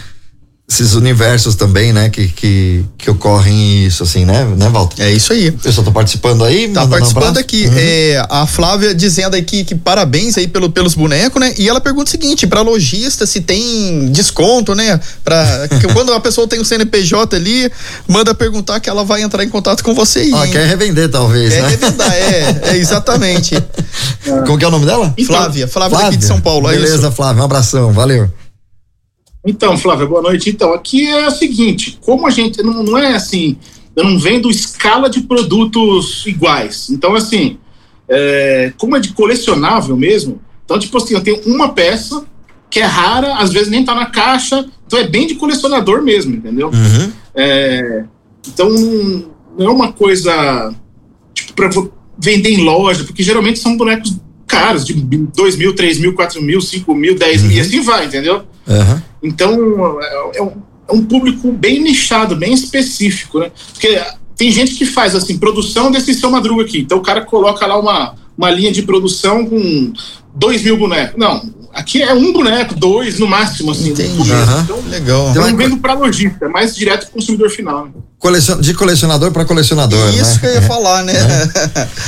esses 0.67 0.93
universos 0.93 1.55
também, 1.55 1.91
né, 1.91 2.09
que, 2.09 2.27
que, 2.29 2.85
que 2.97 3.09
ocorrem 3.11 3.85
isso, 3.85 4.01
assim, 4.03 4.25
né, 4.25 4.45
né, 4.57 4.69
Walter? 4.69 5.03
É 5.03 5.11
isso 5.11 5.33
aí. 5.33 5.49
O 5.49 5.57
pessoal 5.57 5.85
tá 5.85 5.91
participando 5.91 6.43
aí? 6.43 6.69
Tá 6.69 6.87
participando 6.87 7.23
abraço? 7.25 7.39
aqui. 7.41 7.67
Uhum. 7.67 7.73
É, 7.75 8.25
a 8.29 8.47
Flávia 8.47 8.95
dizendo 8.95 9.35
aqui 9.35 9.65
que 9.65 9.75
parabéns 9.75 10.37
aí 10.37 10.47
pelo, 10.47 10.71
pelos 10.71 10.95
bonecos, 10.95 11.39
né? 11.39 11.53
E 11.57 11.67
ela 11.67 11.81
pergunta 11.81 12.07
o 12.07 12.11
seguinte: 12.11 12.47
pra 12.47 12.61
lojista 12.61 13.25
se 13.25 13.41
tem 13.41 14.09
desconto, 14.11 14.73
né? 14.73 14.99
Pra, 15.23 15.67
quando 15.93 16.13
a 16.13 16.19
pessoa 16.19 16.47
tem 16.47 16.59
o 16.59 16.65
CNPJ 16.65 17.35
ali, 17.35 17.69
manda 18.07 18.33
perguntar 18.33 18.79
que 18.79 18.89
ela 18.89 19.03
vai 19.03 19.21
entrar 19.21 19.43
em 19.43 19.49
contato 19.49 19.83
com 19.83 19.93
você 19.93 20.19
aí. 20.19 20.33
Ah, 20.33 20.47
quer 20.47 20.65
revender, 20.65 21.09
talvez, 21.09 21.53
Quer 21.53 21.61
né? 21.61 21.69
revendar, 21.69 22.13
é, 22.13 22.61
é 22.71 22.77
exatamente. 22.77 23.61
Como 24.45 24.57
que 24.57 24.63
é 24.63 24.67
o 24.67 24.71
nome 24.71 24.85
dela? 24.85 25.13
Então, 25.17 25.35
Flávia, 25.35 25.67
Flávia 25.67 25.97
daqui 25.99 26.17
de 26.17 26.25
São 26.25 26.39
Paulo, 26.39 26.69
é 26.69 26.73
Beleza, 26.73 27.07
isso. 27.07 27.11
Flávia, 27.11 27.41
um 27.41 27.45
abração, 27.45 27.91
valeu. 27.91 28.29
Então, 29.45 29.77
Flávia, 29.77 30.05
boa 30.05 30.21
noite. 30.21 30.49
Então, 30.49 30.73
aqui 30.73 31.07
é 31.07 31.27
o 31.27 31.31
seguinte: 31.31 31.97
como 32.01 32.25
a 32.25 32.29
gente 32.29 32.63
não, 32.63 32.83
não 32.83 32.97
é 32.97 33.15
assim, 33.15 33.57
eu 33.95 34.03
não 34.03 34.17
vendo 34.17 34.49
escala 34.49 35.09
de 35.09 35.21
produtos 35.21 36.25
iguais. 36.25 36.89
Então, 36.89 37.13
assim, 37.13 37.57
é, 38.07 38.73
como 38.77 38.95
é 38.95 38.99
de 38.99 39.13
colecionável 39.13 39.97
mesmo, 39.97 40.41
então, 40.63 40.79
tipo 40.79 40.97
assim, 40.97 41.13
eu 41.13 41.21
tenho 41.21 41.41
uma 41.45 41.69
peça 41.69 42.25
que 42.69 42.79
é 42.79 42.85
rara, 42.85 43.35
às 43.35 43.51
vezes 43.51 43.69
nem 43.69 43.85
tá 43.85 43.93
na 43.93 44.07
caixa, 44.07 44.65
então 44.87 44.97
é 44.97 45.07
bem 45.07 45.27
de 45.27 45.35
colecionador 45.35 46.01
mesmo, 46.01 46.35
entendeu? 46.35 46.69
Uhum. 46.69 47.11
É, 47.35 48.05
então, 48.47 48.69
não 49.57 49.67
é 49.67 49.69
uma 49.69 49.91
coisa 49.91 50.73
tipo 51.33 51.53
para 51.53 51.69
vender 52.17 52.49
em 52.49 52.63
loja, 52.63 53.03
porque 53.03 53.21
geralmente 53.21 53.59
são 53.59 53.77
bonecos 53.77 54.15
caros, 54.47 54.85
de 54.85 54.93
2 54.93 55.55
mil, 55.55 55.75
3 55.75 55.99
mil, 55.99 56.13
4 56.13 56.41
mil, 56.41 56.61
5 56.61 56.95
mil, 56.95 57.15
10 57.15 57.43
mil, 57.43 57.57
e 57.57 57.59
assim 57.59 57.81
vai, 57.81 58.05
entendeu? 58.05 58.43
Uhum. 58.67 59.01
Então, 59.23 60.01
é, 60.01 60.37
é 60.37 60.43
um, 60.43 60.51
é 60.87 60.93
um 60.93 61.05
público 61.05 61.51
bem 61.51 61.81
nichado, 61.81 62.35
bem 62.35 62.53
específico, 62.53 63.39
né? 63.39 63.51
Porque 63.71 63.99
tem 64.35 64.51
gente 64.51 64.75
que 64.75 64.85
faz, 64.85 65.15
assim, 65.15 65.37
produção 65.37 65.89
desse 65.89 66.13
seu 66.13 66.29
madruga 66.29 66.63
aqui. 66.63 66.79
Então, 66.79 66.97
o 66.97 67.03
cara 67.03 67.21
coloca 67.21 67.65
lá 67.65 67.79
uma, 67.79 68.15
uma 68.37 68.51
linha 68.51 68.71
de 68.71 68.81
produção 68.81 69.45
com 69.45 69.93
2 70.35 70.63
mil 70.63 70.77
bonecos. 70.77 71.17
Não, 71.17 71.41
aqui 71.73 72.01
é 72.01 72.13
um 72.13 72.31
boneco, 72.31 72.75
dois 72.75 73.19
no 73.19 73.27
máximo, 73.27 73.71
assim. 73.71 73.89
Entendi. 73.89 74.31
Aham. 74.31 74.61
Então, 74.63 74.79
Legal. 74.87 75.29
Então, 75.31 75.41
eu 75.43 75.47
é 75.47 75.51
não 75.51 75.57
vendo 75.57 75.77
para 75.77 75.93
lojista, 75.93 76.45
é 76.45 76.47
mais 76.49 76.75
direto 76.75 77.05
pro 77.05 77.13
consumidor 77.13 77.49
final. 77.49 77.85
Né? 77.85 77.91
Colecion- 78.19 78.61
de 78.61 78.73
colecionador 78.73 79.31
para 79.31 79.43
colecionador, 79.43 80.09
Isso 80.13 80.35
né? 80.35 80.39
que 80.39 80.45
eu 80.45 80.53
ia 80.53 80.61
falar, 80.61 81.03
né? 81.03 81.13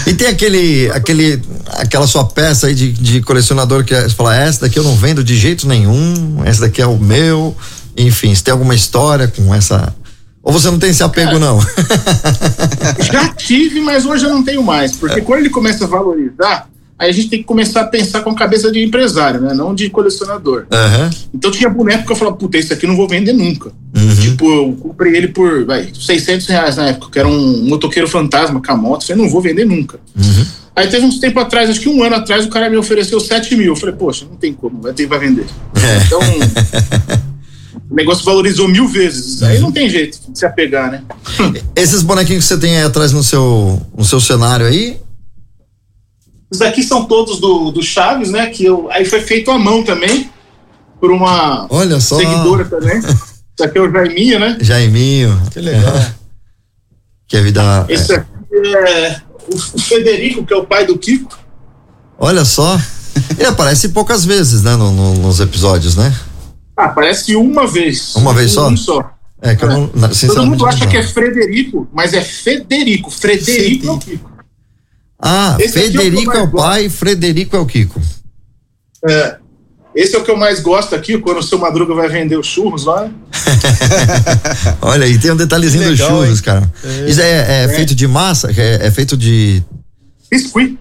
E 0.07 0.13
tem 0.13 0.27
aquele, 0.27 0.89
aquele, 0.91 1.41
aquela 1.67 2.07
sua 2.07 2.23
peça 2.25 2.67
aí 2.67 2.75
de, 2.75 2.93
de 2.93 3.21
colecionador 3.21 3.83
que 3.83 3.93
é- 3.93 4.03
você 4.03 4.15
fala, 4.15 4.35
essa 4.35 4.61
daqui 4.61 4.79
eu 4.79 4.83
não 4.83 4.95
vendo 4.95 5.23
de 5.23 5.35
jeito 5.35 5.67
nenhum, 5.67 6.41
essa 6.45 6.61
daqui 6.61 6.81
é 6.81 6.87
o 6.87 6.97
meu. 6.97 7.55
Enfim, 7.97 8.33
se 8.35 8.43
tem 8.43 8.51
alguma 8.51 8.75
história 8.75 9.27
com 9.27 9.53
essa. 9.53 9.93
Ou 10.43 10.53
você 10.53 10.69
não 10.69 10.77
tem 10.77 10.91
esse 10.91 11.01
apego, 11.03 11.39
não? 11.39 11.59
Já 13.01 13.29
tive, 13.29 13.81
mas 13.81 14.05
hoje 14.05 14.25
eu 14.25 14.29
não 14.29 14.43
tenho 14.43 14.63
mais. 14.63 14.95
Porque 14.95 15.21
quando 15.21 15.39
ele 15.39 15.49
começa 15.49 15.85
a 15.85 15.87
valorizar, 15.87 16.67
aí 16.97 17.09
a 17.09 17.13
gente 17.13 17.29
tem 17.29 17.39
que 17.39 17.45
começar 17.45 17.81
a 17.81 17.87
pensar 17.87 18.21
com 18.21 18.29
a 18.29 18.35
cabeça 18.35 18.71
de 18.71 18.83
empresário, 18.83 19.41
né? 19.41 19.53
Não 19.53 19.75
de 19.75 19.89
colecionador. 19.89 20.65
Aham. 20.71 21.09
Então 21.33 21.51
tinha 21.51 21.69
boneco 21.69 22.05
que 22.05 22.11
eu 22.11 22.15
falava, 22.15 22.37
puta, 22.37 22.57
esse 22.57 22.73
aqui 22.73 22.85
eu 22.85 22.89
não 22.89 22.97
vou 22.97 23.07
vender 23.07 23.33
nunca. 23.33 23.71
Uhum. 23.95 24.15
Tipo, 24.15 24.45
eu 24.49 24.77
comprei 24.81 25.15
ele 25.15 25.27
por 25.29 25.65
vai, 25.65 25.89
600 25.93 26.47
reais 26.47 26.77
na 26.77 26.87
época, 26.89 27.11
que 27.11 27.19
era 27.19 27.27
um 27.27 27.63
motoqueiro 27.65 28.07
fantasma 28.07 28.61
com 28.61 28.71
a 28.71 28.75
moto. 28.75 29.01
Eu 29.01 29.07
falei, 29.07 29.23
não 29.23 29.29
vou 29.29 29.41
vender 29.41 29.65
nunca. 29.65 29.99
Uhum. 30.15 30.45
Aí 30.75 30.87
teve 30.87 31.05
uns 31.05 31.19
tempo 31.19 31.39
atrás, 31.39 31.69
acho 31.69 31.79
que 31.79 31.87
um 31.87 32.03
ano 32.03 32.15
atrás, 32.15 32.45
o 32.45 32.49
cara 32.49 32.69
me 32.69 32.75
ofereceu 32.75 33.19
7 33.19 33.55
mil. 33.55 33.67
Eu 33.67 33.75
falei, 33.75 33.95
poxa, 33.95 34.25
não 34.29 34.35
tem 34.35 34.51
como, 34.51 34.81
vai 34.81 34.91
ter 34.91 35.05
vai 35.05 35.19
vender. 35.19 35.45
É. 35.75 36.05
Então, 36.05 36.19
o 37.89 37.95
negócio 37.95 38.25
valorizou 38.25 38.67
mil 38.67 38.87
vezes. 38.87 39.41
Aí 39.41 39.59
não 39.59 39.71
tem 39.71 39.89
jeito 39.89 40.19
de 40.29 40.37
se 40.37 40.45
apegar, 40.45 40.91
né? 40.91 41.03
Esses 41.75 42.01
bonequinhos 42.01 42.43
que 42.43 42.47
você 42.49 42.59
tem 42.59 42.77
aí 42.77 42.83
atrás 42.83 43.13
no 43.13 43.23
seu, 43.23 43.81
no 43.97 44.03
seu 44.03 44.19
cenário 44.19 44.65
aí, 44.65 44.97
Os 46.51 46.59
daqui 46.59 46.83
são 46.83 47.05
todos 47.05 47.39
do, 47.39 47.71
do 47.71 47.81
Chaves, 47.81 48.29
né? 48.31 48.47
Que 48.47 48.65
eu, 48.65 48.89
aí 48.91 49.03
foi 49.05 49.21
feito 49.21 49.49
à 49.51 49.57
mão 49.57 49.83
também, 49.83 50.29
por 50.99 51.11
uma 51.11 51.67
olha 51.69 51.99
só. 51.99 52.17
seguidora 52.17 52.65
também. 52.65 52.99
Isso 52.99 53.63
aqui 53.63 53.77
é 53.77 53.81
o 53.81 53.91
Jaiminha, 53.91 54.39
né? 54.39 54.57
Jaiminho. 54.61 55.41
Que 55.51 55.59
legal. 55.59 55.93
Que 57.27 57.37
é 57.37 57.41
vida. 57.41 57.85
Esse 57.89 58.13
aqui 58.13 58.27
é 58.63 59.21
o 59.47 59.79
Federico, 59.79 60.45
que 60.45 60.53
é 60.53 60.57
o 60.57 60.65
pai 60.65 60.85
do 60.85 60.97
Kiko. 60.97 61.37
Olha 62.17 62.45
só. 62.45 62.79
Ele 63.37 63.47
aparece 63.47 63.89
poucas 63.89 64.25
vezes, 64.25 64.61
né, 64.61 64.75
no- 64.75 64.91
no- 64.91 65.13
nos 65.15 65.39
episódios, 65.39 65.95
né? 65.95 66.13
Ah, 66.77 66.89
parece 66.89 67.35
uma 67.35 67.65
vez. 67.65 68.13
Uma 68.15 68.33
vez 68.33 68.51
só? 68.51 68.67
Um 68.69 68.75
só. 68.77 69.11
É 69.41 69.55
que 69.55 69.63
eu 69.63 69.69
não, 69.69 69.89
na- 69.95 70.09
Todo 70.09 70.45
mundo 70.45 70.65
acha 70.65 70.83
não. 70.83 70.91
que 70.91 70.97
é 70.97 71.03
Frederico, 71.03 71.87
mas 71.93 72.13
é 72.13 72.21
Federico. 72.21 73.09
Frederico 73.09 73.87
é 73.87 73.91
o 73.91 73.97
Kiko. 73.99 74.31
Ah, 75.19 75.55
Esse 75.59 75.77
aqui 75.79 75.87
é 75.87 75.91
Federico 75.91 76.31
é 76.33 76.41
o 76.43 76.47
gosto. 76.47 76.63
pai, 76.65 76.89
Frederico 76.89 77.55
é 77.55 77.59
o 77.59 77.65
Kiko. 77.65 78.01
É. 79.07 79.37
Esse 79.95 80.13
é 80.15 80.19
o 80.19 80.23
que 80.25 80.29
eu 80.31 80.35
mais 80.35 80.59
gosto 80.59 80.93
aqui, 80.93 81.17
quando 81.17 81.37
o 81.37 81.43
seu 81.43 81.57
Madruga 81.57 81.93
vai 81.95 82.09
vender 82.09 82.37
os 82.37 82.45
churros 82.47 82.83
lá. 82.83 83.09
Olha, 84.81 85.07
e 85.07 85.17
tem 85.17 85.31
um 85.31 85.37
detalhezinho 85.37 85.83
Que 85.83 85.89
dos 85.91 85.99
legal, 85.99 86.17
churros, 86.21 86.37
hein? 86.39 86.43
cara. 86.43 86.73
Isso 87.07 87.21
é, 87.21 87.63
é 87.63 87.67
feito 87.69 87.95
de 87.95 88.07
massa? 88.07 88.51
É, 88.55 88.87
é 88.87 88.91
feito 88.91 89.15
de 89.15 89.63
Biscuit. 90.29 90.77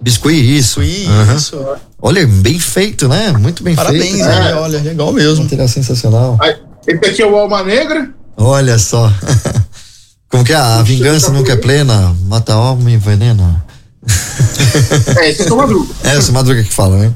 biscuit, 0.00 0.56
isso. 0.56 0.80
Isso, 0.82 1.10
Aham. 1.10 1.34
isso. 1.36 1.64
Olha, 2.00 2.26
bem 2.26 2.58
feito, 2.60 3.08
né? 3.08 3.32
Muito 3.32 3.64
bem 3.64 3.74
Parabéns, 3.74 4.04
feito. 4.04 4.24
né? 4.24 4.50
É. 4.50 4.54
Olha, 4.54 4.80
legal 4.80 5.12
mesmo. 5.12 5.42
Material 5.42 5.66
sensacional. 5.68 6.38
Esse 6.86 7.10
aqui 7.10 7.22
é 7.22 7.26
o 7.26 7.34
Alma 7.36 7.62
Negra. 7.64 8.10
Olha 8.36 8.78
só. 8.78 9.10
Como 10.34 10.44
que 10.44 10.52
é? 10.52 10.56
A 10.56 10.82
vingança 10.82 11.30
nunca 11.30 11.52
é 11.52 11.56
plena, 11.56 12.12
mata 12.22 12.54
e 12.88 12.92
envenena. 12.92 13.64
é, 15.18 15.30
esse 15.30 15.42
é 15.42 15.44
o 15.44 15.46
seu 15.46 15.56
Madruga. 15.56 15.94
É, 16.02 16.18
o 16.18 16.22
seu 16.22 16.34
Madruga 16.34 16.64
que 16.64 16.72
fala, 16.74 16.96
né? 16.98 17.14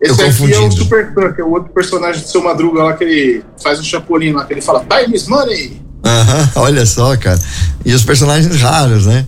Esse 0.00 0.20
aqui 0.20 0.52
é 0.52 0.58
o 0.58 0.72
Super 0.72 1.14
que 1.32 1.40
é 1.40 1.44
o 1.44 1.52
outro 1.52 1.72
personagem 1.72 2.20
do 2.20 2.26
seu 2.26 2.42
Madruga 2.42 2.82
lá 2.82 2.94
que 2.94 3.04
ele 3.04 3.44
faz 3.62 3.78
um 3.78 3.84
chapolin 3.84 4.32
lá, 4.32 4.44
que 4.44 4.52
ele 4.52 4.60
fala 4.60 4.84
Time 4.84 5.16
is 5.16 5.28
money. 5.28 5.80
Aham, 6.04 6.50
olha 6.60 6.84
só, 6.84 7.16
cara. 7.16 7.40
E 7.84 7.94
os 7.94 8.02
personagens 8.02 8.60
raros, 8.60 9.06
né? 9.06 9.24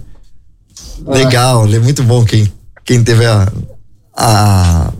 Ah. 1.06 1.12
Legal, 1.12 1.64
é 1.72 1.78
muito 1.78 2.02
bom 2.02 2.24
quem, 2.24 2.52
quem 2.84 3.04
teve 3.04 3.24
a, 3.26 3.46
a 4.16 4.92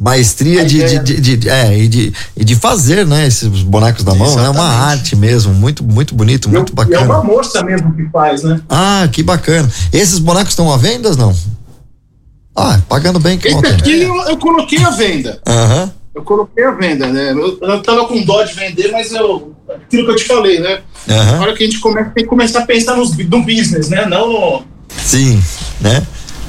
maestria 0.00 0.64
de, 0.64 0.82
de, 0.82 1.20
de, 1.20 1.36
de, 1.36 1.48
é, 1.48 1.78
e 1.78 1.86
de, 1.86 2.12
e 2.34 2.42
de 2.42 2.56
fazer, 2.56 3.06
né, 3.06 3.26
esses 3.26 3.46
bonecos 3.62 4.02
da 4.02 4.14
mão, 4.14 4.42
é 4.42 4.48
uma 4.48 4.64
arte 4.64 5.14
mesmo, 5.14 5.52
muito, 5.52 5.84
muito 5.84 6.14
bonito, 6.14 6.48
e 6.48 6.52
muito 6.52 6.74
bacana. 6.74 6.96
E 6.96 7.02
é 7.02 7.04
uma 7.04 7.22
moça 7.22 7.62
mesmo 7.62 7.94
que 7.94 8.08
faz, 8.08 8.42
né? 8.42 8.62
Ah, 8.66 9.06
que 9.12 9.22
bacana. 9.22 9.70
Esses 9.92 10.18
bonecos 10.18 10.52
estão 10.52 10.72
à 10.72 10.78
venda, 10.78 11.14
não? 11.16 11.36
Ah, 12.56 12.80
pagando 12.88 13.20
bem 13.20 13.36
que 13.36 13.48
Esse 13.48 13.66
aqui 13.66 14.02
eu, 14.02 14.14
eu, 14.22 14.36
coloquei 14.38 14.82
a 14.82 14.90
venda. 14.90 15.40
Uhum. 15.46 15.90
Eu 16.14 16.22
coloquei 16.22 16.64
a 16.64 16.72
venda, 16.72 17.06
né? 17.06 17.32
Eu, 17.32 17.58
eu 17.60 17.82
tava 17.82 18.06
com 18.06 18.22
dó 18.22 18.42
de 18.42 18.54
vender, 18.54 18.90
mas 18.90 19.12
eu. 19.12 19.54
Aquilo 19.68 20.04
que 20.06 20.10
eu 20.10 20.16
te 20.16 20.24
falei, 20.24 20.58
né? 20.58 20.80
Uhum. 21.08 21.14
Na 21.16 21.40
hora 21.42 21.54
que 21.54 21.62
a 21.62 21.66
gente 21.66 21.78
começa, 21.78 22.10
tem 22.10 22.24
que 22.24 22.28
começar 22.28 22.60
a 22.60 22.66
pensar 22.66 22.96
nos, 22.96 23.16
no 23.16 23.42
business, 23.44 23.88
né? 23.88 24.04
Não 24.06 24.32
no. 24.32 24.62
Sim, 24.98 25.40
né? 25.80 26.04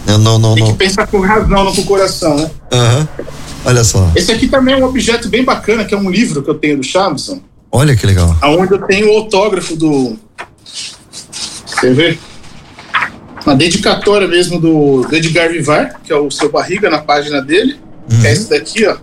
Não, 0.06 0.18
não, 0.18 0.39
não, 0.39 0.56
tem 0.56 0.66
que 0.66 0.74
pensar 0.74 1.08
com 1.08 1.20
razão, 1.20 1.64
não 1.64 1.74
com 1.74 1.82
o 1.82 1.86
coração, 1.86 2.36
né? 2.36 2.52
Uhum. 2.74 3.26
Olha 3.66 3.84
só. 3.84 4.12
Esse 4.16 4.32
aqui 4.32 4.47
também 4.47 4.76
é 4.76 4.78
um 4.78 4.84
objeto 4.84 5.30
bem 5.30 5.43
bacana, 5.43 5.86
que 5.86 5.93
é 5.93 5.97
um 5.97 6.10
livro 6.10 6.41
que 6.41 6.49
eu 6.49 6.56
tenho 6.56 6.78
do 6.78 6.84
Chavson. 6.84 7.41
Olha 7.72 7.95
que 7.95 8.06
legal. 8.06 8.36
Aonde 8.41 8.74
eu 8.74 8.80
tenho 8.80 9.12
o 9.12 9.18
autógrafo 9.18 9.76
do. 9.76 10.18
Quer 11.80 11.93
ver? 11.93 12.20
Uma 13.45 13.56
dedicatória 13.56 14.28
mesmo 14.28 14.60
do, 14.60 15.02
do 15.08 15.16
Edgar 15.16 15.49
Vivar, 15.49 15.99
que 16.04 16.12
é 16.12 16.16
o 16.16 16.30
seu 16.30 16.52
barriga 16.52 16.89
na 16.89 16.99
página 16.99 17.41
dele. 17.41 17.80
Uhum. 18.12 18.26
É 18.26 18.34
esse 18.34 18.49
daqui, 18.49 18.86
ó. 18.86 18.97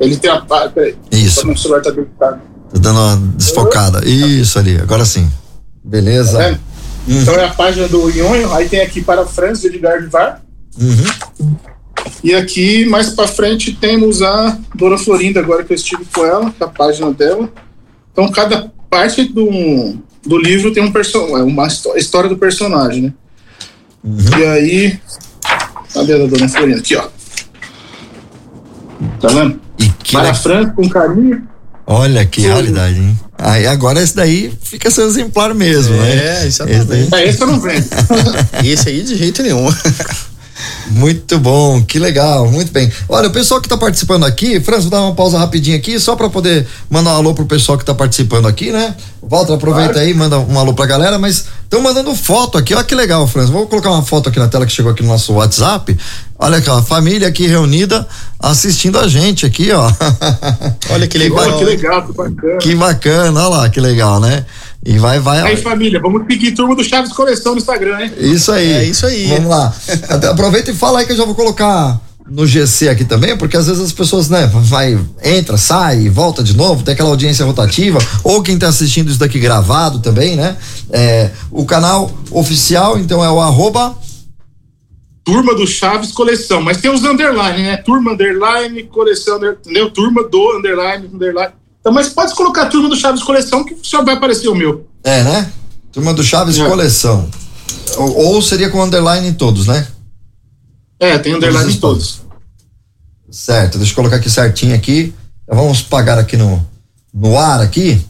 Ele 0.00 0.16
tem 0.16 0.30
a. 0.30 0.40
Peraí. 0.40 0.96
Isso. 1.10 1.46
Meu 1.46 1.56
celular 1.56 1.82
tá 1.82 1.90
deitado. 1.90 2.40
Tá 2.72 2.78
dando 2.78 3.00
uma 3.00 3.16
desfocada. 3.36 4.06
Isso 4.06 4.58
ali, 4.58 4.78
agora 4.78 5.04
sim. 5.04 5.28
Beleza. 5.82 6.38
Tá 6.38 6.58
uhum. 7.08 7.22
Então 7.22 7.34
é 7.34 7.44
a 7.46 7.54
página 7.54 7.88
do 7.88 8.08
Ionho, 8.10 8.52
aí 8.52 8.68
tem 8.68 8.80
aqui 8.80 9.02
para 9.02 9.26
Franz 9.26 9.60
de 9.60 9.68
Edgar 9.68 10.00
Vivar. 10.00 10.42
Uhum. 10.80 11.56
E 12.22 12.34
aqui, 12.34 12.84
mais 12.86 13.10
para 13.10 13.28
frente, 13.28 13.72
temos 13.72 14.22
a 14.22 14.58
Dona 14.74 14.98
Florinda, 14.98 15.40
agora 15.40 15.64
que 15.64 15.72
eu 15.72 15.76
estive 15.76 16.04
com 16.12 16.24
ela, 16.24 16.52
a 16.60 16.66
página 16.66 17.12
dela. 17.12 17.48
Então, 18.12 18.30
cada 18.30 18.72
parte 18.90 19.24
do, 19.24 19.96
do 20.26 20.38
livro 20.38 20.72
tem 20.72 20.82
um 20.82 20.92
personagem, 20.92 21.42
uma 21.42 21.66
história 21.66 22.28
do 22.28 22.36
personagem, 22.36 23.02
né? 23.02 23.12
Uhum. 24.02 24.38
E 24.38 24.44
aí. 24.44 25.00
Cadê 25.92 26.14
a 26.14 26.26
Dona 26.26 26.48
Florinda? 26.48 26.78
Aqui, 26.80 26.96
ó. 26.96 27.08
Tá 29.20 29.28
vendo? 29.28 29.60
E 29.78 29.88
que 29.90 30.12
Para 30.12 30.34
França, 30.34 30.70
com 30.70 30.88
carinho. 30.88 31.46
Olha 31.86 32.26
que 32.26 32.42
realidade, 32.42 32.98
hein? 32.98 33.18
Aí 33.38 33.66
agora 33.66 34.02
esse 34.02 34.16
daí 34.16 34.52
fica 34.62 34.90
seu 34.90 35.06
exemplar 35.06 35.54
mesmo, 35.54 35.94
é, 35.94 35.98
né? 35.98 36.42
É, 36.42 36.46
exatamente. 36.46 36.80
Esse, 36.80 37.08
daí... 37.08 37.22
é, 37.22 37.28
esse 37.28 37.40
eu 37.40 37.46
não 37.46 37.60
vendo. 37.60 37.86
esse 38.64 38.88
aí 38.88 39.02
de 39.02 39.16
jeito 39.16 39.42
nenhum. 39.42 39.72
Muito 40.90 41.38
bom, 41.38 41.82
que 41.82 41.98
legal, 41.98 42.50
muito 42.50 42.72
bem. 42.72 42.90
Olha, 43.08 43.28
o 43.28 43.30
pessoal 43.30 43.60
que 43.60 43.66
está 43.66 43.76
participando 43.76 44.24
aqui, 44.24 44.60
Franz, 44.60 44.84
vou 44.84 44.90
dar 44.90 45.02
uma 45.02 45.14
pausa 45.14 45.38
rapidinho 45.38 45.76
aqui, 45.76 45.98
só 46.00 46.16
para 46.16 46.28
poder 46.28 46.66
mandar 46.90 47.14
um 47.14 47.16
alô 47.16 47.34
pro 47.34 47.46
pessoal 47.46 47.76
que 47.76 47.82
está 47.82 47.94
participando 47.94 48.46
aqui, 48.46 48.72
né? 48.72 48.94
Walter, 49.22 49.54
aproveita 49.54 49.94
claro. 49.94 50.06
aí, 50.06 50.14
manda 50.14 50.38
um 50.38 50.58
alô 50.58 50.72
pra 50.72 50.86
galera, 50.86 51.18
mas 51.18 51.46
estão 51.62 51.82
mandando 51.82 52.14
foto 52.14 52.56
aqui, 52.56 52.74
olha 52.74 52.84
que 52.84 52.94
legal, 52.94 53.26
Franz. 53.26 53.50
Vou 53.50 53.66
colocar 53.66 53.90
uma 53.90 54.02
foto 54.02 54.28
aqui 54.28 54.38
na 54.38 54.48
tela 54.48 54.64
que 54.64 54.72
chegou 54.72 54.92
aqui 54.92 55.02
no 55.02 55.08
nosso 55.08 55.34
WhatsApp. 55.34 55.96
Olha 56.38 56.58
aquela 56.58 56.82
família 56.82 57.28
aqui 57.28 57.46
reunida 57.46 58.06
assistindo 58.38 58.98
a 58.98 59.08
gente 59.08 59.44
aqui, 59.44 59.70
ó. 59.72 59.92
Olha 60.90 61.06
que 61.06 61.18
legal. 61.18 61.38
Olha 61.38 61.58
que 61.58 61.64
legal, 61.64 62.06
que 62.06 62.12
bacana. 62.12 62.58
Que 62.58 62.74
bacana, 62.74 63.40
olha 63.40 63.48
lá, 63.48 63.68
que 63.68 63.80
legal, 63.80 64.20
né? 64.20 64.46
E 64.84 64.98
vai, 64.98 65.18
vai. 65.18 65.42
Aí, 65.42 65.56
família, 65.56 66.00
vamos 66.00 66.24
seguir 66.26 66.52
turma 66.52 66.74
do 66.74 66.84
Chaves 66.84 67.12
Coleção 67.12 67.52
no 67.52 67.58
Instagram, 67.58 68.00
hein? 68.00 68.12
Isso 68.18 68.52
aí. 68.52 68.72
É 68.72 68.84
isso 68.84 69.06
aí. 69.06 69.26
Vamos 69.26 69.50
lá. 69.50 69.74
Aproveita 70.30 70.70
e 70.70 70.74
fala 70.74 71.00
aí 71.00 71.06
que 71.06 71.12
eu 71.12 71.16
já 71.16 71.24
vou 71.24 71.34
colocar 71.34 72.00
no 72.30 72.46
GC 72.46 72.88
aqui 72.88 73.04
também, 73.04 73.36
porque 73.36 73.56
às 73.56 73.66
vezes 73.66 73.82
as 73.82 73.92
pessoas, 73.92 74.28
né, 74.28 74.46
vai, 74.52 74.98
entra, 75.24 75.56
sai, 75.56 76.08
volta 76.10 76.42
de 76.42 76.54
novo, 76.54 76.82
tem 76.82 76.92
aquela 76.92 77.08
audiência 77.08 77.44
rotativa, 77.44 77.98
ou 78.22 78.42
quem 78.42 78.54
está 78.54 78.68
assistindo 78.68 79.08
isso 79.08 79.18
daqui 79.18 79.38
gravado 79.38 79.98
também, 80.00 80.36
né? 80.36 80.56
É, 80.90 81.30
o 81.50 81.64
canal 81.64 82.10
oficial, 82.30 82.98
então 82.98 83.24
é 83.24 83.30
o 83.30 83.40
arroba 83.40 83.96
Turma 85.28 85.54
do 85.54 85.66
Chaves 85.66 86.10
Coleção, 86.10 86.62
mas 86.62 86.78
tem 86.78 86.90
os 86.90 87.04
underline, 87.04 87.62
né? 87.62 87.76
Turma 87.76 88.12
underline, 88.12 88.84
coleção, 88.84 89.36
entendeu? 89.44 89.90
Turma 89.90 90.26
do 90.26 90.56
underline, 90.56 91.06
underline. 91.12 91.52
Então, 91.88 91.94
mas 91.94 92.10
pode 92.10 92.34
colocar 92.34 92.64
a 92.64 92.66
turma 92.66 92.86
do 92.86 92.96
Chaves 92.96 93.22
Coleção 93.22 93.64
que 93.64 93.74
só 93.82 94.04
vai 94.04 94.14
aparecer 94.14 94.48
o 94.48 94.54
meu. 94.54 94.86
É, 95.02 95.22
né? 95.22 95.50
Turma 95.90 96.12
do 96.12 96.22
Chaves 96.22 96.58
é. 96.58 96.68
Coleção. 96.68 97.26
Ou, 97.96 98.26
ou, 98.26 98.42
seria 98.42 98.68
com 98.68 98.82
underline 98.82 99.26
em 99.26 99.32
todos, 99.32 99.66
né? 99.66 99.88
É, 101.00 101.16
tem 101.16 101.34
underline 101.34 101.72
em 101.72 101.76
todos. 101.78 102.20
Certo, 103.30 103.78
deixa 103.78 103.92
eu 103.92 103.96
colocar 103.96 104.16
aqui 104.16 104.28
certinho 104.28 104.74
aqui. 104.74 105.14
Então, 105.44 105.58
vamos 105.58 105.80
pagar 105.80 106.18
aqui 106.18 106.36
no, 106.36 106.62
no 107.14 107.38
ar 107.38 107.62
aqui. 107.62 108.04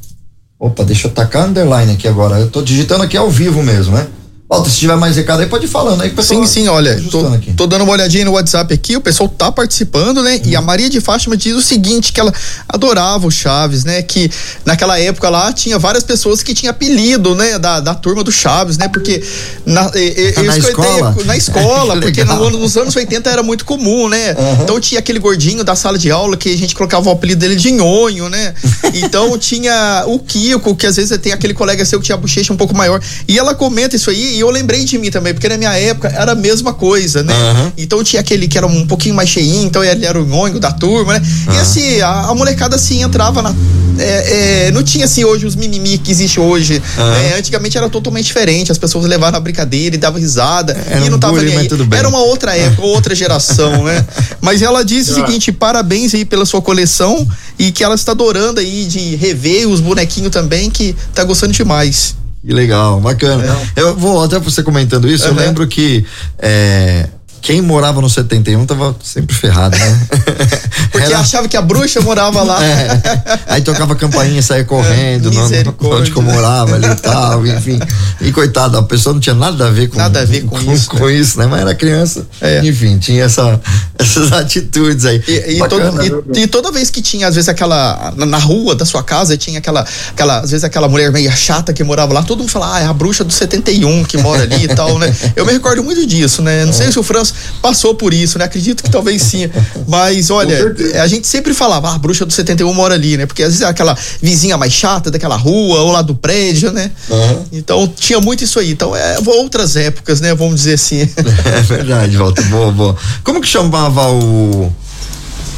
Opa, 0.59 0.83
deixa 0.83 1.07
eu 1.07 1.13
tacar 1.13 1.47
underline 1.49 1.93
aqui 1.93 2.09
agora. 2.09 2.41
Eu 2.41 2.51
tô 2.51 2.61
digitando 2.61 3.05
aqui 3.05 3.17
ao 3.17 3.31
vivo 3.31 3.63
mesmo, 3.63 3.95
né? 3.95 4.09
Walter, 4.51 4.71
se 4.71 4.79
tiver 4.79 4.97
mais 4.97 5.15
recado 5.15 5.41
aí, 5.41 5.47
pode 5.47 5.67
ir 5.67 5.69
falando 5.69 6.01
aí. 6.01 6.15
Sim, 6.23 6.47
sim, 6.47 6.69
olha, 6.69 6.99
tô, 7.11 7.23
tô, 7.55 7.67
dando 7.67 7.85
uma 7.85 7.93
olhadinha 7.93 8.25
no 8.25 8.33
WhatsApp 8.33 8.73
aqui, 8.73 8.97
o 8.97 9.01
pessoal 9.01 9.29
tá 9.29 9.53
participando, 9.53 10.23
né? 10.23 10.37
Hum. 10.37 10.49
E 10.49 10.57
a 10.57 10.63
Maria 10.63 10.89
de 10.89 11.03
Fátima 11.03 11.37
diz 11.37 11.55
o 11.55 11.61
seguinte, 11.61 12.15
que 12.15 12.19
ela 12.19 12.33
adorava 12.67 13.27
o 13.27 13.31
Chaves, 13.31 13.85
né? 13.85 14.01
Que 14.01 14.31
naquela 14.65 14.99
época 14.99 15.29
lá 15.29 15.53
tinha 15.53 15.79
várias 15.79 16.03
pessoas 16.03 16.43
que 16.43 16.55
tinham 16.55 16.71
apelido, 16.71 17.35
né? 17.35 17.59
Da, 17.59 17.81
da 17.81 17.95
turma 17.95 18.25
do 18.25 18.33
Chaves, 18.33 18.79
né? 18.79 18.89
Porque 18.89 19.23
na, 19.67 19.91
eu, 19.95 20.43
na 20.45 20.57
escola? 20.57 21.17
Na 21.27 21.37
escola, 21.37 21.97
porque 22.01 22.25
no, 22.25 22.49
nos 22.49 22.75
anos 22.79 22.97
80 22.97 23.29
era 23.29 23.43
muito 23.43 23.67
comum, 23.67 24.09
né? 24.09 24.33
Uhum. 24.33 24.63
Então 24.63 24.81
tinha 24.81 24.99
aquele 24.99 25.19
gordinho 25.19 25.63
da 25.63 25.77
sala 25.77 25.99
de 25.99 26.11
aula 26.11 26.39
que 26.39 26.49
a 26.49 26.57
gente 26.57 26.75
colocava 26.75 27.07
o 27.07 27.13
apelido 27.13 27.41
dele 27.41 27.55
de 27.55 27.71
nhonho, 27.71 28.31
né? 28.31 28.55
então 28.95 29.37
tinha 29.37 30.05
o 30.07 30.19
Kiko, 30.19 30.75
que 30.75 30.87
às 30.87 30.97
vezes 30.97 31.19
tem 31.19 31.33
aquele 31.33 31.53
colega 31.53 31.85
seu 31.85 31.99
que 32.01 32.07
tinha 32.07 32.17
a 32.17 32.19
bochecha 32.19 32.51
um 32.51 32.57
pouco 32.57 32.75
maior. 32.75 32.99
E 33.29 33.39
ela 33.39 33.55
comenta 33.55 33.95
isso 33.95 34.09
aí 34.09 34.38
e 34.39 34.41
eu 34.41 34.51
lembrei 34.51 34.85
de 34.85 34.97
mim 34.99 35.11
também, 35.11 35.35
porque 35.35 35.49
na 35.49 35.59
minha 35.59 35.77
época 35.77 36.07
era 36.09 36.31
a 36.31 36.35
mesma 36.37 36.73
coisa, 36.73 37.25
né? 37.25 37.35
Uhum. 37.35 37.73
Então 37.77 38.05
tinha 38.05 38.21
aquele 38.21 38.47
que 38.47 38.57
era 38.57 38.69
um 38.69 38.87
pouquinho 38.87 39.17
mais 39.17 39.29
cheinho, 39.29 39.65
então 39.65 39.83
ele 39.83 40.07
era 40.07 40.21
o 40.21 40.25
nhonho 40.25 40.61
da 40.61 40.71
turma, 40.71 41.19
né? 41.19 41.23
Uhum. 41.49 41.55
E 41.55 41.59
assim, 41.59 42.01
a, 42.01 42.27
a, 42.27 42.35
molecada 42.37 42.77
assim 42.77 43.03
entrava 43.03 43.43
na. 43.43 43.53
É, 43.99 44.67
é, 44.67 44.71
não 44.71 44.85
tinha 44.85 45.07
assim 45.07 45.25
hoje 45.25 45.45
os 45.45 45.57
mimimi 45.57 45.99
que 45.99 46.13
existe 46.13 46.39
hoje. 46.39 46.81
Uhum. 46.97 47.11
Né? 47.11 47.35
Antigamente 47.37 47.77
era 47.77 47.89
totalmente 47.91 48.27
diferente, 48.27 48.71
as 48.71 48.79
pessoas 48.79 49.07
levavam 49.07 49.33
na 49.33 49.41
brincadeira 49.41 49.97
e 49.97 49.99
davam 49.99 50.21
risada. 50.21 50.81
Era 50.89 51.05
e 51.05 51.11
não 51.11 51.17
um 51.17 51.21
tava 51.21 51.33
bullying, 51.33 51.49
nem 51.49 51.59
aí. 51.59 51.69
Era 51.91 52.09
uma 52.09 52.21
outra 52.21 52.57
época, 52.57 52.83
outra 52.83 53.17
geração, 53.17 53.83
né? 53.83 54.07
Mas 54.41 54.63
ela 54.63 54.85
disse 54.85 55.11
o 55.11 55.15
seguinte: 55.15 55.51
parabéns 55.51 56.15
aí 56.15 56.25
pela 56.25 56.47
sua 56.47 56.63
coleção 56.63 57.27
e 57.59 57.73
que 57.73 57.83
ela 57.83 57.97
está 57.97 58.13
adorando 58.13 58.61
aí 58.61 58.85
de 58.85 59.17
rever 59.17 59.69
os 59.69 59.81
bonequinhos 59.81 60.31
também, 60.31 60.71
que 60.71 60.95
tá 61.13 61.25
gostando 61.25 61.53
demais. 61.53 62.15
Que 62.49 62.55
legal, 62.55 62.99
bacana. 62.99 63.45
É. 63.77 63.83
Eu 63.83 63.95
vou 63.95 64.25
até 64.25 64.39
você 64.39 64.63
comentando 64.63 65.07
isso, 65.07 65.29
uhum. 65.29 65.35
eu 65.35 65.37
lembro 65.37 65.69
que 65.69 66.03
é, 66.39 67.07
quem 67.41 67.61
morava 67.61 68.01
no 68.01 68.09
71 68.09 68.67
tava 68.67 68.95
sempre 69.03 69.35
ferrado, 69.35 69.77
né? 69.77 70.09
Porque 70.91 71.07
Era... 71.07 71.19
achava 71.19 71.49
que 71.49 71.57
a 71.57 71.63
bruxa 71.63 72.01
morava 72.01 72.43
lá. 72.43 72.65
É. 72.65 73.01
Aí 73.47 73.63
tocava 73.63 73.95
campainha, 73.95 74.43
saía 74.43 74.65
correndo, 74.65 75.31
não, 75.31 75.45
onde 75.93 76.11
que 76.11 76.17
eu 76.17 76.23
morava 76.23 76.75
ali 76.75 76.87
e 76.87 76.97
tal, 76.97 77.47
enfim. 77.47 77.79
E 78.21 78.33
coitado, 78.33 78.77
a 78.77 78.83
pessoa 78.83 79.13
não 79.13 79.21
tinha 79.21 79.35
nada 79.35 79.67
a 79.67 79.71
ver 79.71 79.89
com, 79.89 79.97
nada 79.97 80.21
a 80.21 80.25
ver 80.25 80.43
com, 80.43 80.59
com 80.59 80.73
isso, 80.73 80.91
com 80.91 81.07
né? 81.07 81.15
isso, 81.15 81.39
né? 81.39 81.47
Mas 81.47 81.61
era 81.61 81.75
criança. 81.75 82.27
É. 82.41 82.61
Enfim, 82.65 82.99
tinha 82.99 83.25
essa, 83.25 83.61
essas 83.99 84.33
atitudes 84.33 85.05
aí. 85.05 85.23
E, 85.27 85.59
e, 85.59 85.69
todo, 85.69 86.35
e, 86.37 86.41
e, 86.43 86.47
toda 86.47 86.73
vez 86.73 86.91
que 86.91 87.01
tinha, 87.01 87.29
às 87.29 87.35
vezes, 87.35 87.49
aquela. 87.49 88.13
Na, 88.17 88.27
na, 88.27 88.39
rua 88.39 88.75
da 88.75 88.85
sua 88.85 89.03
casa, 89.03 89.37
tinha 89.37 89.59
aquela, 89.59 89.87
aquela. 90.11 90.41
Às 90.41 90.51
vezes 90.51 90.65
aquela 90.65 90.89
mulher 90.89 91.11
meio 91.13 91.31
chata 91.33 91.73
que 91.73 91.85
morava 91.85 92.13
lá, 92.13 92.23
todo 92.23 92.39
mundo 92.41 92.51
falava, 92.51 92.77
ah, 92.77 92.81
é 92.81 92.87
a 92.87 92.93
bruxa 92.93 93.25
do 93.25 93.33
71 93.33 94.05
que 94.05 94.19
mora 94.19 94.43
ali 94.43 94.65
e 94.65 94.69
tal, 94.69 94.99
né? 94.99 95.15
Eu 95.37 95.47
me 95.47 95.53
recordo 95.53 95.83
muito 95.83 96.07
disso, 96.07 96.43
né? 96.43 96.65
Não 96.65 96.73
sei 96.73 96.91
se 96.91 96.99
o 96.99 97.03
Franço 97.03 97.28
passou 97.61 97.95
por 97.95 98.13
isso, 98.13 98.39
né? 98.39 98.45
Acredito 98.45 98.83
que 98.83 98.91
talvez 98.91 99.23
sim. 99.23 99.49
Mas 99.87 100.31
olha, 100.31 100.75
a 101.03 101.07
gente 101.07 101.27
sempre 101.27 101.55
falava, 101.55 101.91
ah, 101.91 101.95
a 101.95 101.99
bruxa 101.99 102.25
do 102.25 102.33
71 102.33 102.73
mora 102.75 102.95
ali, 102.95 103.17
né? 103.17 103.27
Porque 103.27 103.43
às 103.43 103.51
vezes 103.51 103.63
é 103.63 103.67
aquela 103.67 103.97
vizinha 104.21 104.57
mais 104.57 104.73
chata 104.73 105.11
daquela 105.11 105.37
rua 105.37 105.81
ou 105.81 105.93
lá 105.93 106.03
do 106.03 106.15
prédio, 106.15 106.73
né? 106.73 106.91
Uhum. 107.09 107.45
Então 107.53 107.87
tinha 107.89 108.21
muito 108.21 108.45
isso 108.45 108.59
aí. 108.59 108.71
Então 108.71 108.95
é 108.95 109.17
outras 109.27 109.77
épocas, 109.77 110.21
né? 110.21 110.35
Vamos 110.35 110.57
dizer 110.57 110.75
assim. 110.75 111.09
É 111.49 111.61
verdade, 111.63 112.17
Walter. 112.17 112.45
Boa, 112.47 112.71
boa. 112.71 112.97
Como 113.25 113.41
que 113.41 113.49
chamava 113.49 114.09
o 114.11 114.71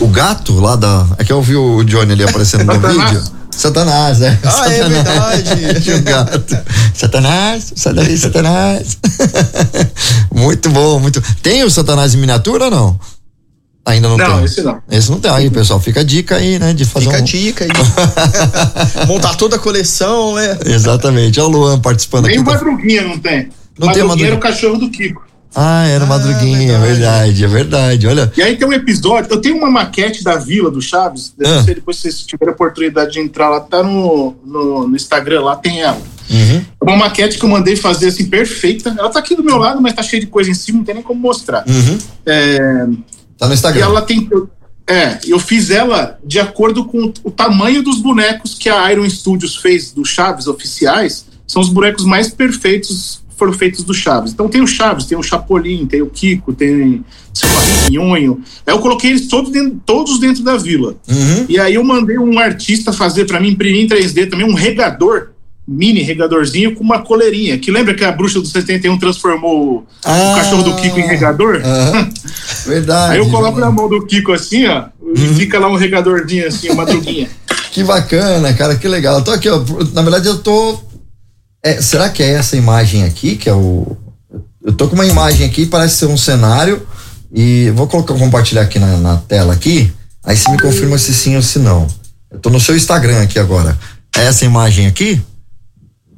o 0.00 0.08
gato 0.08 0.58
lá 0.58 0.76
da. 0.76 1.06
É 1.18 1.24
que 1.24 1.32
eu 1.32 1.42
vi 1.42 1.56
o 1.56 1.84
Johnny 1.84 2.12
ali 2.12 2.24
aparecendo 2.24 2.64
no 2.64 2.80
vídeo. 2.80 3.22
Satanás, 3.61 4.18
né? 4.20 4.38
Ah, 4.42 4.50
Satanás. 4.50 4.78
é 4.80 4.88
verdade. 4.88 5.90
Um 5.92 6.02
gato. 6.02 6.58
Satanás, 6.94 7.72
sai 7.76 7.92
daí, 7.94 8.16
Satanás. 8.16 8.98
muito 10.32 10.70
bom, 10.70 10.98
muito. 10.98 11.22
Tem 11.42 11.62
o 11.64 11.70
Satanás 11.70 12.14
em 12.14 12.18
miniatura 12.18 12.66
ou 12.66 12.70
não? 12.70 13.00
Ainda 13.84 14.08
não, 14.08 14.16
Não, 14.16 14.36
tem. 14.36 14.44
esse 14.44 14.62
não. 14.62 14.78
Esse 14.90 15.11
não 15.11 15.18
tem. 15.20 15.30
Aí, 15.30 15.50
pessoal, 15.50 15.80
fica 15.80 16.00
a 16.00 16.04
dica 16.04 16.36
aí, 16.36 16.58
né? 16.58 16.72
De 16.74 16.84
fazer 16.84 17.06
Fica 17.06 17.18
a 17.18 17.20
um... 17.20 17.24
dica 17.24 17.64
aí. 17.64 17.70
Montar 19.08 19.34
toda 19.36 19.56
a 19.56 19.58
coleção, 19.58 20.34
né? 20.34 20.58
Exatamente. 20.66 21.40
Olha 21.40 21.48
o 21.48 21.52
Luan 21.52 21.80
participando 21.80 22.26
Nem 22.26 22.38
aqui. 22.38 22.42
o 22.48 22.52
Madruguinha 22.52 23.02
não 23.02 23.18
tem. 23.18 23.48
Não 23.78 23.92
tem 23.92 24.02
o 24.02 24.08
Madruguinha 24.08 24.26
era 24.28 24.34
Madruguinha. 24.34 24.34
o 24.36 24.38
cachorro 24.38 24.76
do 24.78 24.90
Kiko. 24.90 25.22
Ah, 25.55 25.84
era 25.86 26.05
o 26.05 26.09
Madruguinha, 26.09 26.74
é 26.74 26.78
verdade. 26.78 27.44
é 27.44 27.48
verdade. 27.48 28.07
Olha. 28.07 28.32
E 28.36 28.42
aí 28.42 28.57
tem 28.57 28.66
um 28.68 28.72
episódio, 28.72 29.30
eu 29.32 29.40
tenho 29.40 29.57
uma 29.57 29.70
maquete 29.70 30.22
da 30.22 30.36
Vila 30.36 30.70
do 30.70 30.80
Chaves, 30.80 31.34
Ah. 31.38 31.42
depois, 31.42 31.66
depois 31.66 31.96
vocês 31.98 32.20
tiverem 32.22 32.53
a 32.53 32.55
oportunidade 32.55 33.12
de 33.12 33.20
entrar 33.20 33.48
lá, 33.48 33.61
tá 33.61 33.82
no, 33.82 34.36
no, 34.44 34.86
no 34.88 34.96
Instagram, 34.96 35.42
lá 35.42 35.57
tem 35.57 35.80
ela. 35.82 36.01
Uhum. 36.30 36.64
É 36.80 36.84
uma 36.84 36.96
maquete 36.96 37.36
que 37.38 37.44
eu 37.44 37.48
mandei 37.48 37.74
fazer 37.74 38.07
assim, 38.09 38.26
perfeita. 38.26 38.94
Ela 38.96 39.11
tá 39.11 39.18
aqui 39.18 39.34
do 39.34 39.42
meu 39.42 39.57
lado, 39.57 39.80
mas 39.80 39.92
tá 39.94 40.03
cheia 40.03 40.20
de 40.20 40.28
coisa 40.28 40.48
em 40.51 40.55
cima, 40.55 40.78
não 40.78 40.84
tem 40.84 40.94
nem 40.94 41.03
como 41.03 41.20
mostrar. 41.20 41.64
Uhum. 41.68 41.98
É, 42.24 42.86
Tá 43.36 43.46
no 43.46 43.53
e 43.53 43.55
Instagram. 43.55 43.82
ela 43.86 44.03
tem. 44.03 44.28
É, 44.86 45.18
eu 45.26 45.38
fiz 45.38 45.70
ela 45.70 46.18
de 46.24 46.38
acordo 46.38 46.84
com 46.84 47.12
o 47.24 47.30
tamanho 47.30 47.82
dos 47.82 48.01
bonecos 48.01 48.55
que 48.55 48.68
a 48.68 48.92
Iron 48.92 49.09
Studios 49.09 49.57
fez 49.57 49.92
do 49.92 50.05
Chaves 50.05 50.46
oficiais. 50.46 51.26
São 51.46 51.61
os 51.62 51.68
bonecos 51.68 52.05
mais 52.05 52.28
perfeitos 52.28 53.22
foram 53.41 53.53
feitos 53.53 53.82
do 53.82 53.93
Chaves. 53.93 54.32
Então 54.32 54.49
tem 54.49 54.61
o 54.61 54.66
Chaves, 54.66 55.07
tem 55.07 55.18
o 55.18 55.22
Chapolin, 55.22 55.86
tem 55.86 56.01
o 56.03 56.07
Kiko, 56.07 56.53
tem 56.53 57.03
seu 57.34 57.49
Nhonho. 57.91 58.41
Aí 58.66 58.72
eu 58.72 58.78
coloquei 58.78 59.11
eles 59.11 59.26
todos 59.26 59.51
dentro, 59.51 59.80
todos 59.84 60.20
dentro 60.20 60.45
da 60.45 60.57
vila. 60.57 60.95
Uhum. 61.09 61.47
E 61.49 61.59
aí 61.59 61.74
eu 61.74 61.82
mandei 61.82 62.18
um 62.18 62.38
artista 62.38 62.93
fazer 62.93 63.24
para 63.24 63.41
mim, 63.41 63.49
imprimir 63.49 63.82
em 63.82 63.88
3D 63.88 64.28
também, 64.30 64.47
um 64.47 64.55
regador, 64.55 65.30
mini 65.66 66.03
regadorzinho 66.03 66.74
com 66.74 66.84
uma 66.84 67.01
coleirinha. 67.01 67.59
Que 67.59 67.70
lembra 67.70 67.95
que 67.95 68.05
a 68.05 68.12
bruxa 68.12 68.41
do 68.41 68.47
71 68.47 68.99
transformou 68.99 69.78
o 69.78 69.86
Ah. 70.05 70.34
cachorro 70.36 70.62
do 70.62 70.76
Kiko 70.76 70.99
em 71.01 71.07
regador? 71.07 71.61
Aham. 71.64 72.11
Verdade. 72.66 73.12
Aí 73.14 73.18
eu 73.18 73.28
coloco 73.30 73.59
na 73.59 73.70
mão 73.70 73.88
do 73.88 74.05
Kiko 74.07 74.32
assim, 74.32 74.66
ó, 74.66 74.84
e 75.14 75.20
fica 75.34 75.59
lá 75.59 75.68
um 75.68 75.76
regadorzinho 75.76 76.47
assim, 76.47 76.68
uma 76.68 76.84
madruguinha. 76.84 77.28
Que 77.72 77.82
bacana, 77.84 78.53
cara, 78.53 78.74
que 78.76 78.86
legal. 78.88 79.18
Eu 79.18 79.24
tô 79.24 79.30
aqui, 79.30 79.49
ó. 79.49 79.62
Na 79.95 80.03
verdade, 80.03 80.26
eu 80.28 80.38
tô. 80.38 80.78
É, 81.62 81.80
será 81.80 82.08
que 82.08 82.22
é 82.22 82.30
essa 82.30 82.56
imagem 82.56 83.04
aqui 83.04 83.36
que 83.36 83.48
é 83.48 83.54
o. 83.54 83.96
Eu 84.62 84.72
tô 84.72 84.88
com 84.88 84.94
uma 84.94 85.06
imagem 85.06 85.46
aqui, 85.46 85.66
parece 85.66 85.96
ser 85.96 86.06
um 86.06 86.16
cenário. 86.16 86.86
E 87.32 87.70
vou 87.70 87.86
colocar, 87.86 88.14
compartilhar 88.14 88.62
aqui 88.62 88.78
na, 88.78 88.96
na 88.96 89.16
tela 89.16 89.52
aqui. 89.52 89.92
Aí 90.24 90.36
você 90.36 90.50
me 90.50 90.58
confirma 90.58 90.98
se 90.98 91.14
sim 91.14 91.36
ou 91.36 91.42
se 91.42 91.58
não. 91.58 91.86
Eu 92.30 92.38
tô 92.38 92.50
no 92.50 92.61
seu 92.61 92.76
Instagram 92.76 93.22
aqui 93.22 93.38
agora. 93.38 93.78
É 94.16 94.24
essa 94.24 94.44
imagem 94.44 94.86
aqui? 94.86 95.22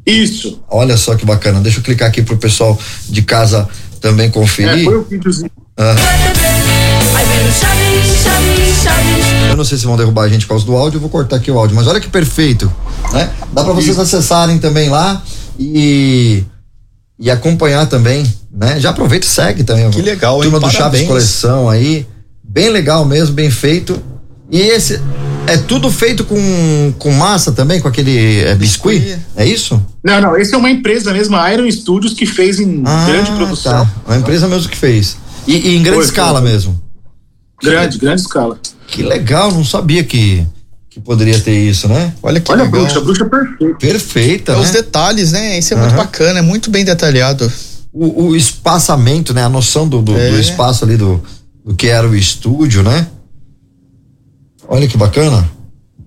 Isso. 0.06 0.60
Olha 0.68 0.96
só 0.96 1.14
que 1.14 1.24
bacana. 1.24 1.60
Deixa 1.60 1.78
eu 1.78 1.82
clicar 1.82 2.08
aqui 2.08 2.22
pro 2.22 2.36
pessoal 2.36 2.78
de 3.08 3.22
casa 3.22 3.68
também 4.00 4.26
É, 4.26 4.30
conferir. 4.30 4.84
foi 4.84 4.96
o 4.96 5.04
videozinho. 5.04 5.50
Aí 5.76 6.71
vem 7.24 7.48
o 7.48 7.52
Chaves, 7.52 8.22
Chaves, 8.22 8.82
Chaves. 8.82 9.50
Eu 9.50 9.56
não 9.56 9.64
sei 9.64 9.78
se 9.78 9.84
vão 9.84 9.96
derrubar 9.96 10.24
a 10.24 10.28
gente 10.28 10.46
por 10.46 10.50
causa 10.50 10.64
do 10.64 10.76
áudio, 10.76 10.96
eu 10.96 11.00
vou 11.00 11.10
cortar 11.10 11.36
aqui 11.36 11.50
o 11.50 11.58
áudio, 11.58 11.76
mas 11.76 11.86
olha 11.86 12.00
que 12.00 12.08
perfeito, 12.08 12.72
né? 13.12 13.30
Dá 13.52 13.64
para 13.64 13.72
vocês 13.72 13.98
acessarem 13.98 14.58
também 14.58 14.88
lá 14.88 15.22
e 15.58 16.44
e 17.18 17.30
acompanhar 17.30 17.86
também, 17.86 18.26
né? 18.52 18.80
Já 18.80 18.90
aproveita 18.90 19.26
e 19.26 19.28
segue 19.28 19.62
também. 19.62 19.88
Que 19.90 20.02
legal, 20.02 20.36
hein? 20.36 20.50
Turma 20.50 20.58
do 20.58 20.72
Parabéns. 20.72 21.02
Chaves 21.02 21.06
Coleção 21.06 21.68
aí, 21.68 22.06
bem 22.42 22.68
legal 22.70 23.04
mesmo, 23.04 23.34
bem 23.34 23.50
feito. 23.50 24.02
E 24.50 24.58
esse 24.58 25.00
é 25.46 25.56
tudo 25.56 25.90
feito 25.90 26.24
com, 26.24 26.92
com 26.98 27.10
massa 27.12 27.52
também, 27.52 27.80
com 27.80 27.88
aquele 27.88 28.40
é, 28.40 28.54
biscuit, 28.54 29.18
é 29.36 29.46
isso? 29.46 29.80
Não, 30.02 30.20
não, 30.20 30.36
esse 30.36 30.54
é 30.54 30.56
uma 30.56 30.70
empresa 30.70 31.12
mesmo, 31.12 31.36
a 31.36 31.52
Iron 31.52 31.70
Studios, 31.70 32.14
que 32.14 32.26
fez 32.26 32.58
em 32.60 32.82
grande 32.82 33.32
produção. 33.32 33.84
Tá. 33.84 33.90
Uma 34.06 34.16
empresa 34.16 34.48
mesmo 34.48 34.68
que 34.68 34.76
fez. 34.76 35.16
E, 35.46 35.56
e 35.56 35.76
em 35.76 35.82
grande 35.82 35.98
Foi, 35.98 36.04
escala 36.04 36.40
foi. 36.40 36.50
mesmo. 36.50 36.80
Grande, 37.62 37.98
grande 37.98 38.20
escala. 38.22 38.58
Que 38.86 39.02
legal, 39.02 39.50
não 39.52 39.64
sabia 39.64 40.02
que, 40.04 40.46
que 40.90 41.00
poderia 41.00 41.38
ter 41.40 41.56
isso, 41.68 41.88
né? 41.88 42.12
Olha 42.22 42.40
que 42.40 42.50
Olha 42.50 42.62
a 42.62 42.64
legal. 42.64 42.80
bruxa, 42.82 42.98
a 42.98 43.02
bruxa 43.02 43.24
perfeita. 43.24 43.74
Perfeita, 43.78 44.52
É 44.52 44.56
né? 44.56 44.60
os 44.62 44.70
detalhes, 44.70 45.32
né? 45.32 45.58
Isso 45.58 45.72
é 45.72 45.76
muito 45.76 45.90
Aham. 45.94 45.96
bacana, 46.04 46.38
é 46.40 46.42
muito 46.42 46.70
bem 46.70 46.84
detalhado. 46.84 47.50
o, 47.92 48.24
o 48.28 48.36
espaçamento, 48.36 49.32
né? 49.34 49.44
A 49.44 49.48
noção 49.48 49.86
do, 49.88 50.00
do, 50.02 50.16
É. 50.16 50.30
do 50.30 50.38
espaço 50.40 50.84
ali 50.84 50.96
do, 50.96 51.22
do 51.64 51.74
que 51.74 51.88
era 51.88 52.08
o 52.08 52.16
estúdio, 52.16 52.82
né? 52.82 53.06
Olha 54.68 54.88
que 54.88 54.96
bacana. 54.96 55.48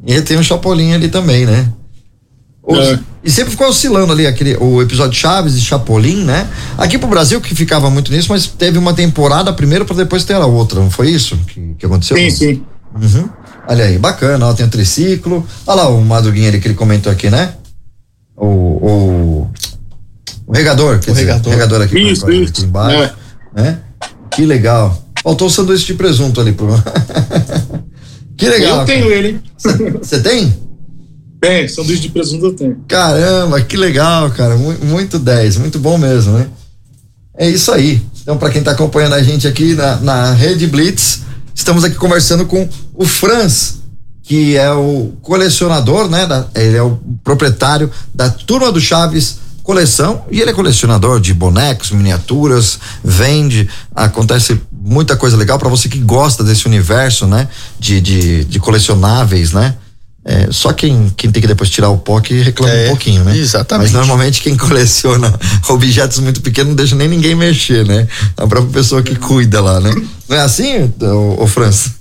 E 0.05 0.21
tem 0.21 0.37
um 0.37 0.43
Chapolin 0.43 0.93
ali 0.93 1.09
também, 1.09 1.45
né? 1.45 1.71
Os- 2.66 2.78
É. 2.80 2.99
E 3.24 3.32
sempre 3.32 3.51
ficou 3.51 3.68
oscilando 3.68 4.13
ali 4.13 4.28
aquele, 4.28 4.55
o 4.57 4.82
episódio 4.84 5.18
Chaves 5.20 5.55
e 5.55 5.61
Chapolin, 5.61 6.24
né? 6.26 6.47
Aqui 6.78 6.95
pro 6.97 7.07
Brasil 7.07 7.41
que 7.41 7.55
ficava 7.55 7.89
muito 7.89 8.11
nisso, 8.11 8.28
mas 8.30 8.45
teve 8.45 8.78
uma 8.78 8.93
temporada 8.93 9.51
primeiro 9.51 9.84
para 9.84 9.95
depois 9.95 10.24
ter 10.24 10.36
a 10.36 10.45
outra, 10.45 10.80
não 10.80 10.91
foi 10.91 11.09
isso 11.09 11.36
que, 11.47 11.74
que 11.80 11.86
aconteceu? 11.88 12.16
Sim, 12.18 12.30
sim. 12.30 12.63
Uhum. 12.93 13.28
Olha 13.68 13.86
aí, 13.86 13.97
bacana, 13.97 14.45
ó, 14.47 14.53
tem 14.53 14.63
o 14.66 14.70
triciclo. 14.70 15.43
Olha 15.66 15.82
lá 15.84 15.89
o 15.89 15.99
Madruguinha 16.05 16.49
ali 16.49 16.59
que 16.59 16.68
ele 16.68 16.76
comentou 16.76 17.11
aqui, 17.11 17.32
né? 17.32 17.55
O, 18.38 18.45
o, 18.45 19.49
o 20.45 20.53
regador, 20.53 20.99
quer 20.99 21.09
O 21.09 21.13
dizer, 21.16 21.26
regador. 21.26 21.51
regador 21.51 21.82
aqui, 21.82 21.97
Isso, 21.99 22.26
aqui 22.28 22.43
isso. 22.43 22.63
embaixo, 22.63 23.11
É. 23.55 23.61
né? 23.61 23.80
Que 24.30 24.45
legal. 24.45 25.01
Faltou 25.24 25.47
o 25.47 25.49
sanduíche 25.49 25.88
de 25.88 25.95
presunto 25.95 26.39
ali 26.39 26.51
pro. 26.51 26.68
que 28.38 28.47
legal. 28.47 28.80
Eu 28.82 28.86
tenho 28.86 29.11
ele, 29.11 29.28
hein? 29.30 29.41
Você 30.01 30.20
tem? 30.22 30.53
Tem, 31.47 31.67
sanduíche 31.67 32.01
de 32.03 32.09
presunto 32.09 32.45
eu 32.45 32.53
tenho. 32.53 32.77
Caramba, 32.87 33.61
que 33.61 33.77
legal, 33.77 34.29
cara. 34.31 34.55
Mu- 34.55 34.77
Muito 34.83 35.19
10, 35.19 35.57
muito 35.57 35.79
bom 35.79 35.97
mesmo, 35.97 36.33
né? 36.37 36.47
É 37.37 37.49
isso 37.49 37.71
aí. 37.71 38.01
Então, 38.21 38.37
para 38.37 38.49
quem 38.49 38.63
tá 38.63 38.71
acompanhando 38.71 39.13
a 39.13 39.21
gente 39.21 39.47
aqui 39.47 39.75
na, 39.75 39.97
na 39.97 40.31
Rede 40.33 40.65
Blitz, 40.67 41.21
estamos 41.53 41.83
aqui 41.83 41.95
conversando 41.95 42.45
com 42.45 42.67
o 42.93 43.05
Franz, 43.05 43.79
que 44.23 44.55
é 44.57 44.71
o 44.71 45.13
colecionador, 45.21 46.09
né? 46.09 46.25
da- 46.25 46.47
ele 46.55 46.75
é 46.77 46.81
o 46.81 46.97
proprietário 47.23 47.91
da 48.13 48.29
Turma 48.29 48.71
do 48.71 48.79
Chaves 48.81 49.43
Coleção 49.61 50.25
e 50.31 50.41
ele 50.41 50.51
é 50.51 50.53
colecionador 50.53 51.19
de 51.19 51.33
bonecos, 51.33 51.89
miniaturas, 51.91 52.77
vende, 53.03 53.67
acontece 53.95 54.61
muita 54.71 55.15
coisa 55.17 55.35
legal 55.35 55.57
para 55.57 55.67
você 55.69 55.89
que 55.89 55.97
gosta 55.97 56.43
desse 56.43 56.67
universo, 56.67 57.25
né? 57.25 57.47
De, 57.79 57.99
de, 57.99 58.45
de 58.45 58.59
colecionáveis, 58.59 59.53
né? 59.53 59.75
É, 60.28 60.47
só 60.49 60.73
quem, 60.73 61.13
quem 61.15 61.30
tem 61.32 61.39
que 61.39 61.47
depois 61.47 61.69
tirar 61.69 61.89
o 61.89 61.99
pó 61.99 62.19
que 62.19 62.34
reclama 62.41 62.73
É, 62.73 62.86
um 62.86 62.89
pouquinho, 62.89 63.23
né? 63.23 63.38
exatamente. 63.38 63.91
Mas 63.91 63.93
normalmente 63.93 64.41
quem 64.41 64.57
coleciona 64.57 65.32
objetos 65.69 66.17
muito 66.17 66.41
pequenos 66.41 66.69
não 66.69 66.76
deixa 66.76 66.95
nem 66.95 67.07
ninguém 67.07 67.36
mexer, 67.36 67.86
né? 67.86 68.07
A 68.36 68.47
própria 68.47 68.73
pessoa 68.73 69.03
que 69.03 69.15
cuida 69.15 69.61
lá, 69.61 69.80
né? 69.80 69.93
Não 70.28 70.36
é 70.36 70.41
assim, 70.41 70.91
ô, 70.99 71.43
ô 71.43 71.47
França? 71.47 71.91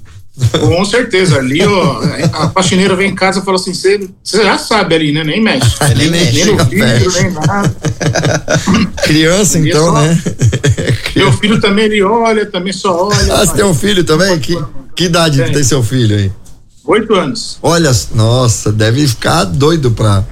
Com 0.59 0.85
certeza. 0.87 1.37
Ali, 1.39 1.63
ó, 1.65 2.01
a 2.33 2.49
faxineira 2.51 2.97
vem 2.97 3.11
em 3.11 3.15
casa 3.15 3.39
e 3.41 3.45
fala 3.45 3.57
assim: 3.57 3.73
você 3.73 4.09
já 4.43 4.59
sabe 4.59 4.95
ali, 4.97 5.13
né? 5.13 5.23
Nem 5.23 5.41
mexe. 5.41 5.71
Nem 5.95 6.11
nem 6.11 6.11
mexe. 6.11 6.33
Nem 6.33 6.47
no 6.57 6.65
vidro, 6.65 6.79
perto. 7.13 7.23
nem 7.23 7.31
nada. 7.31 7.77
Criança, 9.05 9.59
então, 9.59 9.87
só- 9.87 10.01
né? 10.01 10.23
Meu 11.15 11.33
filho 11.35 11.61
também, 11.61 11.85
ele 11.85 12.03
olha, 12.03 12.47
também 12.47 12.73
só 12.73 13.07
olha. 13.09 13.35
Ah, 13.35 13.47
você 13.47 13.53
tem 13.55 13.65
um 13.65 13.75
filho 13.75 14.03
também? 14.03 14.39
Que, 14.41 14.59
que 14.97 15.05
idade 15.05 15.43
Tem. 15.43 15.53
tem 15.53 15.63
seu 15.63 15.83
filho 15.83 16.17
aí? 16.17 16.33
Oito 16.87 17.15
anos. 17.15 17.59
Olha, 17.63 17.91
nossa, 18.15 18.71
deve 18.71 19.07
ficar 19.09 19.45
doido 19.45 19.91
pra, 19.91 20.25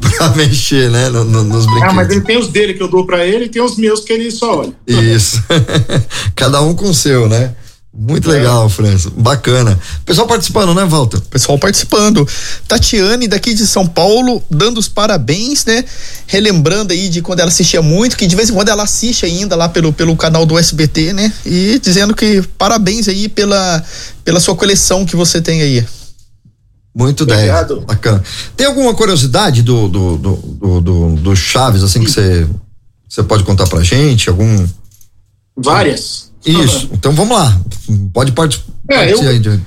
pra 0.00 0.28
mexer, 0.36 0.90
né? 0.90 1.08
no- 1.08 1.24
no- 1.24 1.44
nos 1.44 1.64
brinquedos. 1.64 1.90
Ah, 1.90 1.94
mas 1.94 2.10
ele 2.10 2.20
tem 2.20 2.38
os 2.38 2.48
dele 2.48 2.74
que 2.74 2.82
eu 2.82 2.88
dou 2.88 3.06
pra 3.06 3.24
ele 3.24 3.46
e 3.46 3.48
tem 3.48 3.62
os 3.62 3.76
meus 3.76 4.00
que 4.00 4.12
ele 4.12 4.30
só 4.30 4.58
olha. 4.60 4.72
Isso. 4.86 5.42
Cada 6.36 6.60
um 6.60 6.74
com 6.74 6.90
o 6.90 6.94
seu, 6.94 7.28
né? 7.28 7.54
Muito 8.00 8.30
É. 8.30 8.34
legal, 8.34 8.68
França. 8.70 9.10
Bacana. 9.16 9.76
Pessoal 10.06 10.26
participando, 10.28 10.72
né, 10.72 10.84
Walter? 10.84 11.20
Pessoal 11.22 11.58
participando. 11.58 12.26
Tatiane, 12.68 13.26
daqui 13.26 13.52
de 13.54 13.66
São 13.66 13.84
Paulo, 13.86 14.40
dando 14.48 14.78
os 14.78 14.86
parabéns, 14.86 15.64
né? 15.64 15.84
Relembrando 16.28 16.92
aí 16.92 17.08
de 17.08 17.20
quando 17.20 17.40
ela 17.40 17.48
assistia 17.48 17.82
muito, 17.82 18.16
que 18.16 18.28
de 18.28 18.36
vez 18.36 18.50
em 18.50 18.54
quando 18.54 18.68
ela 18.68 18.84
assiste 18.84 19.26
ainda 19.26 19.56
lá 19.56 19.68
pelo, 19.68 19.92
pelo 19.92 20.14
canal 20.16 20.46
do 20.46 20.56
SBT, 20.56 21.12
né? 21.12 21.32
E 21.44 21.80
dizendo 21.82 22.14
que 22.14 22.40
parabéns 22.56 23.08
aí 23.08 23.28
pela, 23.28 23.82
pela 24.24 24.38
sua 24.38 24.54
coleção 24.54 25.04
que 25.04 25.16
você 25.16 25.40
tem 25.42 25.60
aí. 25.60 25.84
Muito 26.94 27.26
10. 27.26 27.38
Obrigado. 27.38 27.80
Bacana. 27.80 28.22
Tem 28.56 28.66
alguma 28.68 28.94
curiosidade 28.94 29.62
do, 29.62 29.88
do, 29.88 30.16
do, 30.16 30.36
do, 30.36 30.80
do- 30.80 31.16
do 31.16 31.36
Chaves, 31.36 31.82
assim, 31.82 32.04
que 32.04 32.10
você 32.12 32.46
você 33.08 33.22
pode 33.24 33.42
contar 33.42 33.66
pra 33.66 33.82
gente? 33.82 34.28
Algum. 34.28 34.66
Várias. 35.56 36.27
Isso. 36.44 36.88
Então 36.92 37.12
vamos 37.12 37.36
lá. 37.36 37.60
Pode 38.12 38.32
participar. 38.32 38.72
É, 38.90 39.12
eu- 39.12 39.20
aí 39.28 39.60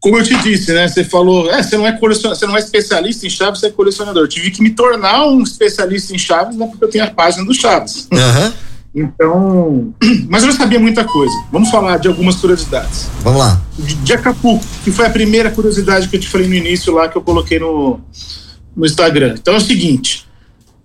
Como 0.00 0.18
eu 0.18 0.22
te 0.22 0.36
disse, 0.42 0.72
né? 0.72 0.86
Você 0.88 1.04
falou, 1.04 1.50
é, 1.50 1.62
você 1.62 1.76
não 1.76 1.86
é 1.86 1.92
colecionador, 1.92 2.38
você 2.38 2.46
não 2.46 2.56
é 2.56 2.60
especialista 2.60 3.26
em 3.26 3.30
Chaves, 3.30 3.60
você 3.60 3.66
é 3.66 3.70
colecionador. 3.70 4.22
Eu 4.22 4.28
tive 4.28 4.50
que 4.50 4.62
me 4.62 4.70
tornar 4.70 5.26
um 5.26 5.42
especialista 5.42 6.14
em 6.14 6.18
Chaves, 6.18 6.56
né? 6.56 6.66
Porque 6.66 6.84
eu 6.84 6.90
tenho 6.90 7.04
a 7.04 7.10
página 7.10 7.44
do 7.44 7.54
Chaves. 7.54 8.06
Aham. 8.12 8.52
Então, 8.94 9.92
mas 10.28 10.44
eu 10.44 10.52
já 10.52 10.58
sabia 10.58 10.78
muita 10.78 11.04
coisa. 11.04 11.34
Vamos 11.50 11.68
falar 11.70 11.98
de 11.98 12.06
algumas 12.06 12.36
curiosidades. 12.36 13.08
Vamos 13.22 13.40
lá. 13.40 13.60
De, 13.78 13.94
de 13.96 14.12
Acapulco, 14.12 14.64
que 14.84 14.92
foi 14.92 15.06
a 15.06 15.10
primeira 15.10 15.50
curiosidade 15.50 16.08
que 16.08 16.16
eu 16.16 16.20
te 16.20 16.28
falei 16.28 16.46
no 16.46 16.54
início 16.54 16.92
lá, 16.94 17.08
que 17.08 17.16
eu 17.16 17.22
coloquei 17.22 17.58
no, 17.58 17.98
no 18.76 18.86
Instagram. 18.86 19.34
Então 19.36 19.54
é 19.54 19.56
o 19.56 19.60
seguinte: 19.60 20.26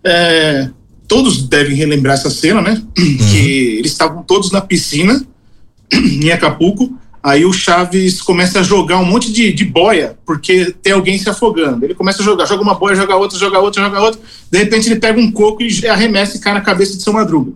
é, 0.04 0.70
todos 1.10 1.42
devem 1.42 1.76
relembrar 1.76 2.14
essa 2.14 2.30
cena, 2.30 2.62
né? 2.62 2.82
Que 2.96 3.78
eles 3.80 3.92
estavam 3.92 4.24
todos 4.24 4.52
na 4.52 4.62
piscina 4.62 5.26
em 5.92 6.32
Acapulco. 6.32 6.98
Aí 7.22 7.44
o 7.44 7.52
Chaves 7.52 8.22
começa 8.22 8.62
a 8.62 8.64
jogar 8.64 8.98
um 9.00 9.06
monte 9.06 9.34
de, 9.34 9.52
de 9.52 9.66
boia, 9.66 10.18
porque 10.26 10.74
tem 10.82 10.94
alguém 10.94 11.18
se 11.18 11.28
afogando. 11.30 11.84
Ele 11.84 11.96
começa 11.96 12.22
a 12.22 12.26
jogar, 12.26 12.46
joga 12.46 12.64
uma 12.64 12.76
boia, 12.76 12.96
joga 12.96 13.18
outra, 13.18 13.38
joga 13.38 13.60
outra, 13.60 13.84
joga 13.84 14.00
outra. 14.00 14.22
De 14.50 14.58
repente 14.58 14.88
ele 14.88 15.00
pega 15.00 15.20
um 15.20 15.30
coco 15.30 15.62
e 15.62 15.88
arremessa 15.88 16.38
e 16.38 16.40
cai 16.40 16.54
na 16.54 16.62
cabeça 16.62 16.96
de 16.96 17.04
seu 17.04 17.12
Madruga. 17.12 17.52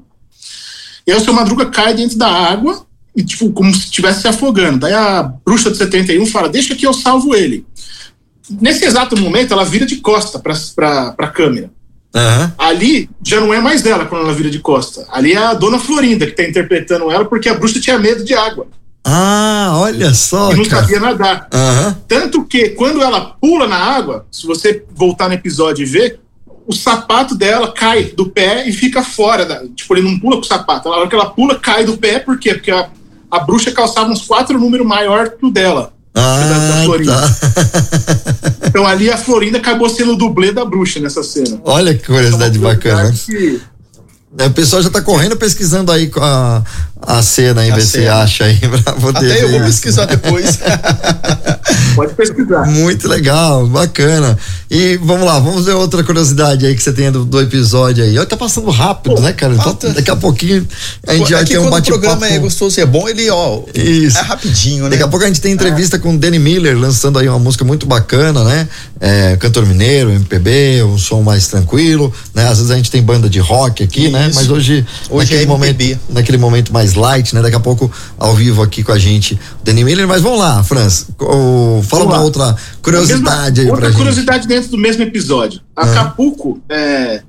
E 1.07 1.11
aí 1.11 1.17
o 1.17 1.23
seu 1.23 1.33
Madruga 1.33 1.67
cai 1.67 1.93
dentro 1.93 2.17
da 2.17 2.27
água, 2.27 2.85
e 3.15 3.23
tipo, 3.23 3.51
como 3.51 3.73
se 3.73 3.85
estivesse 3.85 4.21
se 4.21 4.27
afogando. 4.27 4.79
Daí 4.79 4.93
a 4.93 5.23
bruxa 5.23 5.69
de 5.69 5.77
71 5.77 6.25
fala: 6.25 6.49
Deixa 6.49 6.75
que 6.75 6.85
eu 6.85 6.93
salvo 6.93 7.35
ele. 7.35 7.65
Nesse 8.59 8.83
exato 8.83 9.15
momento, 9.15 9.53
ela 9.53 9.63
vira 9.63 9.85
de 9.85 9.97
costa 9.97 10.39
para 10.39 11.15
a 11.17 11.27
câmera. 11.27 11.71
Aham. 12.15 12.53
Ali 12.57 13.09
já 13.25 13.39
não 13.39 13.53
é 13.53 13.59
mais 13.59 13.81
dela 13.81 14.05
quando 14.05 14.23
ela 14.25 14.33
vira 14.33 14.49
de 14.49 14.59
costa. 14.59 15.05
Ali 15.11 15.33
é 15.33 15.37
a 15.37 15.53
dona 15.53 15.79
Florinda 15.79 16.25
que 16.25 16.33
tá 16.33 16.43
interpretando 16.43 17.09
ela 17.11 17.25
porque 17.25 17.49
a 17.49 17.53
bruxa 17.55 17.79
tinha 17.79 17.97
medo 17.97 18.23
de 18.23 18.33
água 18.35 18.67
Ah, 19.03 19.73
olha 19.77 20.13
só, 20.13 20.51
e 20.51 20.55
não 20.55 20.65
cara. 20.65 20.81
sabia 20.83 20.99
nadar. 20.99 21.47
Aham. 21.51 21.97
Tanto 22.07 22.45
que 22.45 22.69
quando 22.69 23.01
ela 23.01 23.35
pula 23.41 23.67
na 23.67 23.77
água, 23.77 24.25
se 24.31 24.45
você 24.45 24.85
voltar 24.95 25.27
no 25.27 25.33
episódio 25.33 25.81
e 25.83 25.85
ver, 25.85 26.19
o 26.65 26.71
sapato 26.73 27.35
dela 27.35 27.71
cai 27.73 28.05
do 28.05 28.27
pé 28.29 28.67
e 28.69 28.71
fica 28.71 29.03
fora. 29.03 29.45
Da, 29.45 29.63
tipo, 29.75 29.93
ele 29.95 30.07
não 30.07 30.17
pula 30.19 30.35
com 30.37 30.43
o 30.43 30.45
sapato. 30.45 30.87
Na 30.89 30.95
hora 30.95 31.09
que 31.09 31.15
ela 31.15 31.29
pula, 31.31 31.59
cai 31.59 31.83
do 31.83 31.97
pé, 31.97 32.19
por 32.19 32.37
quê? 32.39 32.53
Porque 32.53 32.71
a, 32.71 32.89
a 33.29 33.39
bruxa 33.39 33.71
calçava 33.71 34.09
uns 34.09 34.21
quatro 34.21 34.57
números 34.59 34.85
maior 34.87 35.31
que 35.31 35.45
o 35.45 35.51
dela. 35.51 35.91
Ah, 36.15 36.81
Florinda. 36.85 37.15
tá. 37.15 37.29
Então 38.73 38.87
ali 38.87 39.09
a 39.09 39.17
Florinda 39.17 39.59
acabou 39.59 39.87
sendo 39.87 40.13
o 40.13 40.15
dublê 40.15 40.51
da 40.51 40.65
bruxa 40.65 40.99
nessa 40.99 41.21
cena. 41.23 41.59
Olha 41.63 41.93
que 41.93 42.05
curiosidade 42.05 42.57
bacana. 42.57 43.11
Que- 43.11 43.61
É, 44.37 44.47
O 44.47 44.51
pessoal 44.51 44.81
já 44.81 44.89
tá 44.89 44.99
correndo 45.01 45.35
pesquisando 45.37 45.91
aí 45.91 46.07
com 46.09 46.19
a, 46.19 46.63
a 47.05 47.21
cena 47.21 47.61
aí, 47.61 47.71
A 47.71 47.75
ver 47.75 47.81
se 47.81 47.91
cena. 47.91 48.15
acha 48.21 48.45
aí 48.45 48.57
pra 48.83 48.93
poder 48.93 49.31
Até 49.31 49.43
eu 49.43 49.49
vou 49.49 49.57
isso. 49.59 49.67
pesquisar 49.67 50.05
depois. 50.05 50.59
Pode 51.95 52.13
pesquisar. 52.15 52.65
Muito 52.65 53.07
legal, 53.07 53.67
bacana. 53.67 54.37
E 54.69 54.97
vamos 54.97 55.25
lá, 55.25 55.39
vamos 55.39 55.65
ver 55.65 55.73
outra 55.73 56.03
curiosidade 56.03 56.65
aí 56.65 56.75
que 56.75 56.81
você 56.81 56.91
tem 56.91 57.11
do, 57.11 57.23
do 57.23 57.39
episódio 57.39 58.03
aí. 58.03 58.17
Olha, 58.17 58.25
tá 58.25 58.35
passando 58.35 58.69
rápido, 58.69 59.21
né, 59.21 59.31
cara? 59.33 59.53
Então, 59.53 59.77
daqui 59.93 60.09
a 60.09 60.15
pouquinho 60.15 60.67
a 61.07 61.13
gente 61.15 61.31
é 61.33 61.35
vai 61.37 61.45
ter 61.45 61.57
um 61.59 61.63
quando 61.63 61.67
o 61.67 61.71
bate-papo. 61.71 61.99
programa 62.01 62.27
é 62.27 62.39
gostoso 62.39 62.79
e 62.79 62.81
é 62.81 62.85
bom, 62.85 63.07
ele, 63.07 63.29
ó, 63.29 63.61
Isso. 63.75 64.17
é 64.17 64.21
rapidinho, 64.21 64.85
né? 64.85 64.91
Daqui 64.91 65.03
a 65.03 65.07
pouco 65.07 65.23
a 65.23 65.27
gente 65.27 65.41
tem 65.41 65.51
entrevista 65.51 65.99
com 65.99 66.15
o 66.15 66.17
Danny 66.17 66.39
Miller, 66.39 66.77
lançando 66.77 67.19
aí 67.19 67.27
uma 67.29 67.39
música 67.39 67.63
muito 67.63 67.85
bacana, 67.85 68.43
né? 68.43 68.67
É, 68.99 69.35
cantor 69.37 69.65
mineiro, 69.65 70.09
MPB, 70.11 70.83
um 70.83 70.97
som 70.97 71.21
mais 71.21 71.47
tranquilo, 71.47 72.11
né? 72.33 72.47
Às 72.47 72.57
vezes 72.57 72.71
a 72.71 72.75
gente 72.75 72.89
tem 72.89 73.01
banda 73.03 73.29
de 73.29 73.39
rock 73.39 73.83
aqui, 73.83 74.09
né? 74.09 74.27
Isso. 74.29 74.39
Mas 74.39 74.49
hoje, 74.49 74.85
Hoje 75.09 75.25
naquele 75.31 75.43
é 75.43 75.45
momento, 75.45 75.99
naquele 76.09 76.37
momento 76.37 76.73
mais 76.73 76.92
light, 76.95 77.33
né? 77.35 77.41
Daqui 77.41 77.55
a 77.55 77.59
pouco 77.59 77.91
ao 78.17 78.33
vivo 78.35 78.61
aqui 78.61 78.83
com 78.83 78.91
a 78.91 78.97
gente, 78.99 79.33
o 79.61 79.63
Danny 79.63 79.83
Miller. 79.83 80.07
Mas 80.07 80.21
vamos 80.21 80.39
lá, 80.39 80.63
Franz, 80.63 81.07
o- 81.19 81.81
fala 81.83 82.03
Vamos 82.03 82.05
uma 82.05 82.17
lá. 82.17 82.21
outra 82.23 82.55
curiosidade 82.81 83.61
aí 83.61 83.67
Outra 83.67 83.81
pra 83.81 83.89
gente. 83.89 83.97
curiosidade 83.97 84.47
dentro 84.47 84.69
do 84.71 84.77
mesmo 84.77 85.03
episódio. 85.03 85.61
Acapulco, 85.75 86.61
é, 86.69 87.21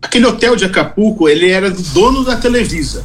aquele 0.00 0.26
hotel 0.26 0.54
de 0.56 0.64
Acapulco, 0.64 1.28
ele 1.28 1.48
era 1.50 1.70
do 1.70 1.82
dono 1.82 2.24
da 2.24 2.36
Televisa. 2.36 3.04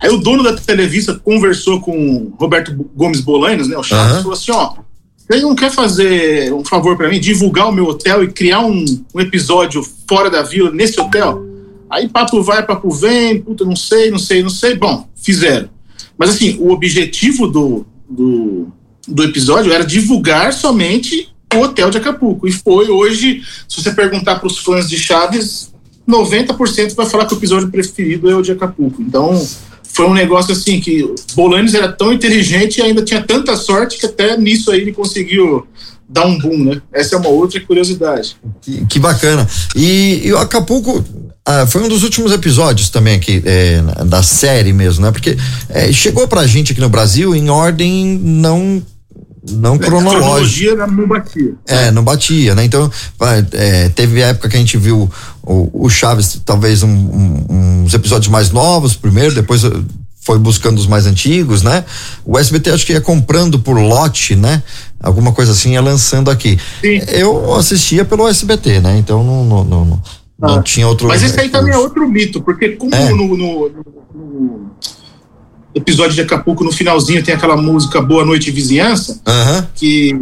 Aí 0.00 0.10
o 0.10 0.18
dono 0.18 0.42
da 0.42 0.52
Televisa 0.54 1.20
conversou 1.22 1.80
com 1.80 1.92
o 1.96 2.34
Roberto 2.38 2.72
Gomes 2.96 3.20
Bolanos, 3.20 3.68
né, 3.68 3.76
o 3.76 3.82
Chaves, 3.84 4.10
Aham. 4.12 4.18
e 4.18 4.22
falou 4.22 4.36
assim, 4.36 4.50
ó, 4.52 4.72
você 5.16 5.40
não 5.40 5.54
quer 5.54 5.70
fazer 5.70 6.52
um 6.52 6.64
favor 6.64 6.96
pra 6.96 7.08
mim, 7.08 7.20
divulgar 7.20 7.68
o 7.68 7.72
meu 7.72 7.86
hotel 7.86 8.24
e 8.24 8.28
criar 8.32 8.60
um, 8.60 8.84
um 9.14 9.20
episódio 9.20 9.80
fora 10.08 10.28
da 10.28 10.42
vila 10.42 10.72
nesse 10.72 11.00
hotel? 11.00 11.40
Aí 11.92 12.08
papo 12.08 12.42
vai, 12.42 12.64
papo 12.64 12.90
vem, 12.90 13.42
puta, 13.42 13.66
não 13.66 13.76
sei, 13.76 14.10
não 14.10 14.18
sei, 14.18 14.42
não 14.42 14.48
sei. 14.48 14.74
Bom, 14.74 15.06
fizeram. 15.14 15.68
Mas 16.16 16.30
assim, 16.30 16.56
o 16.58 16.70
objetivo 16.70 17.46
do, 17.46 17.84
do, 18.08 18.68
do 19.06 19.22
episódio 19.22 19.70
era 19.70 19.84
divulgar 19.84 20.54
somente 20.54 21.28
o 21.54 21.58
hotel 21.58 21.90
de 21.90 21.98
Acapulco. 21.98 22.48
E 22.48 22.52
foi 22.52 22.88
hoje, 22.88 23.42
se 23.68 23.82
você 23.82 23.92
perguntar 23.92 24.36
para 24.36 24.46
os 24.46 24.56
fãs 24.56 24.88
de 24.88 24.96
Chaves, 24.98 25.70
90% 26.08 26.94
vai 26.94 27.04
falar 27.04 27.26
que 27.26 27.34
o 27.34 27.36
episódio 27.36 27.70
preferido 27.70 28.30
é 28.30 28.34
o 28.34 28.40
de 28.40 28.52
Acapulco. 28.52 29.02
Então, 29.02 29.46
foi 29.82 30.06
um 30.06 30.14
negócio 30.14 30.52
assim 30.52 30.80
que 30.80 31.14
Bolanes 31.34 31.74
era 31.74 31.92
tão 31.92 32.10
inteligente 32.10 32.78
e 32.78 32.82
ainda 32.82 33.04
tinha 33.04 33.22
tanta 33.22 33.54
sorte 33.54 33.98
que 33.98 34.06
até 34.06 34.34
nisso 34.38 34.70
aí 34.70 34.80
ele 34.80 34.92
conseguiu 34.92 35.66
dar 36.12 36.26
um 36.26 36.38
boom, 36.38 36.64
né? 36.64 36.82
Essa 36.92 37.16
é 37.16 37.18
uma 37.18 37.28
outra 37.30 37.58
curiosidade. 37.60 38.36
Que, 38.60 38.84
que 38.86 38.98
bacana. 38.98 39.48
E, 39.74 40.20
e 40.24 40.32
o 40.32 40.38
Acapulco 40.38 41.02
ah, 41.44 41.66
foi 41.66 41.82
um 41.82 41.88
dos 41.88 42.02
últimos 42.02 42.30
episódios 42.32 42.90
também 42.90 43.14
aqui 43.16 43.42
é, 43.44 43.80
da 44.04 44.22
série 44.22 44.72
mesmo, 44.72 45.04
né? 45.04 45.10
Porque 45.10 45.36
é, 45.68 45.90
chegou 45.92 46.28
pra 46.28 46.46
gente 46.46 46.72
aqui 46.72 46.80
no 46.80 46.88
Brasil 46.90 47.34
em 47.34 47.48
ordem 47.50 48.18
não 48.22 48.82
não 49.50 49.74
A 49.74 49.78
cronológica. 49.78 50.20
cronologia 50.20 50.76
não 50.86 51.08
batia. 51.08 51.54
É, 51.66 51.90
não 51.90 52.04
batia, 52.04 52.54
né? 52.54 52.64
Então, 52.64 52.88
é, 53.52 53.88
teve 53.88 54.20
época 54.20 54.48
que 54.48 54.54
a 54.54 54.58
gente 54.60 54.76
viu 54.76 55.10
o, 55.42 55.86
o 55.86 55.90
Chaves, 55.90 56.40
talvez 56.44 56.84
um- 56.84 56.88
um- 56.88 57.82
uns 57.84 57.92
episódios 57.92 58.30
mais 58.30 58.50
novos 58.52 58.94
primeiro, 58.94 59.34
depois 59.34 59.62
foi 60.24 60.38
buscando 60.38 60.78
os 60.78 60.86
mais 60.86 61.04
antigos, 61.06 61.62
né? 61.62 61.84
O 62.24 62.38
SBT 62.38 62.70
acho 62.70 62.86
que 62.86 62.92
ia 62.92 63.00
comprando 63.00 63.58
por 63.58 63.76
lote, 63.78 64.36
né? 64.36 64.62
Alguma 65.00 65.32
coisa 65.32 65.50
assim, 65.52 65.72
ia 65.72 65.80
lançando 65.80 66.30
aqui. 66.30 66.58
Sim. 66.80 67.00
Eu 67.08 67.54
assistia 67.56 68.04
pelo 68.04 68.28
SBT, 68.28 68.80
né? 68.80 68.96
Então 68.98 69.24
não, 69.24 69.44
não, 69.44 69.64
não, 69.64 69.84
não, 69.84 70.02
Ah. 70.58 70.62
tinha 70.62 70.86
outro. 70.86 71.08
Mas 71.08 71.22
esse 71.24 71.38
aí 71.40 71.48
também 71.48 71.74
é 71.74 71.76
outro 71.78 72.08
mito, 72.08 72.40
porque 72.40 72.70
como 72.70 72.94
É. 72.94 73.10
no, 73.10 73.36
no- 73.36 73.68
no 74.14 74.70
episódio 75.74 76.14
de 76.14 76.20
Acapulco, 76.20 76.62
no 76.62 76.70
finalzinho, 76.70 77.22
tem 77.24 77.34
aquela 77.34 77.56
música 77.56 78.00
Boa 78.00 78.24
Noite 78.24 78.50
Vizinhança, 78.50 79.20
Aham. 79.26 79.66
que 79.74 80.14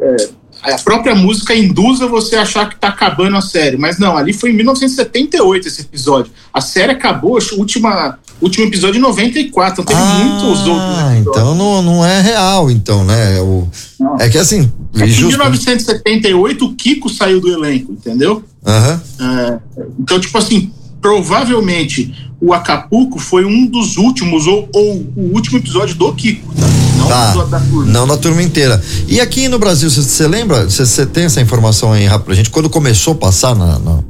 é, 0.00 0.28
a 0.62 0.76
própria 0.78 1.14
música 1.14 1.54
induz 1.54 2.00
a 2.02 2.06
você 2.06 2.36
a 2.36 2.42
achar 2.42 2.68
que 2.68 2.76
tá 2.76 2.88
acabando 2.88 3.36
a 3.36 3.40
série. 3.40 3.76
Mas 3.76 3.98
não, 3.98 4.16
ali 4.16 4.32
foi 4.32 4.50
em 4.50 4.54
1978 4.54 5.68
esse 5.68 5.82
episódio. 5.82 6.30
A 6.52 6.60
série 6.60 6.92
acabou, 6.92 7.36
acho, 7.38 7.54
o 7.54 7.58
última, 7.60 8.18
último 8.40 8.66
episódio 8.66 8.98
em 8.98 9.02
94, 9.02 9.82
então 9.82 9.94
teve 9.96 10.24
muitos 10.24 10.66
outros. 10.66 10.98
Ah, 10.98 11.16
então 11.18 11.54
não, 11.54 11.82
não 11.82 12.04
é 12.04 12.20
real, 12.20 12.70
então, 12.70 13.04
né? 13.04 13.40
O, 13.40 13.68
Não. 14.00 14.16
é 14.18 14.28
que 14.28 14.38
assim. 14.38 14.70
É 14.94 14.98
que 15.00 15.04
em 15.04 15.08
justo- 15.08 15.28
1978 15.38 16.64
o 16.64 16.74
Kiko 16.74 17.08
saiu 17.08 17.40
do 17.40 17.52
elenco, 17.52 17.92
entendeu? 17.92 18.42
Aham. 18.66 19.02
É, 19.20 19.58
então, 20.00 20.18
tipo 20.18 20.36
assim, 20.36 20.72
provavelmente 21.00 22.12
o 22.40 22.52
Acapulco 22.52 23.18
foi 23.18 23.44
um 23.44 23.66
dos 23.66 23.96
últimos, 23.96 24.46
ou, 24.46 24.68
ou 24.74 24.94
o 25.16 25.30
último 25.34 25.58
episódio 25.58 25.94
do 25.94 26.12
Kiko, 26.14 26.52
tá? 26.54 26.66
Não 27.08 27.16
Tá. 27.16 27.32
do, 27.32 27.46
da 27.46 27.60
turma. 27.60 27.92
Não 27.92 28.06
da 28.06 28.16
turma 28.16 28.42
inteira. 28.42 28.82
E 29.06 29.20
aqui 29.20 29.48
no 29.48 29.58
Brasil, 29.58 29.90
você 29.90 30.26
lembra? 30.26 30.64
Você 30.68 31.06
tem 31.06 31.24
essa 31.24 31.40
informação 31.40 31.92
aí 31.92 32.04
rápido 32.06 32.26
pra 32.26 32.34
gente? 32.34 32.50
Quando 32.50 32.68
começou 32.70 33.14
a 33.14 33.16
passar 33.16 33.54
na, 33.54 33.78
na 33.78 34.02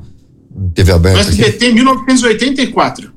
TV 0.75 0.91
No 0.91 0.97
aberta 0.97 1.21
aqui? 1.23 1.43
SBT 1.43 1.67
em 1.71 1.75
1984. 1.75 3.11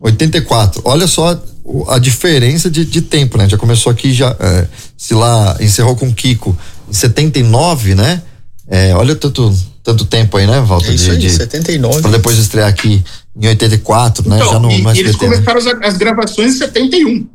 84. 0.00 0.82
Olha 0.84 1.06
só 1.06 1.40
a 1.88 1.98
diferença 1.98 2.70
de, 2.70 2.84
de 2.84 3.02
tempo, 3.02 3.36
né? 3.38 3.48
Já 3.48 3.56
começou 3.56 3.90
aqui, 3.90 4.12
já 4.12 4.36
é, 4.38 4.68
se 4.96 5.14
lá 5.14 5.56
encerrou 5.60 5.96
com 5.96 6.06
o 6.08 6.14
Kiko 6.14 6.56
em 6.88 6.92
79, 6.92 7.94
né? 7.94 8.22
É, 8.68 8.94
olha 8.94 9.14
tanto, 9.16 9.52
tanto 9.82 10.04
tempo 10.04 10.36
aí, 10.36 10.46
né, 10.46 10.60
Walter? 10.60 10.90
É 10.90 10.94
isso 10.94 11.04
de, 11.06 11.10
aí, 11.12 11.18
de, 11.18 11.30
79. 11.30 12.02
pra 12.02 12.10
depois 12.10 12.38
estrear 12.38 12.68
aqui 12.68 13.02
em 13.40 13.46
84, 13.48 14.28
né? 14.28 14.36
Então, 14.36 14.52
já 14.52 14.58
no, 14.60 14.70
e, 14.70 14.82
no 14.82 14.94
e 14.94 14.98
eles 14.98 15.10
SBT. 15.14 15.28
né? 15.28 15.44
começaram 15.44 15.80
as, 15.80 15.88
as 15.92 15.96
gravações 15.98 16.54
em 16.54 16.58
71. 16.58 17.26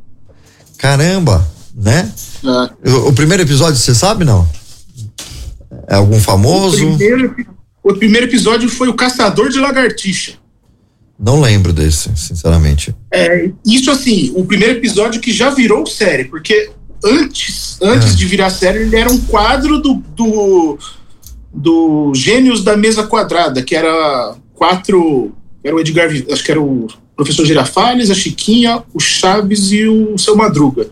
Caramba, 0.78 1.46
né? 1.74 2.12
né? 2.42 2.70
O, 2.86 3.08
o 3.08 3.12
primeiro 3.12 3.42
episódio, 3.42 3.76
você 3.76 3.94
sabe, 3.94 4.24
não? 4.24 4.48
É 5.88 5.94
algum 5.96 6.16
O, 6.16 6.20
famoso? 6.20 6.76
primeiro, 6.96 7.34
o 7.82 7.94
primeiro 7.94 8.26
episódio 8.26 8.68
foi 8.68 8.88
o 8.88 8.94
Caçador 8.94 9.48
de 9.48 9.58
Lagartixa. 9.58 10.32
Não 11.18 11.40
lembro 11.40 11.72
desse, 11.72 12.10
sinceramente. 12.16 12.94
É, 13.12 13.50
isso 13.64 13.90
assim, 13.90 14.32
o 14.34 14.44
primeiro 14.44 14.78
episódio 14.78 15.20
que 15.20 15.32
já 15.32 15.50
virou 15.50 15.86
série, 15.86 16.24
porque 16.24 16.70
antes, 17.04 17.78
antes 17.80 18.12
É. 18.12 18.16
de 18.16 18.26
virar 18.26 18.50
série, 18.50 18.80
ele 18.80 18.96
era 18.96 19.10
um 19.10 19.20
quadro 19.20 19.78
do, 19.80 19.94
do, 20.16 20.78
do 21.52 22.12
Gênios 22.14 22.64
da 22.64 22.76
Mesa 22.76 23.04
Quadrada, 23.06 23.62
que 23.62 23.74
era 23.74 24.34
quatro. 24.54 25.32
Era 25.62 25.76
o 25.76 25.80
Edgar, 25.80 26.08
acho 26.32 26.42
que 26.44 26.50
era 26.50 26.60
o 26.60 26.88
professor 27.22 27.46
Girafales, 27.46 28.10
a 28.10 28.14
Chiquinha, 28.14 28.82
o 28.92 29.00
Chaves 29.00 29.70
e 29.70 29.86
o 29.86 30.18
seu 30.18 30.36
Madruga. 30.36 30.88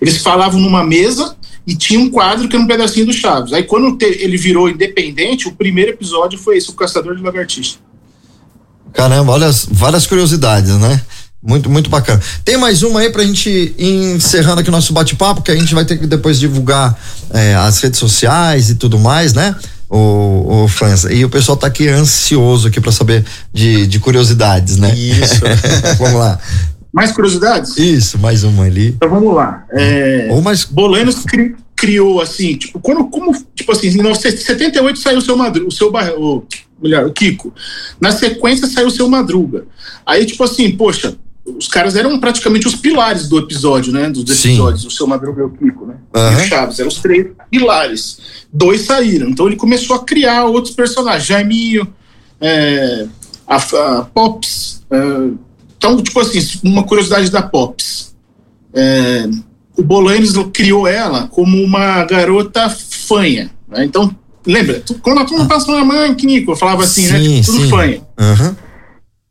Eles 0.00 0.18
falavam 0.18 0.58
numa 0.58 0.82
mesa 0.82 1.36
e 1.66 1.74
tinha 1.74 2.00
um 2.00 2.10
quadro 2.10 2.48
que 2.48 2.56
era 2.56 2.64
um 2.64 2.68
pedacinho 2.68 3.06
do 3.06 3.12
Chaves. 3.12 3.52
Aí 3.52 3.62
quando 3.62 3.96
ele 4.02 4.36
virou 4.36 4.68
independente, 4.68 5.46
o 5.46 5.52
primeiro 5.52 5.90
episódio 5.90 6.38
foi 6.38 6.56
esse, 6.56 6.70
o 6.70 6.74
Caçador 6.74 7.16
de 7.16 7.22
Lagartixa. 7.22 7.76
Caramba, 8.92 9.32
olha 9.32 9.46
as 9.46 9.66
várias 9.70 10.06
curiosidades, 10.06 10.70
né? 10.76 11.00
Muito, 11.42 11.68
muito 11.68 11.90
bacana. 11.90 12.22
Tem 12.42 12.56
mais 12.56 12.82
uma 12.82 13.00
aí 13.00 13.10
pra 13.10 13.22
gente 13.22 13.74
encerrando 13.78 14.60
aqui 14.60 14.70
o 14.70 14.72
nosso 14.72 14.94
bate-papo, 14.94 15.42
que 15.42 15.50
a 15.50 15.56
gente 15.56 15.74
vai 15.74 15.84
ter 15.84 15.98
que 15.98 16.06
depois 16.06 16.40
divulgar 16.40 16.98
é, 17.30 17.54
as 17.54 17.80
redes 17.80 17.98
sociais 17.98 18.70
e 18.70 18.76
tudo 18.76 18.98
mais, 18.98 19.34
né? 19.34 19.54
O, 19.96 20.64
o 20.64 20.68
França. 20.68 21.12
E 21.12 21.24
o 21.24 21.28
pessoal 21.30 21.56
tá 21.56 21.68
aqui 21.68 21.86
ansioso 21.88 22.66
aqui 22.66 22.80
para 22.80 22.90
saber 22.90 23.24
de, 23.52 23.86
de 23.86 24.00
curiosidades, 24.00 24.76
né? 24.76 24.92
Isso. 24.94 25.40
vamos 25.98 26.18
lá. 26.18 26.38
Mais 26.92 27.12
curiosidades? 27.12 27.76
Isso, 27.76 28.18
mais 28.18 28.42
uma 28.42 28.64
ali. 28.64 28.88
Então 28.88 29.08
vamos 29.08 29.34
lá. 29.34 29.64
É, 29.72 30.28
Ou 30.30 30.42
mais. 30.42 30.64
Bolanos 30.64 31.24
cri- 31.24 31.54
criou 31.76 32.20
assim, 32.20 32.56
tipo, 32.56 32.78
quando, 32.80 33.04
como, 33.08 33.32
tipo 33.54 33.70
assim, 33.72 33.88
em 33.88 33.94
1978 33.94 34.98
saiu 34.98 35.18
o 35.18 35.22
seu 35.22 35.36
Madruga, 35.36 35.68
o 35.68 35.72
seu 35.72 35.90
Bar- 35.92 36.14
o, 36.16 36.44
melhor, 36.82 37.04
o 37.06 37.12
Kiko. 37.12 37.52
Na 38.00 38.10
sequência 38.10 38.66
saiu 38.66 38.88
o 38.88 38.90
seu 38.90 39.08
Madruga. 39.08 39.64
Aí, 40.06 40.24
tipo 40.26 40.42
assim, 40.44 40.70
poxa, 40.72 41.14
os 41.46 41.68
caras 41.68 41.94
eram 41.94 42.18
praticamente 42.18 42.66
os 42.66 42.74
pilares 42.74 43.28
do 43.28 43.38
episódio, 43.38 43.92
né? 43.92 44.08
Dos 44.08 44.24
Sim. 44.38 44.50
episódios, 44.50 44.84
o 44.86 44.90
seu 44.90 45.06
Madruga 45.06 45.42
e 45.42 45.44
o 45.44 45.50
Kiko, 45.50 45.86
né? 45.86 45.96
E 46.14 46.18
Aham. 46.18 46.36
o 46.38 46.40
Chaves, 46.46 46.78
eram 46.78 46.88
os 46.88 46.96
três 46.98 47.26
pilares. 47.50 48.18
Dois 48.52 48.82
saíram. 48.82 49.28
Então 49.28 49.46
ele 49.46 49.56
começou 49.56 49.94
a 49.96 50.04
criar 50.04 50.44
outros 50.44 50.74
personagens. 50.74 51.26
Jaiminho, 51.26 51.86
é, 52.40 53.06
a, 53.46 53.56
a 53.56 54.02
Pops. 54.04 54.82
é, 54.90 54.96
então, 55.76 56.02
tipo 56.02 56.18
assim, 56.20 56.40
uma 56.62 56.82
curiosidade 56.84 57.30
da 57.30 57.42
Pops. 57.42 58.14
É, 58.72 59.28
o 59.76 59.82
Bolanes 59.82 60.32
criou 60.52 60.86
ela 60.88 61.28
como 61.28 61.62
uma 61.62 62.04
garota 62.04 62.70
fanha. 62.70 63.50
né? 63.68 63.84
Então, 63.84 64.14
lembra? 64.46 64.82
Quando 65.02 65.20
a 65.20 65.24
turma 65.26 65.46
passou 65.46 65.76
na 65.76 65.84
mãe, 65.84 66.14
Kiko, 66.14 66.52
eu 66.52 66.56
falava 66.56 66.84
assim, 66.84 67.06
né? 67.08 67.18
Sim, 67.20 67.42
Tudo 67.44 67.60
sim. 67.64 67.68
fanha. 67.68 68.00
Aham. 68.18 68.56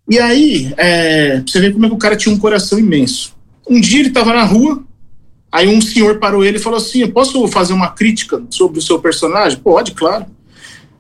E 0.09 0.19
aí, 0.19 0.73
é, 0.77 1.41
você 1.45 1.59
ver 1.59 1.73
como 1.73 1.85
é 1.85 1.89
que 1.89 1.95
o 1.95 1.99
cara 1.99 2.15
tinha 2.15 2.33
um 2.33 2.39
coração 2.39 2.77
imenso. 2.77 3.33
Um 3.69 3.79
dia 3.79 4.01
ele 4.01 4.09
tava 4.09 4.33
na 4.33 4.43
rua, 4.43 4.83
aí 5.51 5.67
um 5.67 5.79
senhor 5.81 6.19
parou 6.19 6.43
ele 6.43 6.57
e 6.57 6.61
falou 6.61 6.77
assim: 6.77 7.01
"Eu 7.01 7.11
posso 7.11 7.47
fazer 7.47 7.73
uma 7.73 7.89
crítica 7.89 8.41
sobre 8.49 8.79
o 8.79 8.81
seu 8.81 8.99
personagem? 8.99 9.57
Pode, 9.59 9.93
claro. 9.93 10.25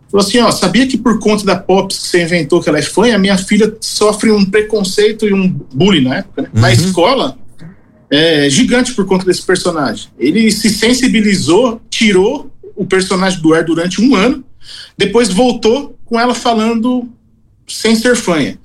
Falou 0.09 0.25
assim: 0.25 0.39
ó, 0.39 0.49
sabia 0.51 0.87
que 0.87 0.97
por 0.97 1.19
conta 1.19 1.43
da 1.43 1.55
Pops 1.57 1.97
que 1.99 2.07
você 2.07 2.23
inventou 2.23 2.61
que 2.61 2.69
ela 2.69 2.79
é 2.79 2.81
fã, 2.81 3.13
a 3.13 3.17
minha 3.17 3.37
filha 3.37 3.75
sofre 3.81 4.31
um 4.31 4.45
preconceito 4.45 5.27
e 5.27 5.33
um 5.33 5.49
bullying 5.73 6.05
na 6.05 6.17
época, 6.19 6.43
né? 6.43 6.49
Na 6.53 6.67
Uhum. 6.67 6.73
escola, 6.73 7.37
é 8.09 8.49
gigante 8.49 8.93
por 8.93 9.05
conta 9.05 9.25
desse 9.25 9.41
personagem. 9.41 10.07
Ele 10.17 10.49
se 10.51 10.69
sensibilizou, 10.69 11.81
tirou 11.89 12.49
o 12.75 12.85
personagem 12.85 13.41
do 13.41 13.53
ar 13.53 13.63
durante 13.65 14.01
um 14.01 14.15
ano, 14.15 14.43
depois 14.97 15.29
voltou 15.29 15.97
com 16.05 16.17
ela 16.19 16.33
falando 16.33 17.09
sem 17.67 17.95
ser 17.95 18.15
fanha. 18.15 18.57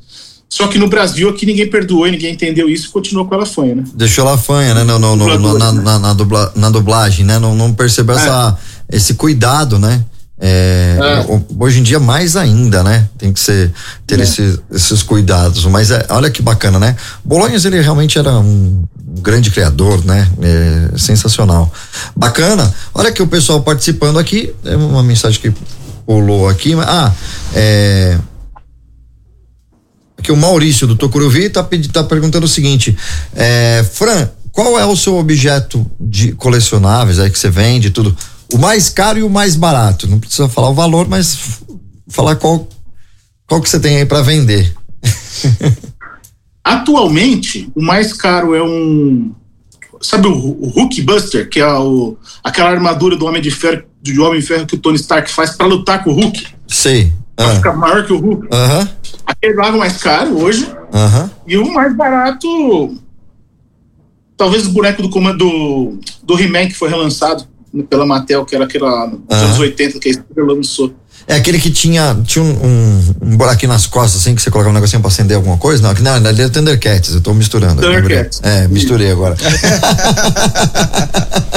Só 0.49 0.67
que 0.67 0.79
no 0.79 0.89
Brasil 0.89 1.29
aqui 1.29 1.45
ninguém 1.45 1.69
perdoou 1.69 2.07
e 2.09 2.11
ninguém 2.11 2.33
entendeu 2.33 2.69
isso 2.69 2.87
e 2.87 2.91
continuou 2.91 3.27
com 3.27 3.35
ela 3.35 3.45
fanha, 3.47 3.75
né? 3.75 3.85
Deixou 3.95 4.27
ela 4.27 4.39
fanha, 4.39 4.75
né? 4.75 4.83
No, 4.85 4.99
no, 4.99 5.15
no- 5.15 5.59
na, 5.59 5.73
na, 5.73 5.99
na 5.99 6.13
dubla- 6.15 6.53
na 6.57 6.71
dublagem, 6.71 7.25
né? 7.25 7.39
Não, 7.39 7.55
não 7.55 7.73
percebeu 7.75 8.17
essa, 8.17 8.59
esse 8.91 9.15
cuidado, 9.15 9.79
né? 9.79 10.03
É, 10.41 10.97
É. 11.01 11.33
ho- 11.33 11.45
Hoje 11.61 11.81
em 11.81 11.83
dia, 11.83 11.99
mais 12.01 12.35
ainda, 12.37 12.83
né? 12.83 13.09
Tem 13.19 13.33
que 13.33 13.41
ser, 13.41 13.73
ter 14.07 14.21
esses, 14.21 14.59
esses 14.73 15.03
cuidados. 15.03 15.65
Mas 15.67 15.91
é, 15.91 16.07
olha 16.09 16.31
que 16.31 16.41
bacana, 16.41 16.79
né? 16.79 16.97
Bolonhas, 17.25 17.65
ele 17.67 17.81
realmente 17.81 18.19
era 18.19 18.39
um 18.39 18.85
grande 19.21 19.51
criador, 19.51 20.03
né? 20.05 20.27
É, 20.41 20.97
sensacional. 20.97 21.71
Bacana. 22.17 22.73
Olha 22.95 23.13
que 23.13 23.23
o 23.23 23.27
pessoal 23.27 23.61
participando 23.61 24.19
aqui, 24.19 24.55
é 24.65 24.77
uma 24.77 25.03
mensagem 25.03 25.41
que 25.41 25.53
pulou 26.07 26.49
aqui. 26.49 26.75
mas- 26.75 26.89
Ah, 26.89 27.13
é. 27.55 28.17
Aqui 30.19 30.33
o 30.33 30.37
Maurício 30.37 30.87
do 30.87 30.97
Tocuruvi 30.97 31.49
tá, 31.49 31.62
pedi- 31.62 31.89
tá 31.89 32.03
perguntando 32.03 32.45
o 32.45 32.49
seguinte: 32.49 32.97
é, 33.35 33.85
Fran, 33.93 34.29
qual 34.53 34.79
é 34.79 34.85
o 34.85 34.97
seu 34.97 35.16
objeto 35.16 35.89
de 36.01 36.33
colecionáveis 36.33 37.19
aí 37.19 37.31
que 37.31 37.39
você 37.39 37.49
vende 37.51 37.91
tudo? 37.91 38.16
O 38.53 38.59
mais 38.59 38.89
caro 38.89 39.19
e 39.19 39.23
o 39.23 39.31
mais 39.31 39.55
barato. 39.57 40.07
Não 40.09 40.19
precisa 40.19 40.49
falar 40.49 40.71
o 40.71 40.75
valor, 40.75 41.07
mas 41.09 41.39
falar 42.09 42.37
qual 42.37 42.66
qual 43.47 43.61
que 43.62 43.69
você 43.71 43.79
tem 43.79 43.97
aí 43.99 44.05
para 44.07 44.23
vender. 44.23 44.75
Atualmente, 46.64 47.71
o 47.75 47.81
mais 47.83 48.12
caro 48.12 48.55
é 48.55 48.62
um. 48.62 49.33
Sabe 50.01 50.29
o, 50.29 50.33
o 50.33 50.69
Hulk 50.69 51.01
Buster, 51.03 51.49
que 51.49 51.61
é 51.61 51.66
o, 51.73 52.16
aquela 52.45 52.71
armadura 52.71 53.16
do 53.16 53.27
Homem 53.27 53.41
de 53.43 53.51
Ferro, 53.51 53.83
do 54.03 54.23
Homem 54.25 54.41
de 54.41 54.47
Ferro 54.47 54.66
que 54.66 54.75
o 54.75 54.79
Tony 54.79 54.97
Stark 54.97 55.31
faz 55.31 55.51
para 55.57 55.66
lutar 55.66 56.05
com 56.05 56.11
o 56.11 56.14
Hulk? 56.14 56.47
Sei. 56.69 57.12
Pra 57.35 57.51
Ah, 57.53 57.55
ficar 57.57 57.73
maior 57.75 58.05
que 58.05 58.12
o 58.12 58.19
Hulk. 58.19 58.49
Aham. 58.53 58.89
É 59.43 59.51
o 59.51 59.78
mais 59.78 59.97
caro 59.99 60.39
hoje. 60.39 60.68
Aham. 60.93 61.30
E 61.47 61.57
o 61.57 61.72
mais 61.72 61.95
barato. 61.95 62.97
Talvez 64.36 64.66
o 64.66 64.70
boneco 64.70 65.03
do 65.03 65.11
comando 65.11 65.99
do, 66.22 66.41
He-Man 66.41 66.68
que 66.68 66.74
foi 66.74 66.89
relançado 66.89 67.45
pela 67.91 68.07
Mattel, 68.07 68.45
que 68.45 68.55
era 68.55 68.64
aquela 68.64 69.07
nos 69.09 69.20
Aham. 69.30 69.45
anos 69.47 69.59
80 69.59 69.99
que 69.99 70.09
a 70.09 70.12
Estrela 70.12 70.53
lançou. 70.53 70.95
É 71.26 71.34
aquele 71.34 71.59
que 71.59 71.70
tinha, 71.70 72.16
tinha 72.24 72.43
um, 72.43 72.49
um, 72.49 73.14
um 73.20 73.36
buraquinho 73.36 73.70
nas 73.70 73.86
costas, 73.86 74.22
assim, 74.22 74.34
que 74.34 74.41
você 74.41 74.51
colocava 74.51 74.70
um 74.70 74.74
negocinho 74.74 75.03
pra 75.03 75.09
acender 75.09 75.36
alguma 75.36 75.59
coisa? 75.59 75.82
Não, 75.82 75.93
não, 76.20 76.26
ali 76.26 76.41
é 76.41 76.49
Thundercats, 76.49 77.14
eu 77.14 77.20
tô 77.20 77.34
misturando. 77.34 77.82
Thundercats. 77.82 78.41
É, 78.43 78.66
misturei 78.68 79.11
agora. 79.12 79.36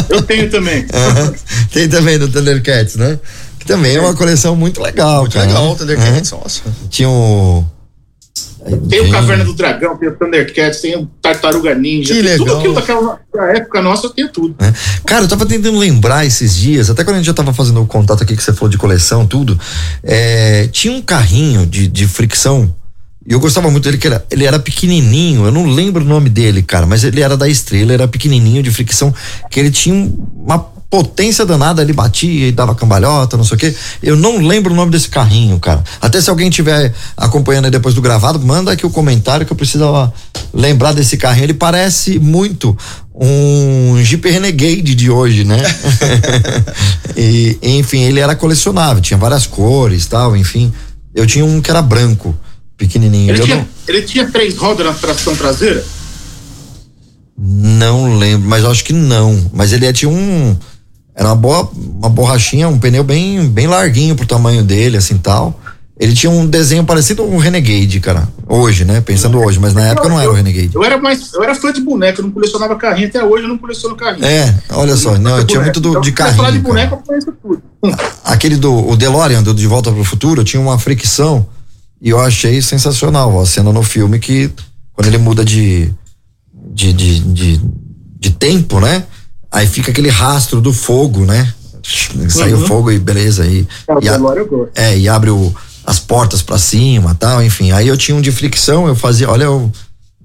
Eu 0.10 0.22
tenho 0.24 0.50
também. 0.50 0.86
Aham. 0.94 1.34
Tem 1.72 1.88
também 1.88 2.20
do 2.20 2.28
Thundercats, 2.28 2.96
né? 2.98 3.18
Que 3.58 3.66
também 3.66 3.96
é 3.96 4.02
uma 4.02 4.14
coleção 4.14 4.56
muito 4.58 4.82
legal, 4.82 5.22
Muito 5.22 5.34
cara. 5.34 5.46
legal, 5.46 5.76
Thundercats, 5.76 6.32
nossa. 6.32 6.62
Tinha 6.90 7.08
o. 7.08 7.64
Tem 8.90 9.02
o 9.02 9.10
Caverna 9.10 9.44
do 9.44 9.54
Dragão, 9.54 9.98
tem 9.98 10.08
o 10.10 10.16
Thundercats, 10.16 10.82
tem 10.82 10.96
o 10.96 11.06
Tartaruga 11.22 11.74
Ninja. 11.74 12.14
Que 12.14 12.22
tem 12.24 12.38
Tudo 12.38 12.58
aquilo 12.58 12.74
daquela 12.76 13.20
da 13.34 13.44
época 13.58 13.82
nossa, 13.82 14.06
eu 14.06 14.12
tenho 14.12 14.30
tudo. 14.30 14.56
né? 14.60 14.74
Cara, 15.06 15.24
eu 15.24 15.28
tava 15.28 15.46
tentando 15.46 15.78
lembrar 15.78 16.26
esses 16.26 16.56
dias, 16.56 16.90
até 16.90 17.04
quando 17.04 17.16
a 17.16 17.18
gente 17.20 17.26
já 17.28 17.34
tava 17.34 17.54
fazendo 17.54 17.82
o 17.82 17.88
contato 17.88 18.22
aqui 18.24 18.36
que 18.36 18.44
você 18.44 18.54
falou 18.54 18.70
de 18.70 18.78
coleção, 18.78 19.26
tudo. 19.26 19.60
é, 20.04 20.68
tinha 20.72 20.94
um 20.94 21.02
carrinho 21.02 21.66
de, 21.66 21.88
de 21.88 22.08
fricção. 22.08 22.74
E 23.28 23.34
eu 23.34 23.40
gostava 23.40 23.70
muito 23.70 23.84
dele, 23.84 23.98
que 24.00 24.08
era, 24.08 24.26
ele 24.32 24.46
era 24.46 24.58
pequenininho, 24.58 25.46
eu 25.46 25.52
não 25.52 25.68
lembro 25.68 26.04
o 26.04 26.08
nome 26.08 26.28
dele, 26.28 26.64
cara, 26.64 26.88
mas 26.88 27.04
ele 27.04 27.22
era 27.22 27.38
da 27.38 27.48
estrela, 27.48 27.94
era 27.94 28.08
pequenininho 28.08 28.64
de 28.64 28.72
fricção, 28.72 29.14
que 29.50 29.60
ele 29.60 29.70
tinha 29.70 29.94
um- 29.94 30.28
uma 30.44 30.58
potência 30.92 31.46
danada, 31.46 31.82
ele 31.82 31.94
batia 31.94 32.50
e 32.50 32.52
dava 32.52 32.76
cambalhota, 32.76 33.38
não 33.38 33.46
sei 33.46 33.56
o 33.56 33.58
quê. 33.58 33.74
Eu 34.04 34.18
não 34.18 34.46
lembro 34.46 34.74
o 34.74 34.76
nome 34.76 34.92
desse 34.92 35.08
carrinho, 35.08 35.58
cara. 35.58 35.82
Até 36.02 36.20
se 36.20 36.30
alguém 36.30 36.50
estiver 36.50 36.94
acompanhando 37.16 37.66
aí 37.66 37.72
depois 37.72 37.96
do 37.96 38.02
gravado, 38.02 38.38
manda 38.40 38.74
aqui 38.74 38.86
o 38.86 38.90
comentário 38.90 39.46
que 39.46 39.54
eu 39.54 39.58
precisava 39.58 40.14
lembrar 40.54 40.92
desse 40.92 41.16
carrinho. 41.16 41.46
Ele 41.46 41.54
parece 41.54 42.20
muito 42.20 42.78
um 43.16 44.04
Jeep 44.04 44.30
Renegade 44.30 44.94
de 44.94 45.10
hoje, 45.10 45.46
né? 45.46 45.62
e, 47.16 47.58
enfim, 47.64 48.02
ele 48.02 48.20
era 48.20 48.36
colecionável, 48.36 49.02
tinha 49.02 49.18
várias 49.18 49.48
cores 49.48 50.06
tal, 50.08 50.36
enfim. 50.36 50.74
Eu 51.16 51.26
tinha 51.26 51.46
um 51.46 51.62
que 51.62 51.72
era 51.72 51.82
branco, 51.82 52.36
pequenininho. 52.78 53.32
Ele 53.32 53.44
tinha, 53.44 53.56
não, 53.56 53.68
ele 53.88 54.02
tinha 54.02 54.30
três 54.30 54.58
rodas 54.58 54.86
na 54.86 54.94
tração 54.94 55.34
traseira? 55.38 55.82
não 57.44 58.20
lembro, 58.20 58.48
mas 58.48 58.64
acho 58.64 58.84
que 58.84 58.94
não. 58.94 59.50
Mas 59.52 59.74
ele 59.74 59.92
tinha 59.92 60.10
um. 60.10 60.56
Era 61.22 61.30
uma 61.30 61.36
boa, 61.36 61.70
uma 62.00 62.10
borrachinha, 62.10 62.68
um 62.68 62.80
pneu 62.80 63.04
bem, 63.04 63.48
bem 63.48 63.68
larguinho 63.68 64.16
pro 64.16 64.26
tamanho 64.26 64.64
dele, 64.64 64.98
assim 64.98 65.20
tal. 65.20 65.60
Ele 66.00 66.14
tinha 66.16 66.32
um 66.32 66.48
desenho 66.48 66.84
parecido 66.84 67.22
com 67.22 67.36
um 67.36 67.38
Renegade, 67.38 68.00
cara. 68.00 68.28
Hoje, 68.50 68.86
né? 68.86 69.02
Pensando 69.02 69.38
hoje, 69.38 69.60
mas 69.60 69.72
na 69.76 69.86
época 69.86 70.10
não 70.10 70.20
era 70.20 70.32
o 70.32 70.34
Renegade. 70.34 70.72
Eu 70.74 70.84
era 70.84 70.98
mais, 70.98 71.32
eu 71.32 71.44
era 71.44 71.54
fã 71.54 71.72
de 71.72 71.80
boneco, 71.80 72.22
eu 72.22 72.24
não 72.26 72.32
colecionava 72.32 72.76
carrinho, 72.76 73.08
até 73.08 73.24
hoje 73.24 73.44
eu 73.44 73.50
não 73.50 73.58
coleciono 73.60 73.96
carrinho. 73.96 74.26
É, 74.26 74.52
olha 74.72 74.96
só, 74.96 75.16
não, 75.20 75.38
eu 75.38 75.46
tinha 75.46 75.62
muito 75.62 75.80
do, 75.80 75.90
Então, 75.90 76.02
de 76.02 76.10
se 76.10 76.16
você 76.16 76.34
falar 76.34 76.50
de 76.50 76.60
carrinho. 76.60 76.64
cara. 76.64 76.74
boneco, 76.74 76.96
eu 76.96 76.98
conheço 77.06 77.34
tudo. 77.40 77.62
Aquele 78.24 78.56
do 78.56 78.74
o 78.90 78.96
DeLorean, 78.98 79.44
do 79.44 79.54
De 79.54 79.68
Volta 79.68 79.92
pro 79.92 80.04
Futuro, 80.04 80.44
tinha 80.44 80.60
uma 80.60 80.80
fricção 80.80 81.46
e 82.02 82.10
eu 82.10 82.20
achei 82.20 82.64
sensacional 82.64 83.32
ó, 83.36 83.44
a 83.44 83.46
cena 83.46 83.72
no 83.72 83.84
filme 83.84 84.18
que 84.18 84.50
quando 84.94 85.06
ele 85.06 85.20
muda 85.20 85.46
de, 85.46 85.94
de, 86.74 86.92
de, 86.92 87.20
de, 87.20 87.62
de 88.20 88.32
tempo, 88.32 88.80
né? 88.80 89.04
Aí 89.52 89.68
fica 89.68 89.92
aquele 89.92 90.10
rastro 90.10 90.62
do 90.62 90.72
fogo, 90.74 91.26
né? 91.26 91.54
Sai 92.30 92.54
o 92.54 92.60
Uhum. 92.60 92.68
fogo 92.68 92.92
e 92.92 93.00
beleza 93.00 93.44
aí. 93.44 93.68
Cara, 93.88 94.00
o 94.00 94.04
E, 94.04 94.10
a- 94.10 94.18
gosto. 94.18 94.70
é, 94.76 94.98
e 94.98 95.10
abre 95.10 95.30
o, 95.32 95.54
as 95.86 96.00
portas 96.00 96.42
pra 96.42 96.58
cima 96.58 97.16
tal, 97.16 97.44
enfim. 97.44 97.72
Aí 97.72 97.88
eu 97.88 97.98
tinha 97.98 98.16
um 98.16 98.22
de 98.22 98.32
fricção, 98.32 98.88
eu 98.88 98.96
fazia, 98.96 99.30
olha, 99.30 99.46
eu. 99.46 99.60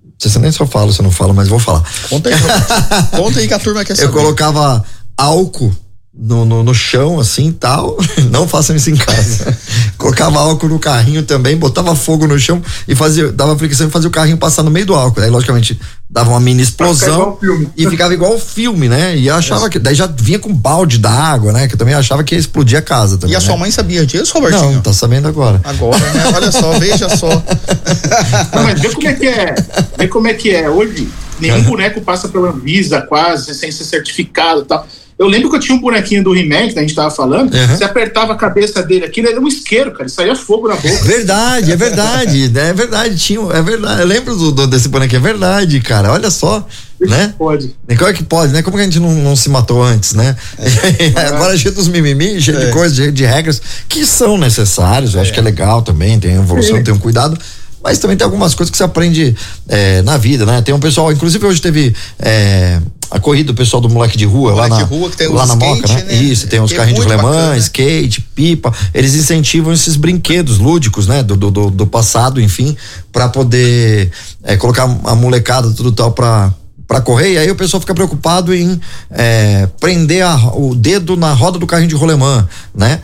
Não 0.04 0.12
sei 0.20 0.30
se 0.30 0.38
nem 0.38 0.50
se 0.52 0.60
eu 0.60 0.66
falo, 0.66 0.92
se 0.92 1.00
eu 1.00 1.04
não 1.04 1.10
falo, 1.10 1.34
mas 1.34 1.48
vou 1.48 1.58
falar. 1.58 1.82
Conta 2.08 2.28
aí, 2.30 2.34
conta 3.16 3.38
aí 3.40 3.48
que 3.48 3.54
a 3.54 3.58
turma 3.58 3.84
quer 3.84 3.94
saber. 3.96 4.08
Eu 4.08 4.12
colocava 4.12 4.82
álcool 5.16 5.74
no, 6.14 6.44
no, 6.46 6.62
no 6.62 6.74
chão, 6.74 7.18
assim 7.20 7.52
tal. 7.52 7.96
Não 8.30 8.48
façam 8.48 8.74
isso 8.76 8.88
em 8.90 8.96
casa. 8.96 9.58
Colocava 10.06 10.38
álcool 10.38 10.68
no 10.68 10.78
carrinho 10.78 11.22
também, 11.22 11.56
botava 11.56 11.94
fogo 11.96 12.26
no 12.26 12.38
chão 12.38 12.62
e 12.86 12.94
fazia, 12.94 13.32
dava 13.32 13.56
fricção 13.58 13.88
e 13.88 13.90
fazia 13.90 14.08
o 14.08 14.12
carrinho 14.12 14.36
passar 14.36 14.62
no 14.62 14.70
meio 14.70 14.86
do 14.86 14.94
álcool. 14.94 15.20
Aí, 15.20 15.30
logicamente, 15.30 15.78
dava 16.08 16.30
uma 16.30 16.40
mini 16.40 16.62
explosão 16.62 17.38
e 17.76 17.88
ficava 17.88 18.14
igual 18.14 18.34
o 18.34 18.38
filme, 18.38 18.88
né? 18.88 19.16
E 19.16 19.26
eu 19.26 19.34
achava 19.34 19.68
que. 19.68 19.78
Daí 19.78 19.94
já 19.94 20.06
vinha 20.06 20.38
com 20.38 20.52
balde 20.52 20.98
d'água, 20.98 21.52
né? 21.52 21.66
Que 21.66 21.74
eu 21.74 21.78
também 21.78 21.94
achava 21.94 22.22
que 22.22 22.34
ia 22.34 22.38
explodir 22.38 22.78
a 22.78 22.82
casa 22.82 23.16
também. 23.16 23.34
E 23.34 23.36
a 23.36 23.40
sua 23.40 23.54
né? 23.54 23.60
mãe 23.60 23.70
sabia 23.70 24.06
disso, 24.06 24.32
Robertinho? 24.34 24.72
Não, 24.72 24.80
tá 24.80 24.92
sabendo 24.92 25.28
agora. 25.28 25.60
Agora, 25.64 25.98
né? 25.98 26.32
Olha 26.34 26.52
só, 26.52 26.72
veja 26.78 27.08
só. 27.16 27.28
Não, 28.54 28.62
mas 28.62 28.80
vê 28.80 28.90
como 28.90 29.08
é 29.08 29.12
que 29.12 29.26
é. 29.26 29.54
Vê 29.98 30.08
como 30.08 30.28
é 30.28 30.34
que 30.34 30.50
é. 30.50 30.70
Hoje, 30.70 31.08
nenhum 31.40 31.62
boneco 31.62 32.00
passa 32.00 32.28
pela 32.28 32.50
Anvisa 32.50 33.00
quase, 33.02 33.54
sem 33.54 33.72
ser 33.72 33.84
certificado 33.84 34.62
e 34.62 34.64
tal. 34.64 34.86
Eu 35.18 35.28
lembro 35.28 35.48
que 35.48 35.56
eu 35.56 35.60
tinha 35.60 35.74
um 35.74 35.80
bonequinho 35.80 36.22
do 36.22 36.36
He-Man, 36.36 36.68
que 36.68 36.78
a 36.78 36.82
gente 36.82 36.94
tava 36.94 37.10
falando. 37.10 37.54
Uhum. 37.54 37.66
Você 37.68 37.84
apertava 37.84 38.34
a 38.34 38.36
cabeça 38.36 38.82
dele 38.82 39.06
aqui, 39.06 39.20
ele 39.20 39.30
era 39.30 39.40
um 39.40 39.48
isqueiro, 39.48 39.90
cara. 39.92 40.06
Saía 40.10 40.36
fogo 40.36 40.68
na 40.68 40.76
boca. 40.76 41.04
Verdade, 41.04 41.72
é 41.72 41.76
verdade, 41.76 42.48
né? 42.50 42.68
é 42.68 42.72
verdade, 42.74 43.16
tinha, 43.16 43.40
é 43.52 43.62
verdade. 43.62 44.02
Eu 44.02 44.06
lembro 44.06 44.36
do, 44.36 44.52
do- 44.52 44.66
desse 44.66 44.88
bonequinho, 44.88 45.20
é 45.20 45.22
verdade, 45.22 45.80
cara. 45.80 46.12
Olha 46.12 46.30
só, 46.30 46.66
né? 47.00 47.32
Pode. 47.38 47.74
E 47.88 47.96
Como 47.96 48.10
é 48.10 48.12
que 48.12 48.22
pode, 48.24 48.52
né? 48.52 48.60
Como 48.62 48.76
que 48.76 48.82
a 48.82 48.84
gente 48.84 49.00
não, 49.00 49.10
não 49.14 49.34
se 49.34 49.48
matou 49.48 49.82
antes, 49.82 50.12
né? 50.12 50.36
Agora 51.32 51.54
é 51.54 51.56
cheio 51.56 51.74
dos 51.74 51.88
mimimi, 51.88 52.38
cheio 52.40 52.58
de 52.58 52.66
É. 52.66 52.70
coisas, 52.70 52.96
cheio 52.98 53.10
de 53.12 53.24
regras 53.24 53.62
que 53.88 54.04
são 54.04 54.36
necessários. 54.36 55.14
Eu 55.14 55.22
acho 55.22 55.32
que 55.32 55.40
é 55.40 55.42
legal 55.42 55.80
também, 55.80 56.20
tem 56.20 56.34
evolução, 56.34 56.76
Sim. 56.76 56.82
tem 56.84 56.92
um 56.92 56.98
cuidado. 56.98 57.38
Mas 57.82 57.98
também 57.98 58.16
tem 58.16 58.24
algumas 58.24 58.52
coisas 58.54 58.70
que 58.70 58.76
você 58.76 58.82
aprende 58.84 59.34
é, 59.68 60.02
na 60.02 60.16
vida, 60.18 60.44
né? 60.44 60.60
Tem 60.60 60.74
um 60.74 60.80
pessoal, 60.80 61.12
inclusive 61.12 61.46
hoje 61.46 61.62
teve 61.62 61.94
é, 62.18 62.80
a 63.10 63.18
corrida 63.20 63.48
do 63.52 63.54
pessoal 63.54 63.80
do 63.80 63.88
moleque 63.88 64.16
de 64.18 64.24
rua 64.24 64.50
lá 64.50 64.56
Moleque 64.68 64.70
na, 64.70 64.82
de 64.82 64.84
rua 64.84 65.10
que 65.10 65.16
tem 65.16 65.28
lá 65.28 65.46
na 65.46 65.54
skate, 65.54 65.80
Moca, 65.82 65.92
né? 65.94 66.02
né? 66.04 66.14
Isso, 66.14 66.46
tem 66.48 66.60
os 66.60 66.70
Que 66.70 66.74
é 66.76 66.78
carrinhos 66.78 67.06
de 67.06 67.12
rolemã, 67.12 67.56
skate, 67.56 68.20
pipa. 68.34 68.72
Eles 68.94 69.14
incentivam 69.14 69.72
esses 69.72 69.96
brinquedos 69.96 70.58
lúdicos, 70.58 71.06
né? 71.06 71.22
Do, 71.22 71.36
do, 71.36 71.50
do, 71.50 71.70
do 71.70 71.86
passado, 71.86 72.40
enfim, 72.40 72.76
para 73.12 73.28
poder 73.28 74.10
é, 74.42 74.56
colocar 74.56 74.82
a 75.04 75.14
molecada 75.14 75.70
tudo 75.72 75.92
tal 75.92 76.12
pra 76.12 76.52
para 76.88 77.00
correr, 77.00 77.32
e 77.32 77.38
aí 77.38 77.50
o 77.50 77.56
pessoal 77.56 77.80
fica 77.80 77.92
preocupado 77.92 78.54
em 78.54 78.80
é, 79.10 79.66
prender 79.80 80.22
a- 80.24 80.52
o 80.54 80.72
dedo 80.72 81.16
na 81.16 81.32
roda 81.32 81.58
do 81.58 81.66
carrinho 81.66 81.88
de 81.88 81.96
rolemã, 81.96 82.48
né? 82.72 83.00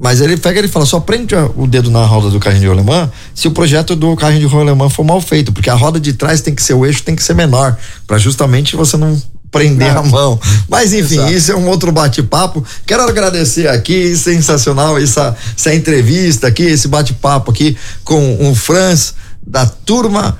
Mas 0.00 0.20
ele 0.20 0.36
pega 0.36 0.60
e 0.60 0.68
fala, 0.68 0.86
só 0.86 1.00
prende 1.00 1.34
o 1.56 1.66
dedo 1.66 1.90
na 1.90 2.04
roda 2.06 2.30
do 2.30 2.38
carrinho 2.38 2.60
de 2.62 2.68
rolemã 2.68 3.10
se 3.34 3.48
o 3.48 3.50
projeto 3.50 3.96
do 3.96 4.14
carrinho 4.14 4.40
de 4.40 4.46
rolemã 4.46 4.88
for 4.88 5.02
mal 5.04 5.20
feito, 5.20 5.52
porque 5.52 5.68
a 5.68 5.74
roda 5.74 5.98
de 5.98 6.12
trás 6.12 6.42
tem 6.42 6.54
que 6.54 6.62
ser, 6.62 6.74
o 6.74 6.86
eixo 6.86 7.02
tem 7.02 7.16
que 7.16 7.24
ser 7.24 7.34
menor, 7.34 7.76
para 8.06 8.18
justamente 8.18 8.76
você 8.76 8.96
não 8.96 9.20
prender 9.54 9.96
a 9.96 10.02
mão. 10.02 10.38
Mas 10.68 10.92
enfim, 10.92 11.14
Exato. 11.14 11.32
isso 11.32 11.52
é 11.52 11.56
um 11.56 11.68
outro 11.68 11.92
bate-papo. 11.92 12.64
Quero 12.84 13.04
agradecer 13.04 13.68
aqui, 13.68 14.16
sensacional 14.16 14.98
essa, 14.98 15.36
essa 15.56 15.72
entrevista 15.72 16.48
aqui, 16.48 16.64
esse 16.64 16.88
bate-papo 16.88 17.52
aqui 17.52 17.76
com 18.02 18.50
o 18.50 18.54
Franz 18.54 19.14
da 19.46 19.64
turma 19.64 20.36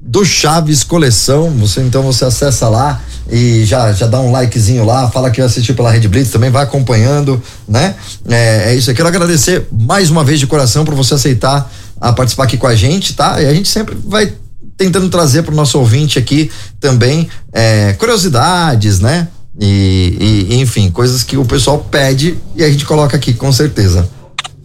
do 0.00 0.24
Chaves 0.24 0.82
Coleção. 0.82 1.50
Você 1.58 1.82
então 1.82 2.02
você 2.02 2.24
acessa 2.24 2.66
lá 2.68 3.02
e 3.30 3.64
já 3.66 3.92
já 3.92 4.06
dá 4.06 4.20
um 4.20 4.30
likezinho 4.30 4.84
lá, 4.84 5.10
fala 5.10 5.30
que 5.30 5.42
assistiu 5.42 5.74
pela 5.74 5.90
Rede 5.90 6.08
Blitz, 6.08 6.30
também 6.30 6.48
vai 6.48 6.62
acompanhando, 6.62 7.42
né? 7.68 7.94
É, 8.26 8.70
é 8.70 8.74
isso. 8.74 8.90
Eu 8.90 8.94
quero 8.94 9.08
agradecer 9.08 9.66
mais 9.70 10.08
uma 10.10 10.24
vez 10.24 10.40
de 10.40 10.46
coração 10.46 10.82
por 10.82 10.94
você 10.94 11.12
aceitar 11.12 11.70
a 12.00 12.12
participar 12.12 12.44
aqui 12.44 12.56
com 12.56 12.66
a 12.66 12.74
gente, 12.74 13.14
tá? 13.14 13.40
E 13.42 13.46
a 13.46 13.52
gente 13.52 13.68
sempre 13.68 13.96
vai 14.02 14.32
tentando 14.76 15.08
trazer 15.08 15.42
para 15.42 15.52
o 15.52 15.56
nosso 15.56 15.78
ouvinte 15.78 16.18
aqui 16.18 16.50
também 16.80 17.28
é, 17.52 17.94
curiosidades, 17.94 19.00
né? 19.00 19.28
E, 19.58 20.46
e, 20.50 20.60
enfim, 20.60 20.90
coisas 20.90 21.22
que 21.22 21.36
o 21.36 21.44
pessoal 21.44 21.78
pede 21.90 22.36
e 22.54 22.62
a 22.62 22.68
gente 22.68 22.84
coloca 22.84 23.16
aqui, 23.16 23.32
com 23.32 23.50
certeza. 23.50 24.08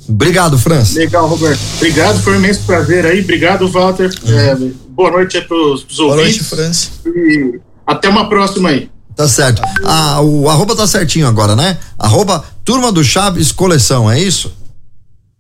Obrigado, 0.08 0.58
Franz. 0.58 0.94
Legal, 0.94 1.28
Roberto. 1.28 1.62
Obrigado, 1.78 2.20
foi 2.20 2.34
um 2.34 2.38
imenso 2.38 2.62
prazer 2.66 3.06
aí. 3.06 3.22
Obrigado, 3.22 3.68
Walter. 3.70 4.12
É, 4.26 4.56
boa 4.90 5.12
noite 5.12 5.38
aí 5.38 5.44
pros, 5.44 5.84
pros 5.84 5.98
Boa 5.98 6.16
noite, 6.18 6.42
ouvintes. 6.42 6.48
França. 6.48 6.90
E 7.06 7.60
até 7.88 8.10
uma 8.10 8.28
próxima 8.28 8.70
aí. 8.70 8.90
Tá 9.16 9.28
certo. 9.28 9.62
Ah, 9.86 10.22
o 10.22 10.50
arroba 10.50 10.76
tá 10.76 10.88
certinho 10.88 11.28
agora, 11.28 11.56
né? 11.56 11.78
Arroba 11.98 12.44
Turma 12.66 12.92
do 12.92 13.04
Chaves 13.04 13.52
Coleção, 13.52 14.10
é 14.10 14.20
isso? 14.20 14.52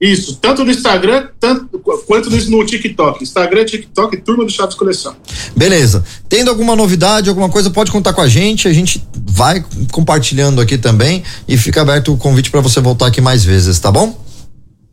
Isso, 0.01 0.39
tanto 0.41 0.65
no 0.65 0.71
Instagram 0.71 1.27
tanto, 1.39 1.77
quanto 2.07 2.27
no, 2.31 2.57
no 2.57 2.65
TikTok. 2.65 3.23
Instagram, 3.23 3.65
TikTok, 3.65 4.17
Turma 4.17 4.43
do 4.43 4.49
Chaves 4.49 4.75
Coleção. 4.75 5.15
Beleza. 5.55 6.03
Tendo 6.27 6.49
alguma 6.49 6.75
novidade, 6.75 7.29
alguma 7.29 7.49
coisa, 7.49 7.69
pode 7.69 7.91
contar 7.91 8.11
com 8.13 8.21
a 8.21 8.27
gente. 8.27 8.67
A 8.67 8.73
gente 8.73 9.07
vai 9.13 9.63
compartilhando 9.91 10.59
aqui 10.59 10.75
também 10.75 11.23
e 11.47 11.55
fica 11.55 11.81
aberto 11.81 12.11
o 12.11 12.17
convite 12.17 12.49
para 12.49 12.61
você 12.61 12.81
voltar 12.81 13.05
aqui 13.05 13.21
mais 13.21 13.45
vezes, 13.45 13.77
tá 13.77 13.91
bom? 13.91 14.19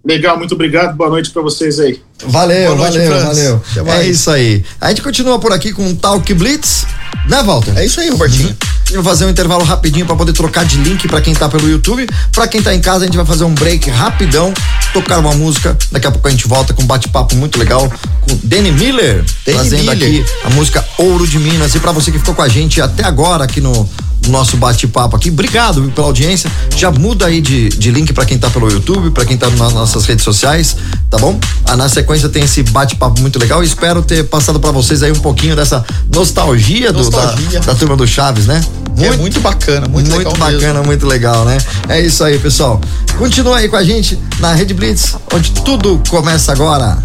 Legal, 0.05 0.39
muito 0.39 0.55
obrigado. 0.55 0.95
Boa 0.95 1.09
noite 1.11 1.31
pra 1.31 1.41
vocês 1.41 1.81
aí. 1.81 2.01
Valeu, 2.25 2.77
noite, 2.77 2.99
valeu, 2.99 3.11
Franz. 3.11 3.39
valeu. 3.39 3.63
Até 3.81 4.03
É 4.03 4.09
isso 4.09 4.31
aí. 4.31 4.63
A 4.79 4.91
gente 4.91 5.03
continua 5.03 5.39
por 5.39 5.53
aqui 5.53 5.73
com 5.73 5.89
o 5.89 5.97
Talk 5.97 6.35
Blitz, 6.35 6.87
né, 7.27 7.43
Walter? 7.43 7.77
É 7.77 7.85
isso 7.85 7.99
aí, 8.01 8.11
Robertinho. 8.11 8.55
A 8.61 8.78
gente 8.89 9.03
vai 9.03 9.05
fazer 9.05 9.27
um 9.27 9.31
intervalo 9.31 9.65
rapidinho 9.65 10.07
para 10.07 10.17
poder 10.17 10.33
trocar 10.33 10.65
de 10.65 10.79
link 10.79 11.07
para 11.09 11.21
quem 11.21 11.35
tá 11.35 11.49
pelo 11.49 11.69
YouTube. 11.69 12.07
Para 12.33 12.49
quem 12.49 12.61
tá 12.61 12.75
em 12.75 12.81
casa, 12.81 13.05
a 13.05 13.07
gente 13.07 13.17
vai 13.17 13.27
fazer 13.27 13.45
um 13.45 13.55
break 13.55 13.89
rapidão, 13.91 14.53
tocar 14.93 15.19
uma 15.19 15.35
música. 15.35 15.77
Daqui 15.93 16.07
a 16.07 16.11
pouco 16.11 16.27
a 16.27 16.31
gente 16.31 16.49
volta 16.49 16.75
com 16.75 16.83
um 16.83 16.87
bate-papo 16.87 17.37
muito 17.37 17.59
legal 17.59 17.91
com 18.23 18.39
Danny 18.43 18.73
Miller, 18.73 19.25
Danny 19.45 19.59
trazendo 19.59 19.91
Miller. 19.91 20.23
aqui 20.23 20.27
a 20.45 20.51
música 20.51 20.85
Ouro 20.99 21.27
de 21.27 21.39
Minas. 21.39 21.75
E 21.75 21.81
para 21.81 21.93
você 21.93 22.11
que 22.11 22.19
ficou 22.19 22.35
com 22.35 22.43
a 22.43 22.49
gente 22.49 22.81
até 22.81 23.05
agora 23.05 23.45
aqui 23.45 23.61
no 23.61 23.69
no 23.69 23.89
nosso 24.31 24.57
bate-papo 24.57 25.17
aqui. 25.17 25.31
Obrigado 25.31 25.83
viu, 25.83 25.91
pela 25.91 26.07
audiência. 26.07 26.51
Já 26.77 26.91
muda 26.91 27.27
aí 27.27 27.41
de, 27.41 27.69
de 27.71 27.91
link 27.91 28.13
para 28.13 28.25
quem 28.25 28.39
tá 28.39 28.49
pelo 28.51 28.71
YouTube, 28.71 29.11
para 29.11 29.25
quem 29.25 29.37
tá 29.37 29.49
nas 29.51 29.73
nossas 29.73 30.05
redes 30.07 30.25
sociais, 30.25 30.77
tá 31.11 31.19
bom? 31.19 31.39
Ah, 31.65 31.77
na 31.77 31.89
sequência 31.89 32.29
tem 32.29 32.43
esse 32.45 32.63
bate-papo 32.63 33.21
muito 33.21 33.39
legal. 33.39 33.63
Espero 33.63 34.03
ter 34.03 34.25
passado 34.25 34.59
para 34.61 34.71
vocês 34.71 35.03
aí 35.03 35.13
um 35.13 35.19
pouquinho 35.21 35.55
dessa 35.57 35.85
nostalgia, 36.15 36.93
do- 36.93 37.09
da- 37.11 37.23
Nostalgia. 37.23 37.61
da 37.61 37.75
turma 37.75 37.97
do 37.97 38.07
Chaves, 38.07 38.47
né? 38.47 38.61
é 39.01 39.17
muito 39.17 39.39
bacana, 39.41 39.87
muito, 39.87 40.11
Muito, 40.11 40.19
legal 40.19 40.33
bacana, 40.37 40.73
mesmo. 40.75 40.85
muito 40.87 41.07
legal, 41.07 41.45
né? 41.45 41.57
É 41.89 42.01
isso 42.01 42.25
aí, 42.25 42.37
pessoal. 42.39 42.81
Continua 43.17 43.59
aí 43.59 43.69
com 43.69 43.77
a 43.77 43.85
gente 43.85 44.19
na 44.41 44.53
Rede 44.55 44.75
Blitz, 44.75 45.15
onde 45.33 45.53
tudo 45.53 46.03
começa 46.09 46.51
agora. 46.51 46.99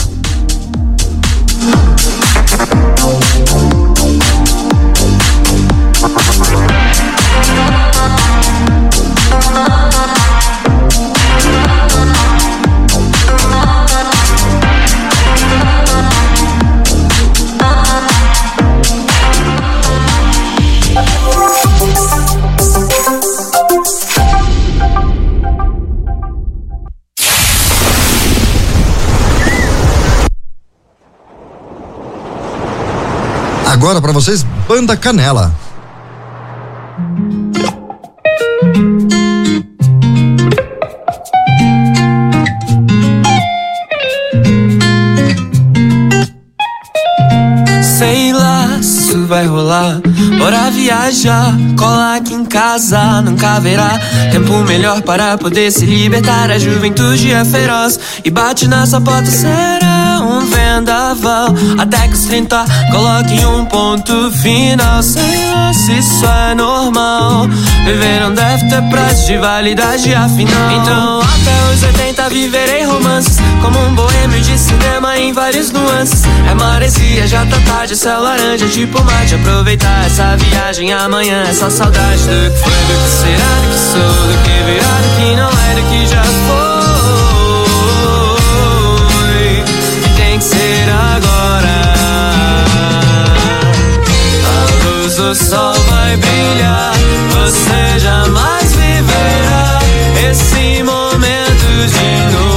Agora 33.83 33.99
para 33.99 34.13
vocês, 34.13 34.43
Banda 34.65 34.95
Canela. 34.95 35.53
Sei 47.83 48.31
lá 48.31 48.77
isso 48.79 49.27
vai 49.27 49.45
rolar. 49.45 50.01
Bora 50.39 50.71
viajar, 50.71 51.53
cola 51.77 52.15
aqui 52.15 52.33
em 52.33 52.42
casa, 52.53 53.19
nunca 53.23 53.55
haverá 53.55 53.99
tempo 54.31 54.53
melhor 54.63 55.01
para 55.01 55.35
poder 55.39 55.71
se 55.71 55.87
libertar. 55.87 56.51
A 56.51 56.59
juventude 56.59 57.31
é 57.31 57.43
feroz 57.43 57.99
e 58.23 58.29
bate 58.29 58.67
nessa 58.67 59.01
porta. 59.01 59.31
Será 59.31 60.19
um 60.21 60.45
vendaval 60.45 61.47
até 61.79 62.07
que 62.07 62.13
os 62.13 62.25
30 62.25 62.63
coloquem 62.91 63.43
um 63.47 63.65
ponto 63.65 64.31
final. 64.31 65.01
Lá 65.51 65.73
se 65.73 65.97
isso 65.97 66.25
é 66.25 66.53
normal. 66.53 67.47
Viver 67.85 68.21
não 68.21 68.33
deve 68.35 68.69
ter 68.69 68.81
prazo 68.83 69.25
de 69.25 69.37
validade, 69.37 70.13
afinal. 70.13 70.71
Então, 70.79 71.19
até 71.21 71.73
os 71.73 71.83
80 71.83 72.29
viverei 72.29 72.83
romances 72.83 73.37
como 73.61 73.79
um 73.79 73.95
boêmio 73.95 74.39
de 74.41 74.57
cinema 74.59 75.17
em 75.17 75.33
várias 75.33 75.71
nuances. 75.71 76.21
É 76.49 76.53
maresia, 76.53 77.25
já 77.25 77.45
tá 77.45 77.57
tarde, 77.65 77.95
céu 77.95 78.21
laranja, 78.21 78.67
tipo 78.67 79.03
mate. 79.03 79.33
Aproveitar 79.35 80.05
essa 80.05 80.35
viagem 80.37 80.93
amanhã, 80.93 81.43
essa 81.49 81.69
saudade 81.69 82.23
do 82.23 82.42
de 82.49 82.61
que 82.61 82.69
do 82.69 82.95
que 83.03 83.09
será, 83.09 83.53
do 83.61 83.67
que 83.69 83.77
sou, 83.79 84.13
do 84.27 84.35
que 84.43 84.55
virá, 84.63 84.93
do 85.01 85.09
que 85.17 85.35
não 85.35 85.49
é, 85.49 85.75
do 85.75 85.83
que 85.89 86.05
já 86.07 86.23
foi. 86.23 86.63
e 90.05 90.09
tem 90.17 90.37
que 90.37 90.43
ser 90.43 90.89
agora. 90.89 91.77
A 94.45 94.57
luz 94.85 95.15
do 95.15 95.33
sol 95.35 95.73
vai 95.89 96.17
brilhar, 96.17 96.93
você 97.31 97.99
jamais 97.99 98.75
viverá 98.75 99.79
esse 100.29 100.83
momento 100.83 101.87
de 101.87 102.33
novo. 102.33 102.52